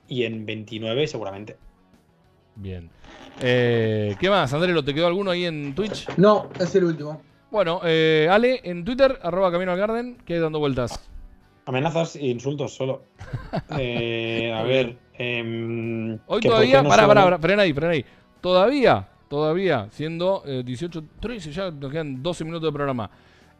[0.07, 1.57] Y en 29 seguramente.
[2.55, 2.89] Bien.
[3.41, 4.83] Eh, ¿Qué más, Andrés?
[4.85, 6.07] ¿Te quedó alguno ahí en Twitch?
[6.17, 7.21] No, es el último.
[7.51, 10.99] Bueno, eh, Ale, en Twitter, arroba Camino al Garden, que dando vueltas.
[11.67, 13.03] Amenazas e insultos solo.
[13.77, 14.97] Eh, a ver.
[15.17, 18.05] em, Hoy todavía, no son- pará, pará, frena ahí, frena ahí.
[18.41, 23.09] Todavía, todavía, siendo eh, 18, 13, ya nos quedan 12 minutos de programa.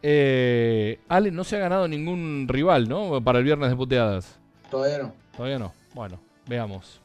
[0.02, 3.22] Eh, Ale no se ha ganado ningún rival, ¿no?
[3.24, 4.40] Para el viernes de puteadas.
[4.70, 5.14] Todavía no.
[5.36, 5.74] Todavía no.
[5.96, 7.02] Bueno, veamos.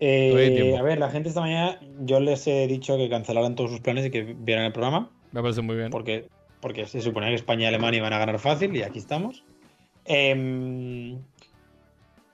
[0.00, 3.80] Eh, a ver, la gente esta mañana, yo les he dicho que cancelaran todos sus
[3.80, 5.10] planes y que vieran el programa.
[5.30, 5.90] Me parece muy bien.
[5.90, 6.28] porque,
[6.60, 9.44] porque se suponía que España y Alemania iban a ganar fácil y aquí estamos.
[10.04, 11.18] Em,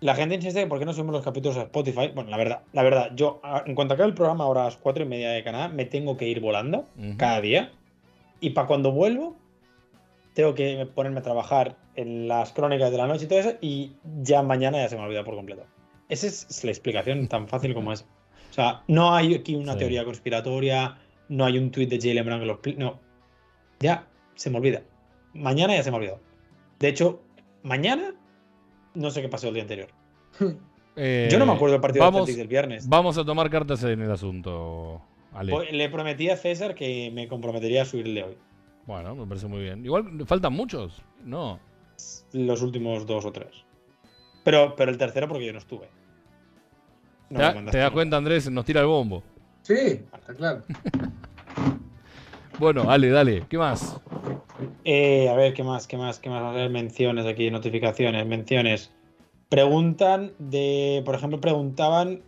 [0.01, 2.11] la gente insiste que por qué no subimos los capítulos a Spotify.
[2.15, 5.03] Bueno, la verdad, la verdad, yo en cuanto acabe el programa ahora a las 4
[5.05, 6.85] y media de Canadá, me tengo que ir volando
[7.17, 7.73] cada día.
[8.41, 9.37] Y para cuando vuelvo,
[10.35, 13.93] tengo que ponerme a trabajar en las crónicas de la noche y todo eso, y
[14.23, 15.65] ya mañana ya se me olvida por completo.
[16.09, 18.03] Esa es la explicación tan fácil como es.
[18.51, 19.81] O sea, no hay aquí una Sí.
[19.81, 20.97] teoría conspiratoria,
[21.29, 23.01] no hay un tuit de Jalen Brown que lo No.
[23.81, 24.83] Ya se me olvida.
[25.35, 26.21] Mañana ya se me olvidó.
[26.79, 27.21] De hecho,
[27.69, 28.15] mañana
[28.95, 29.89] no sé qué pasó el día anterior.
[31.01, 32.89] Eh, Yo no me acuerdo del partido vamos, del viernes.
[32.89, 35.01] Vamos a tomar cartas en el asunto,
[35.33, 35.53] Ale.
[35.53, 38.37] Pues Le prometí a César que me comprometería a subir el de hoy.
[38.85, 39.85] Bueno, me parece muy bien.
[39.85, 41.01] Igual faltan muchos.
[41.25, 41.61] No.
[42.33, 43.65] Los últimos dos o tres.
[44.43, 45.89] Pero, pero el tercero porque yo no estuve.
[47.31, 48.51] No ¿Te, da- das cuenta, Andrés?
[48.51, 49.23] Nos tira el bombo.
[49.63, 50.65] Sí, está claro.
[52.59, 53.45] Bueno, Ale, dale.
[53.49, 54.01] ¿Qué más?
[54.85, 55.87] Eh, a ver, ¿qué más?
[55.87, 56.19] ¿Qué más?
[56.19, 56.43] ¿Qué más?
[56.43, 58.93] A ver, menciones aquí, notificaciones, menciones.
[59.49, 62.23] Preguntan de, por ejemplo, preguntaban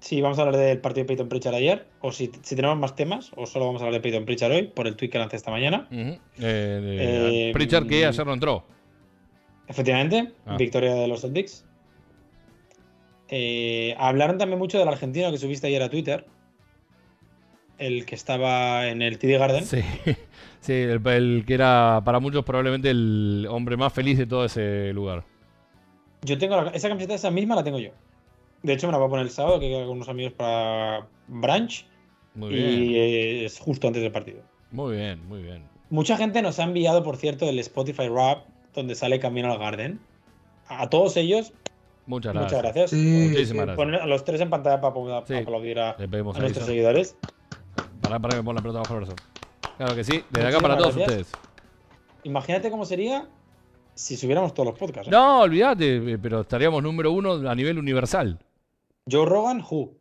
[0.00, 2.94] si vamos a hablar del partido de Peyton Pritchard ayer, o si, si tenemos más
[2.94, 5.36] temas, o solo vamos a hablar de Peyton Pritchard hoy, por el tweet que lancé
[5.36, 5.86] esta mañana.
[5.90, 6.00] Ujú.
[6.00, 8.64] Eh, eh, Eh, Pritchard que ayer no entró.
[9.66, 10.56] Efectivamente, Ah.
[10.56, 11.64] victoria de los Celtics.
[13.28, 16.24] Eh, hablaron también mucho del argentino que subiste ayer a Twitter.
[17.78, 19.64] El que estaba en el TD Garden.
[19.64, 19.82] Sí,
[20.60, 24.92] sí el, el que era para muchos probablemente el hombre más feliz de todo ese
[24.92, 25.24] lugar.
[26.22, 27.90] Yo tengo la- esa camiseta, esa misma la tengo yo.
[28.64, 31.86] De hecho, me la voy a poner el sábado, que con unos amigos para Branch.
[32.34, 32.94] Muy y bien.
[32.94, 34.42] eh, es justo antes del partido.
[34.72, 35.62] Muy bien, muy bien.
[35.90, 38.44] Mucha gente nos ha enviado, por cierto, el Spotify Rap,
[38.74, 40.00] donde sale Camino al Garden.
[40.66, 41.52] A todos ellos,
[42.06, 42.52] Muchas gracias.
[42.52, 42.90] muchas gracias.
[42.90, 42.96] Sí,
[43.28, 43.54] Muchísimas sí.
[43.54, 43.76] gracias.
[43.76, 45.34] Poner a los tres en pantalla para, para Sí.
[45.34, 45.96] aplaudir a,
[46.40, 47.16] nuestros seguidores.
[48.08, 49.16] Para, para que me ponga la pelota bajo el brazo.
[49.76, 50.24] Claro que sí.
[50.30, 51.30] Desde acá para todos ustedes.
[52.24, 53.28] Imagínate cómo sería
[53.94, 55.08] si subiéramos todos los podcasts.
[55.08, 55.10] ¿eh?
[55.10, 58.38] No, olvídate, eh, pero estaríamos número uno a nivel universal.
[59.10, 59.92] Joe Rogan, Who.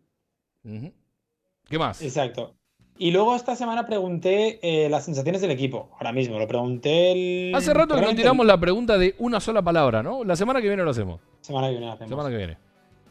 [1.68, 2.02] ¿Qué más?
[2.02, 2.54] Exacto.
[2.98, 5.90] Y luego esta semana pregunté eh, las sensaciones del equipo.
[5.94, 7.56] Ahora mismo, lo pregunté el.
[7.56, 10.24] Hace rato que no tiramos la pregunta de una sola palabra, ¿no?
[10.24, 11.22] La semana que viene lo hacemos.
[11.42, 12.10] Semana que viene lo hacemos.
[12.10, 12.58] Semana que viene.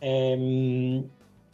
[0.00, 1.04] Em,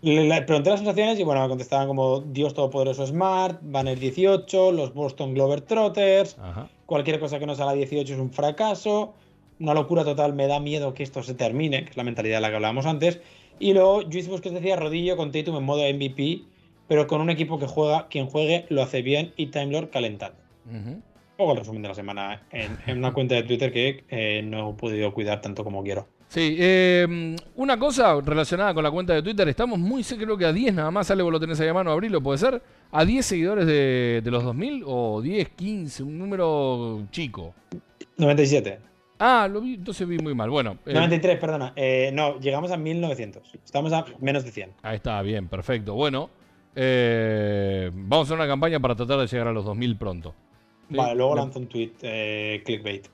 [0.03, 4.73] le, le pregunté las sensaciones y bueno, me contestaban como Dios Todopoderoso Smart, Banner 18,
[4.73, 6.69] los Boston Glover Trotters, Ajá.
[6.87, 9.15] cualquier cosa que no salga 18 es un fracaso,
[9.61, 12.41] una locura total, me da miedo que esto se termine, que es la mentalidad de
[12.43, 13.21] la que hablábamos antes.
[13.61, 16.43] Y luego Luis Busquets decía rodillo con Tatum en modo MVP,
[16.89, 20.39] pero con un equipo que juega, quien juegue lo hace bien y Time Lord calentando.
[21.39, 24.73] El resumen de la semana en, en una cuenta de Twitter que eh, no he
[24.75, 26.07] podido cuidar tanto como quiero.
[26.33, 30.53] Sí, eh, una cosa relacionada con la cuenta de Twitter, estamos muy, creo que a
[30.55, 32.63] 10 nada más, sale vos lo tenés ahí a mano, abrilo, ¿puede ser?
[32.91, 37.53] ¿A 10 seguidores de, de los 2000 o 10, 15, un número chico?
[38.17, 38.79] 97.
[39.19, 40.49] Ah, lo vi, entonces vi muy mal.
[40.49, 41.75] Bueno, eh, 93, perdona.
[41.77, 43.43] Eh, no, llegamos a 1900.
[43.63, 44.71] Estamos a menos de 100.
[44.85, 45.93] ahí está, bien, perfecto.
[45.93, 46.31] Bueno,
[46.75, 50.35] eh, vamos a hacer una campaña para tratar de llegar a los 2000 pronto.
[50.89, 53.07] Sí, Vale, luego lanzo un tweet eh, clickbait.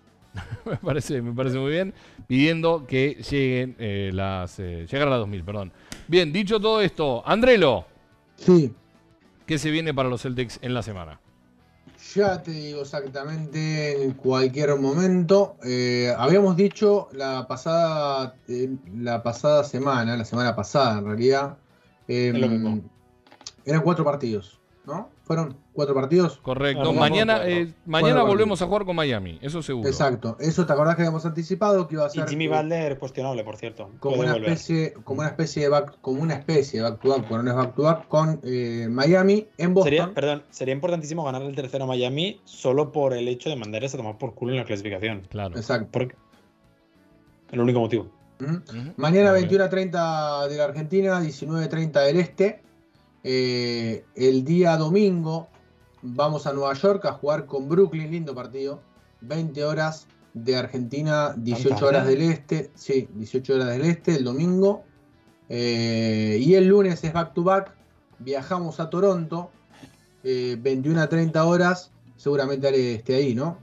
[0.65, 1.95] me parece, me parece muy bien,
[2.27, 5.73] pidiendo que lleguen eh, las, eh, llegar a las 2000, perdón.
[6.07, 7.87] Bien, dicho todo esto, Andrelo,
[8.37, 8.73] Sí,
[9.47, 11.21] ¿qué se viene para los Celtics en la semana?
[12.15, 15.57] ya te digo exactamente en cualquier momento.
[15.65, 21.59] Eh, habíamos dicho la pasada, eh, la pasada semana, la semana pasada en realidad,
[22.07, 22.81] eh, mismo.
[23.65, 24.58] eran cuatro partidos,
[24.89, 25.11] ¿no?
[25.23, 26.39] Fueron cuatro partidos.
[26.39, 26.93] Correcto.
[26.93, 29.89] Mañana eh, mañana volvemos a jugar con Miami, eso seguro.
[29.89, 30.37] Exacto.
[30.41, 33.45] Eso te acordás que habíamos anticipado que iba a Y ser Jimmy eh, Butler cuestionable,
[33.45, 33.91] por cierto.
[34.01, 34.51] como Puede una volver.
[34.53, 37.51] especie, como una especie de back, como una especie de back to back, pero no
[37.51, 39.91] es back to back con eh, Miami en Boston.
[39.93, 43.95] Sería, perdón, sería importantísimo ganar el tercero a Miami solo por el hecho de mandarles
[43.95, 45.23] a tomar por culo en la clasificación.
[45.29, 45.57] Claro.
[45.57, 45.89] Exacto.
[45.93, 46.17] Por...
[47.53, 48.11] El único motivo.
[48.41, 48.53] Ujú.
[48.55, 48.93] Ujú.
[48.97, 49.49] Mañana Muy bien.
[49.51, 52.63] 21 a 30 de la Argentina, 19 a 30 del Este.
[53.31, 55.49] Eh, el día domingo
[56.01, 58.81] vamos a Nueva York a jugar con Brooklyn, lindo partido.
[59.21, 61.87] 20 horas de Argentina, 18 tarde?
[61.87, 62.71] horas del Este.
[62.75, 64.85] Sí, 18 horas del Este el domingo.
[65.51, 67.75] Eh, y el lunes es back to back.
[68.19, 69.51] Viajamos a Toronto,
[70.25, 71.93] eh, 21 a 30 horas.
[72.17, 73.59] Seguramente Ale esté ahí, ¿no?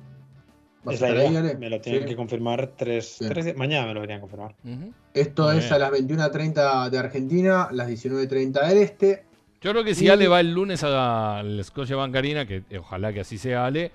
[0.84, 1.58] ¿Vas Es a la estar ahí?
[1.58, 2.10] Me lo tienen Sí.
[2.10, 4.54] que confirmar tres, tres- Mañana me lo deberían confirmar.
[4.64, 4.94] Ujú.
[5.16, 5.74] Esto Muy es bien.
[5.74, 9.24] a las 21.30 de Argentina, las 19.30 del Este.
[9.66, 13.12] Yo creo que si Y- Ale va el lunes al Scotia Bancarina, que eh, ojalá
[13.12, 13.92] que así sea Ale,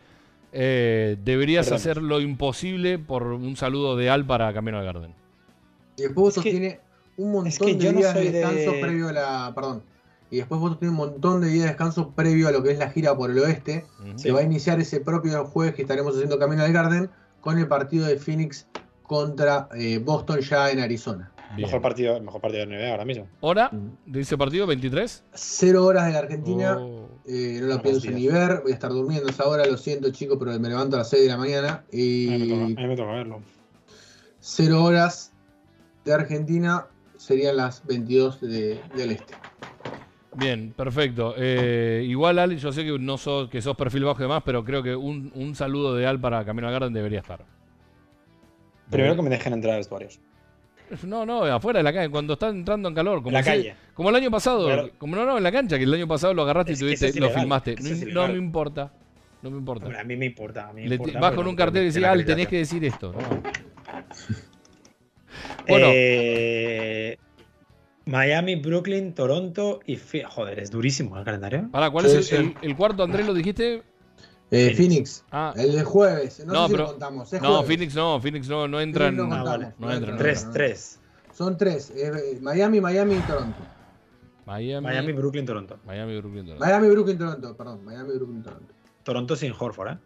[0.53, 1.77] eh, deberías Perdón.
[1.77, 5.15] hacer lo imposible por un saludo de Al para Camino al Garden.
[5.97, 6.81] Y después Votos que- tiene
[7.17, 9.53] un montón es que de yo no días soy de descanso de- previo a la.
[9.55, 9.83] Perdón.
[10.33, 12.91] Y después tiene un montón de días de descanso previo a lo que es la
[12.91, 13.85] gira por el oeste.
[14.17, 14.25] Sí.
[14.25, 17.11] Que va a iniciar ese propio jueves que estaremos haciendo Camino al Garden
[17.41, 18.67] con el partido de Phoenix
[19.05, 21.31] contra eh, Boston ya en Arizona.
[21.56, 21.66] Bien.
[21.66, 23.27] Mejor partido, mejor partido de NBA ahora mismo.
[23.40, 23.70] ¿Hora
[24.06, 24.66] de ese partido?
[24.68, 25.22] ¿23?
[25.35, 26.77] Cero horas de la Argentina.
[26.78, 27.09] Oh.
[27.27, 28.60] eh, no lo Buenos pienso ni ver.
[28.62, 29.66] Voy a estar durmiendo esa hora.
[29.66, 31.68] Lo siento, chicos, pero me levanto a las 6 de la mañana.
[31.68, 33.40] A mí me toca, Y a mí me toca verlo.
[34.39, 35.32] cero horas
[36.05, 36.86] de Argentina
[37.16, 39.35] serían las 22 de- del este.
[40.36, 41.35] Bien, perfecto.
[41.36, 44.64] Eh, igual, Al, yo sé que no sos, que sos perfil bajo y demás, pero
[44.64, 47.44] creo que un, un saludo de Al para Camino al Garden debería estar.
[48.89, 50.20] Primero que me dejen entrar a vestuarios.
[51.05, 53.19] No, no, afuera de la calle, cuando está entrando en calor.
[53.23, 53.75] Como En la si- calle.
[53.95, 56.35] Como el año pasado, Pero- como no, no, en la cancha, que el año pasado
[56.35, 57.77] lo agarraste y Es tuviste, lo filmaste.
[58.12, 58.93] No, me importa.
[59.43, 59.87] No me importa.
[59.87, 60.69] Hombre, a mí me importa.
[60.69, 62.85] A mí me Le- importa, vas con un cartel y decís, Al, tenés que decir
[62.85, 63.12] esto.
[63.12, 63.19] ¿no?
[65.69, 65.87] Bueno.
[65.91, 67.17] Eh,
[68.07, 69.99] Miami, Brooklyn, Toronto y
[70.29, 71.69] joder, es durísimo el calendario.
[71.71, 72.35] Pará, ¿cuál Sí, es sí.
[72.35, 73.83] el, el- el cuarto, Andrés, lo dijiste?
[74.52, 74.77] Eh, Phoenix.
[74.77, 75.24] Phoenix.
[75.31, 76.44] Ah, El de jueves.
[76.44, 77.32] No, No, sé si pero- lo contamos.
[77.32, 77.66] es no, jueves.
[77.66, 79.16] Phoenix no, Phoenix no, no entra en.
[79.16, 79.48] no contamos.
[79.48, 79.74] vale.
[79.78, 81.01] No entra, no Tres, tres.
[81.32, 81.90] Son tres.
[81.97, 83.59] eh, Miami, Miami y Toronto.
[84.47, 85.78] Miami, Miami, Brooklyn, Toronto.
[85.86, 86.64] Miami, Brooklyn, Toronto.
[86.66, 87.56] Miami, Brooklyn, Toronto.
[87.56, 87.85] Perdón.
[87.85, 88.74] Miami, Brooklyn, Toronto.
[89.05, 89.98] Toronto sin Horford, ¿eh?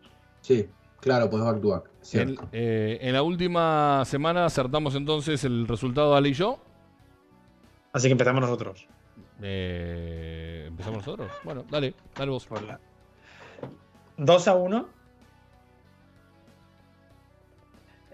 [0.42, 0.68] Sí,
[1.00, 1.90] claro, pues back to back.
[2.12, 6.58] En, eh, la última semana acertamos entonces el resultado de Ale y yo.
[7.94, 8.86] Así que empezamos nosotros.
[9.40, 11.30] Eh, ¿Empezamos nosotros?
[11.44, 12.44] Bueno, dale, dale vos.
[12.46, 12.78] Por la-
[14.16, 14.88] 2 a 1.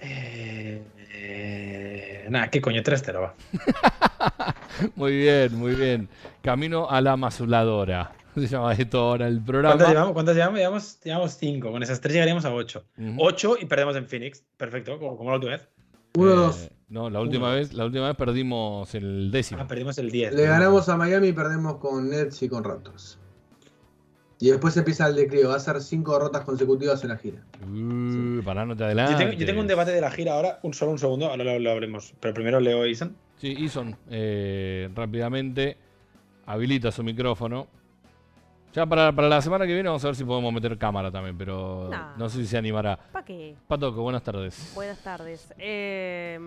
[0.02, 0.82] Eh,
[1.12, 2.82] eh, nada, ¿qué coño?
[2.82, 3.34] 3-0 va.
[4.96, 6.08] Muy bien, muy bien.
[6.42, 8.12] Camino a la masuladora.
[8.34, 9.74] Se llama esto ahora el programa.
[9.74, 10.12] ¿Cuántas llevamos?
[10.14, 10.58] ¿Cuántas llevamos?
[10.58, 11.70] Llevamos, llevamos 5.
[11.70, 12.84] Con esas 3 llegaríamos a 8.
[12.96, 13.14] Ujú.
[13.18, 14.42] 8 y perdemos en Phoenix.
[14.56, 15.68] Perfecto, como, como la última vez.
[16.16, 16.70] Uno, Eh, dos.
[16.88, 17.56] No, la última Uno.
[17.56, 19.60] vez, la última vez perdimos el décimo.
[19.62, 20.32] Ah, perdimos el 10.
[20.34, 23.18] Le ganamos a Miami y perdemos con Nets y con Raptors.
[24.42, 25.44] Y después empieza el declive.
[25.46, 27.42] Va a ser cinco derrotas consecutivas en la gira.
[27.62, 29.18] Uh, Pará, no te Yo adelantes.
[29.18, 31.58] tengo, yo tengo un debate de la gira ahora, un solo un segundo, ahora lo,
[31.58, 32.14] lo hablemos.
[32.20, 33.14] Pero primero leo Isan.
[33.36, 35.76] Sí, Ison, eh, rápidamente
[36.46, 37.66] habilita su micrófono.
[38.72, 41.36] Ya para, para la semana que viene vamos a ver si podemos meter cámara también,
[41.36, 42.16] pero Nah.
[42.16, 42.96] no sé si se animará.
[43.12, 43.56] ¿Para qué?
[43.66, 44.72] Patoco, buenas tardes.
[44.74, 45.52] Buenas tardes.
[45.58, 46.38] Eh,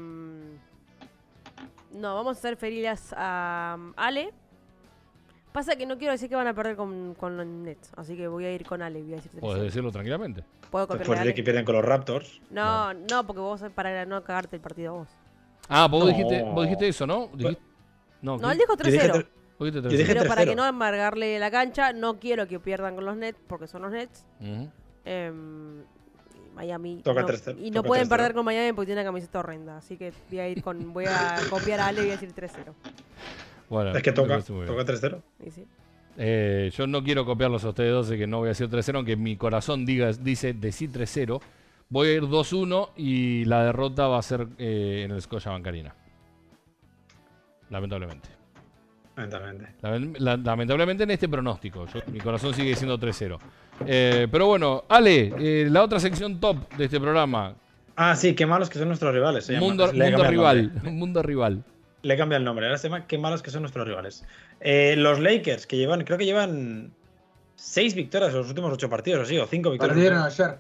[1.94, 4.32] no, vamos a hacer ferias a um, Ale.
[5.54, 8.28] Pasa que no quiero decir que van a perder con, con los Nets, así que
[8.28, 9.02] voy a ir con Ale.
[9.04, 10.44] Voy a decir Puedes decirlo tranquilamente.
[10.72, 12.42] ¿Puedo Después de que pierden con los Raptors.
[12.50, 15.08] No, no, porque vos para no cagarte el partido vos.
[15.70, 16.10] Ah, vos, No.
[16.10, 17.28] dijiste, vos dijiste eso, ¿no?
[17.34, 17.62] Dijiste-
[18.24, 19.14] no, No, él dijo Yo dije 3-0.
[19.14, 19.28] tre-
[19.60, 20.08] Vos dijiste yo dije 3-0.
[20.08, 20.50] Pero para 3-0.
[20.50, 23.92] que no amargarle la cancha, no quiero que pierdan con los Nets, porque son los
[23.92, 24.26] Nets.
[25.06, 25.84] Em,
[26.56, 27.02] Miami.
[27.04, 28.10] Toca no- 3-0, y no toca pueden 3-0.
[28.10, 29.78] perder con Miami porque tiene una camiseta horrenda.
[29.78, 30.94] Así que voy a ir con.
[30.94, 32.74] Voy a copiar a Ale y voy a decir 3-0.
[33.70, 35.22] Bueno, Es que toca, toca 3-0.
[35.46, 35.66] Y sí.
[36.18, 38.96] Eh, yo no quiero copiarlos a ustedes dos, así que no voy a decir 3-0,
[38.98, 41.42] aunque mi corazón diga, dice decir 3-0.
[41.90, 45.94] Voy a ir 2-1 y la derrota va a ser eh, en el Scotia Bancarina.
[47.70, 48.30] Lamentablemente.
[49.16, 49.74] Lamentablemente.
[49.82, 51.86] Lamen- la- lamentablemente en este pronóstico.
[51.88, 53.40] Yo- mi corazón sigue siendo 3-0.
[53.86, 57.56] Eh, pero bueno, Ale, eh, la otra sección top de este programa.
[57.96, 59.46] Ah, sí, qué malos que son nuestros rivales.
[59.46, 59.60] se.
[59.60, 60.72] Mundo, mundo rival.
[60.84, 61.64] Mundo rival.
[62.04, 62.66] Le cambia el nombre.
[62.68, 64.24] Ahora se llama Qué malos que son nuestros rivales.
[64.60, 66.94] Eh, los Lakers, que llevan, creo que llevan
[67.56, 69.96] seis victorias en los últimos ocho partidos, o sí, o cinco victorias.
[69.96, 70.58] Perdieron ayer.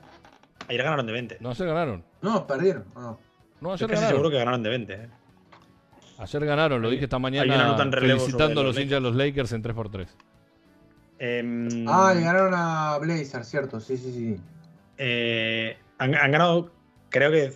[0.69, 1.37] Ayer ganaron de 20.
[1.41, 2.03] No, ayer ganaron.
[2.21, 2.85] No, perdieron.
[2.95, 3.19] ¿o no?
[3.61, 4.09] No, Yo ayer casi ganaron.
[4.09, 4.93] seguro que ganaron de 20.
[4.93, 5.07] eh.
[6.17, 10.07] Ayer ganaron, lo dije esta mañana felicitando a los hinchas de los Lakers en 3x3.
[11.19, 13.79] Em, Ah, le ganaron a Blazer, cierto.
[13.79, 14.41] Sí, sí, sí.
[14.97, 16.71] eh, han, han ganado,
[17.09, 17.53] creo que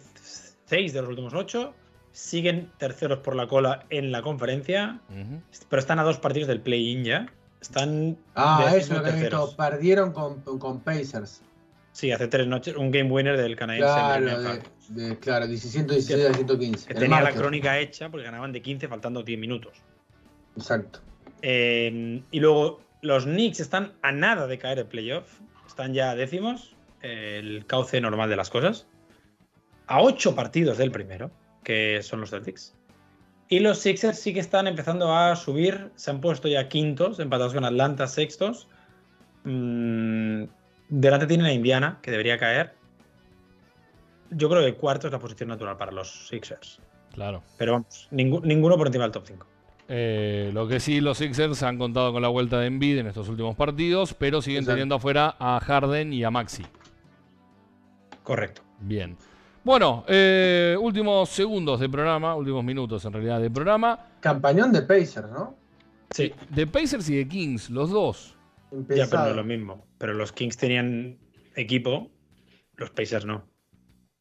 [0.66, 1.74] seis de los últimos ocho.
[2.18, 5.00] Siguen terceros por la cola en la conferencia,
[5.70, 7.28] pero están a dos partidos del play-in ya.
[7.62, 8.18] Están.
[8.34, 9.56] Ah, eso lo que visto.
[9.56, 11.44] Perdieron con, con Pacers.
[11.92, 13.94] Sí, hace tres noches, un game winner del canadiense.
[13.94, 16.88] Claro, de, de- claro, 116 a 115.
[16.88, 19.74] que el tenía la crónica hecha porque ganaban de 15 faltando 10 minutos.
[20.56, 21.02] Exacto.
[21.44, 25.40] Eh, y luego los Knicks están a nada de caer el playoff.
[25.68, 28.88] Están ya décimos, eh, el cauce normal de las cosas.
[29.86, 31.30] A ocho partidos del primero,
[31.68, 32.74] que son los Celtics.
[33.50, 35.92] Y los Sixers sí que están empezando a subir.
[35.96, 38.70] Se han puesto ya quintos, empatados con Atlanta, sextos.
[39.44, 40.44] Mm,
[40.88, 42.74] delante tienen a Indiana, que debería caer.
[44.30, 46.80] Yo creo que cuarto es la posición natural para los Sixers.
[47.14, 47.44] Claro.
[47.58, 49.48] Pero vamos, ninguno por encima del top 5.
[49.90, 53.28] Eh, lo que sí, los Sixers han contado con la vuelta de Embiid en estos
[53.28, 54.76] últimos partidos, pero siguen Exacto.
[54.76, 56.64] teniendo afuera a Harden y a Maxi.
[58.24, 58.62] Correcto.
[58.80, 59.18] Bien.
[59.68, 64.00] Bueno, eh, últimos segundos de programa, últimos minutos en realidad de programa.
[64.22, 65.58] Campañón de Pacers, ¿no?
[66.10, 68.38] Sí, De Pacers y de Kings, los dos.
[68.88, 69.86] Ya, pero no es lo mismo.
[69.98, 71.18] Pero los Kings tenían
[71.58, 72.10] equipo,
[72.78, 73.44] los Pacers no.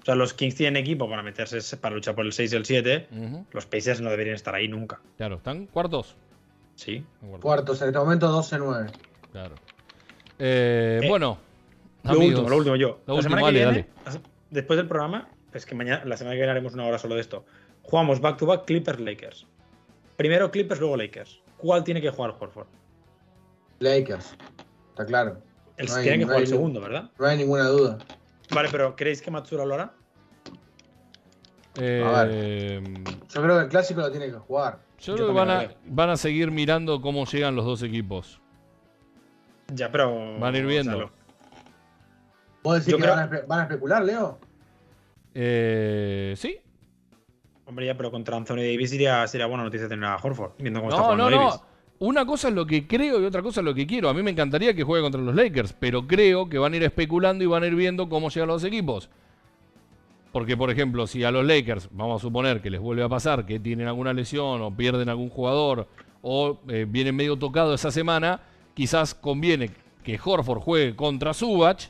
[0.03, 2.65] O sea, los Kings tienen equipo para meterse, para luchar por el 6 y el
[2.65, 3.07] 7.
[3.13, 5.01] Ujú, Los Pacers no deberían estar ahí nunca.
[5.17, 6.17] Claro, están cuartos.
[6.75, 7.05] Sí.
[7.21, 8.91] Cuartos, Cuartos, en este momento 12-9.
[9.31, 9.55] Claro.
[10.41, 11.39] Eh, Eh, bueno,
[12.03, 12.89] Lo amigos, último, lo último yo.
[13.07, 13.73] Lo la último, semana que dale,
[14.05, 14.21] viene,
[14.51, 17.21] después del programa, es que mañana, la semana que viene haremos una hora solo de
[17.21, 17.45] esto.
[17.83, 19.47] Jugamos back to back Clippers Lakers.
[20.17, 21.41] Primero Clippers, luego Lakers.
[21.57, 22.67] ¿Cuál tiene que jugar Horford?
[23.81, 24.37] Lakers.
[24.91, 25.43] Está claro.
[25.77, 27.11] El, No hay- tiene que no jugar hay- el segundo, ¿verdad?
[27.19, 27.99] No hay ninguna duda.
[28.51, 29.93] Vale, pero ¿creéis que Matsura lo hará?
[31.79, 32.83] eh,
[33.35, 34.79] Yo creo que el clásico lo tiene que jugar.
[34.99, 38.41] yo Yo creo que van a, van a seguir mirando cómo llegan los dos equipos.
[39.75, 40.39] Ya, pero.
[40.39, 40.99] Van a ir o sea, viendo.
[41.01, 41.11] lo-
[42.63, 44.39] ¿Vos decís Yo que creo- van, a espe- van a especular, Leo?
[45.39, 46.57] Eh, sí.
[47.67, 50.89] Hombre, ya, pero contra Anthony Davis sería, sería buena noticia tener a Horford, viendo cómo
[50.91, 51.55] está No, jugando no, Davis.
[51.61, 51.77] no.
[51.99, 54.09] Una cosa es lo que creo y otra cosa es lo que quiero.
[54.09, 56.83] A mí me encantaría que juegue contra los Lakers, pero creo que van a ir
[56.85, 59.11] especulando y van a ir viendo cómo llegan los equipos.
[60.33, 63.45] Porque, por ejemplo, si a los Lakers, vamos a suponer que les vuelve a pasar
[63.47, 65.89] que tienen alguna lesión o pierden algún jugador
[66.23, 68.41] o eh, vienen medio tocado esa semana,
[68.75, 69.71] quizás conviene
[70.03, 71.89] que Horford juegue contra Subach,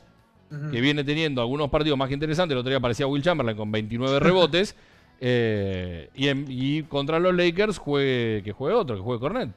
[0.71, 2.53] Que viene teniendo algunos partidos más que interesantes.
[2.53, 4.75] El otro día aparecía Will Chamberlain con 29 rebotes.
[5.19, 9.49] eh, y, en- y contra los Lakers juegue, que juegue otro, que juegue Cornet.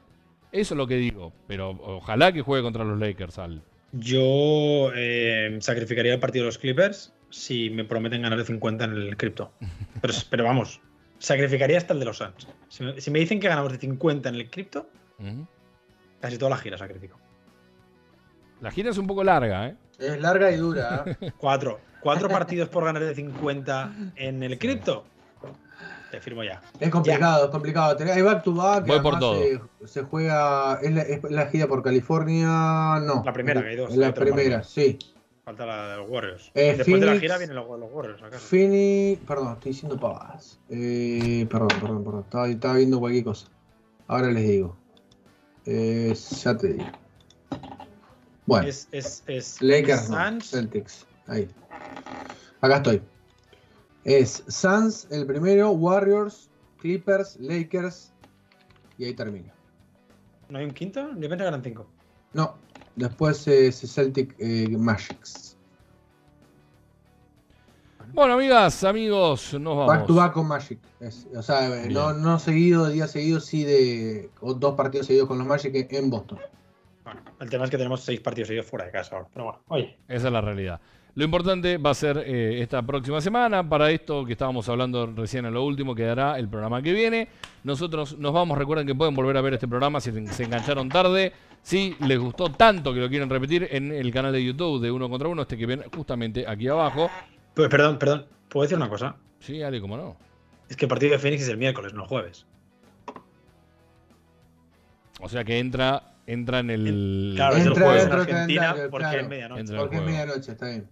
[0.51, 1.31] Eso es lo que digo.
[1.47, 3.61] Pero ojalá que juegue contra los Lakers, Al.
[3.93, 8.91] Yo eh, sacrificaría el partido de los Clippers si me prometen ganar de 50 en
[8.91, 9.53] el cripto.
[10.01, 10.81] Pero, pero vamos,
[11.19, 12.47] sacrificaría hasta el de los Suns.
[12.67, 14.89] Si me, si me dicen que ganamos de 50 en el cripto,
[16.19, 17.17] casi toda la gira sacrifico.
[18.61, 19.75] La gira es un poco larga, ¿eh?
[20.01, 21.03] Es larga y dura.
[21.21, 21.31] ¿eh?
[21.37, 21.79] Cuatro.
[22.01, 25.05] Cuatro partidos por ganar de 50 en el cripto.
[26.09, 26.61] Te firmo ya.
[26.79, 27.95] Es complicado, es complicado.
[27.97, 28.83] Tenés- Hay back to back.
[28.83, 29.39] que Voy por todo.
[29.41, 30.79] Se, se juega.
[30.81, 32.47] Es la, es la gira por California.
[33.01, 33.21] No.
[33.23, 34.99] La primera, que hay dos, La primera, sí.
[35.45, 36.51] Falta la de los Warriors.
[36.53, 38.45] Eh, Después de la gira vienen los, los Warriors, ¿acaso?
[38.45, 39.21] Phoenix.
[39.25, 40.59] Perdón, estoy diciendo pavadas.
[40.69, 42.21] Eh, perdón, perdón, perdón.
[42.25, 43.47] Estaba, estaba viendo cualquier cosa.
[44.07, 44.75] Ahora les digo.
[45.65, 46.13] Eh,
[46.43, 46.85] ya te digo.
[48.51, 51.05] Bueno, Es, es, es Lakers no, Suns, Celtics.
[51.27, 51.47] Ahí.
[52.59, 53.01] Acá estoy.
[54.03, 56.49] Es Suns el primero, Warriors,
[56.79, 58.11] Clippers, Lakers.
[58.97, 59.53] Y ahí termina.
[60.49, 61.07] ¿No hay un quinto?
[61.13, 61.87] De repente ganan cinco.
[62.33, 62.55] No,
[62.97, 65.55] después es Celtic eh, Magics.
[68.11, 69.87] Bueno, amigas, amigos, nos vamos.
[69.87, 70.79] Back to back con Magic.
[70.99, 75.29] Es- o sea, eh, no, no seguido, día seguido, sí de o dos partidos seguidos
[75.29, 76.37] con los Magic en Boston.
[77.03, 79.27] Bueno, el tema es que tenemos seis partidos seguidos fuera de casa ahora.
[79.33, 79.97] Pero bueno, oye.
[80.07, 80.79] Esa es la realidad.
[81.13, 83.67] Lo importante va a ser eh, esta próxima semana.
[83.67, 87.27] Para esto que estábamos hablando recién en lo último, quedará el programa que viene.
[87.63, 88.57] Nosotros nos vamos.
[88.57, 91.33] Recuerden que pueden volver a ver este programa si se engancharon tarde.
[91.61, 95.09] Si les gustó tanto que lo quieren repetir en el canal de YouTube de Uno
[95.09, 97.09] contra Uno, este que ven justamente aquí abajo.
[97.53, 98.25] Pues perdón, perdón.
[98.47, 99.15] ¿Puedo decir una cosa?
[99.39, 100.15] Sí, Ale, cómo no.
[100.69, 102.45] Es que el partido de Phoenix es el miércoles, no el jueves.
[105.19, 107.33] O sea que entra, entra en el.
[107.35, 109.21] Claro, es el Entra jueves en Argentina calendario, porque claro.
[109.21, 109.61] es medianoche.
[109.61, 110.17] Entra Porque es juego.
[110.17, 110.87] medianoche, está bien.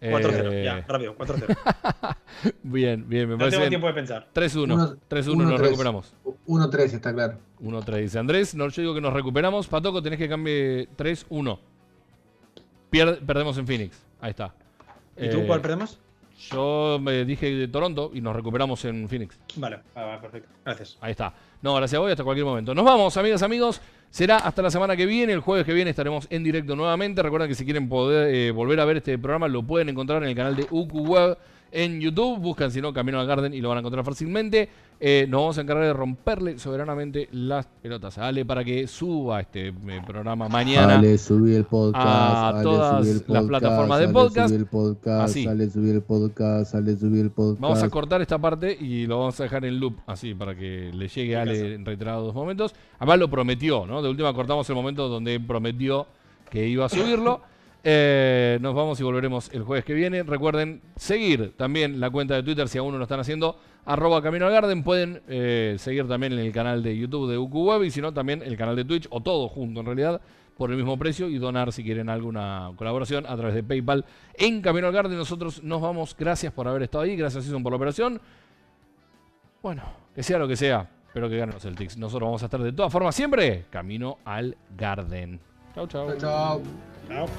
[0.00, 1.46] 4-0, Eh, ya, rápido, 4-0.
[2.64, 3.70] Bien, bien, me No parece tengo bien.
[3.70, 4.28] tiempo de pensar.
[4.34, 4.64] 3-1.
[4.74, 6.14] Uno- 3-1 uno, nos recuperamos.
[6.48, 7.38] 1-3, está claro.
[7.60, 8.52] 1-3 dice Andrés.
[8.56, 9.68] No, yo digo que nos recuperamos.
[9.68, 11.60] Patoco, tenés que cambiar 3-1.
[12.90, 13.96] Pier- perdemos en Phoenix.
[14.20, 14.52] Ahí está.
[15.16, 16.00] ¿Y tú Eh, cuál perdemos?
[16.50, 19.38] Yo me dije de Toronto y nos recuperamos en Phoenix.
[19.56, 20.48] Vale, vale, vale, perfecto.
[20.64, 20.98] Gracias.
[21.00, 21.32] Ahí está.
[21.62, 22.74] No, gracias a vos hasta cualquier momento.
[22.74, 23.80] Nos vamos, amigas, amigos.
[24.10, 25.32] Será hasta la semana que viene.
[25.32, 27.22] El jueves que viene estaremos en directo nuevamente.
[27.22, 30.28] Recuerden que si quieren poder eh, volver a ver este programa, lo pueden encontrar en
[30.28, 31.38] el canal de UQ Web
[31.72, 32.38] en YouTube.
[32.38, 34.68] Buscan, si no, Camino al Garden y lo van a encontrar fácilmente.
[35.00, 39.40] Eh, nos vamos a encargar de romperle soberanamente las pelotas a Ale para que suba
[39.40, 40.98] este eh, programa mañana.
[40.98, 42.06] Ale, subí el podcast.
[42.06, 44.48] a Ale, todas las plataformas de Ale, podcast.
[44.50, 45.24] subí el podcast.
[45.24, 45.46] Así.
[45.48, 46.74] Ale, subí el podcast.
[46.76, 47.60] Ale, subí el podcast.
[47.60, 50.92] Vamos a cortar esta parte y lo vamos a dejar en loop, así, para que
[50.94, 52.72] le llegue a Ale en reiterados momentos.
[52.98, 54.02] Además lo prometió, ¿no?
[54.02, 56.06] De última cortamos el momento donde prometió
[56.48, 57.40] que iba a subirlo.
[57.84, 60.22] Eh, nos vamos y volveremos el jueves que viene.
[60.22, 64.46] Recuerden seguir también la cuenta de Twitter si aún no lo están haciendo, arroba Camino
[64.46, 64.84] al Garden.
[64.84, 68.12] Pueden eh, seguir también en el canal de YouTube de UQ Web y si no
[68.12, 70.20] también el canal de Twitch o todo junto en realidad
[70.56, 74.04] por el mismo precio y donar si quieren alguna colaboración a través de PayPal
[74.34, 75.16] en Camino al Garden.
[75.16, 76.14] Nosotros nos vamos.
[76.16, 77.16] Gracias por haber estado ahí.
[77.16, 78.20] Gracias Season por la operación.
[79.60, 79.82] Bueno,
[80.14, 81.96] que sea lo que sea, pero que ganen los Celtics.
[81.96, 85.40] Nosotros vamos a estar de todas formas siempre camino al Garden.
[85.74, 86.08] Chau, chau.
[86.08, 86.91] Chao, chao.
[87.10, 87.30] Out.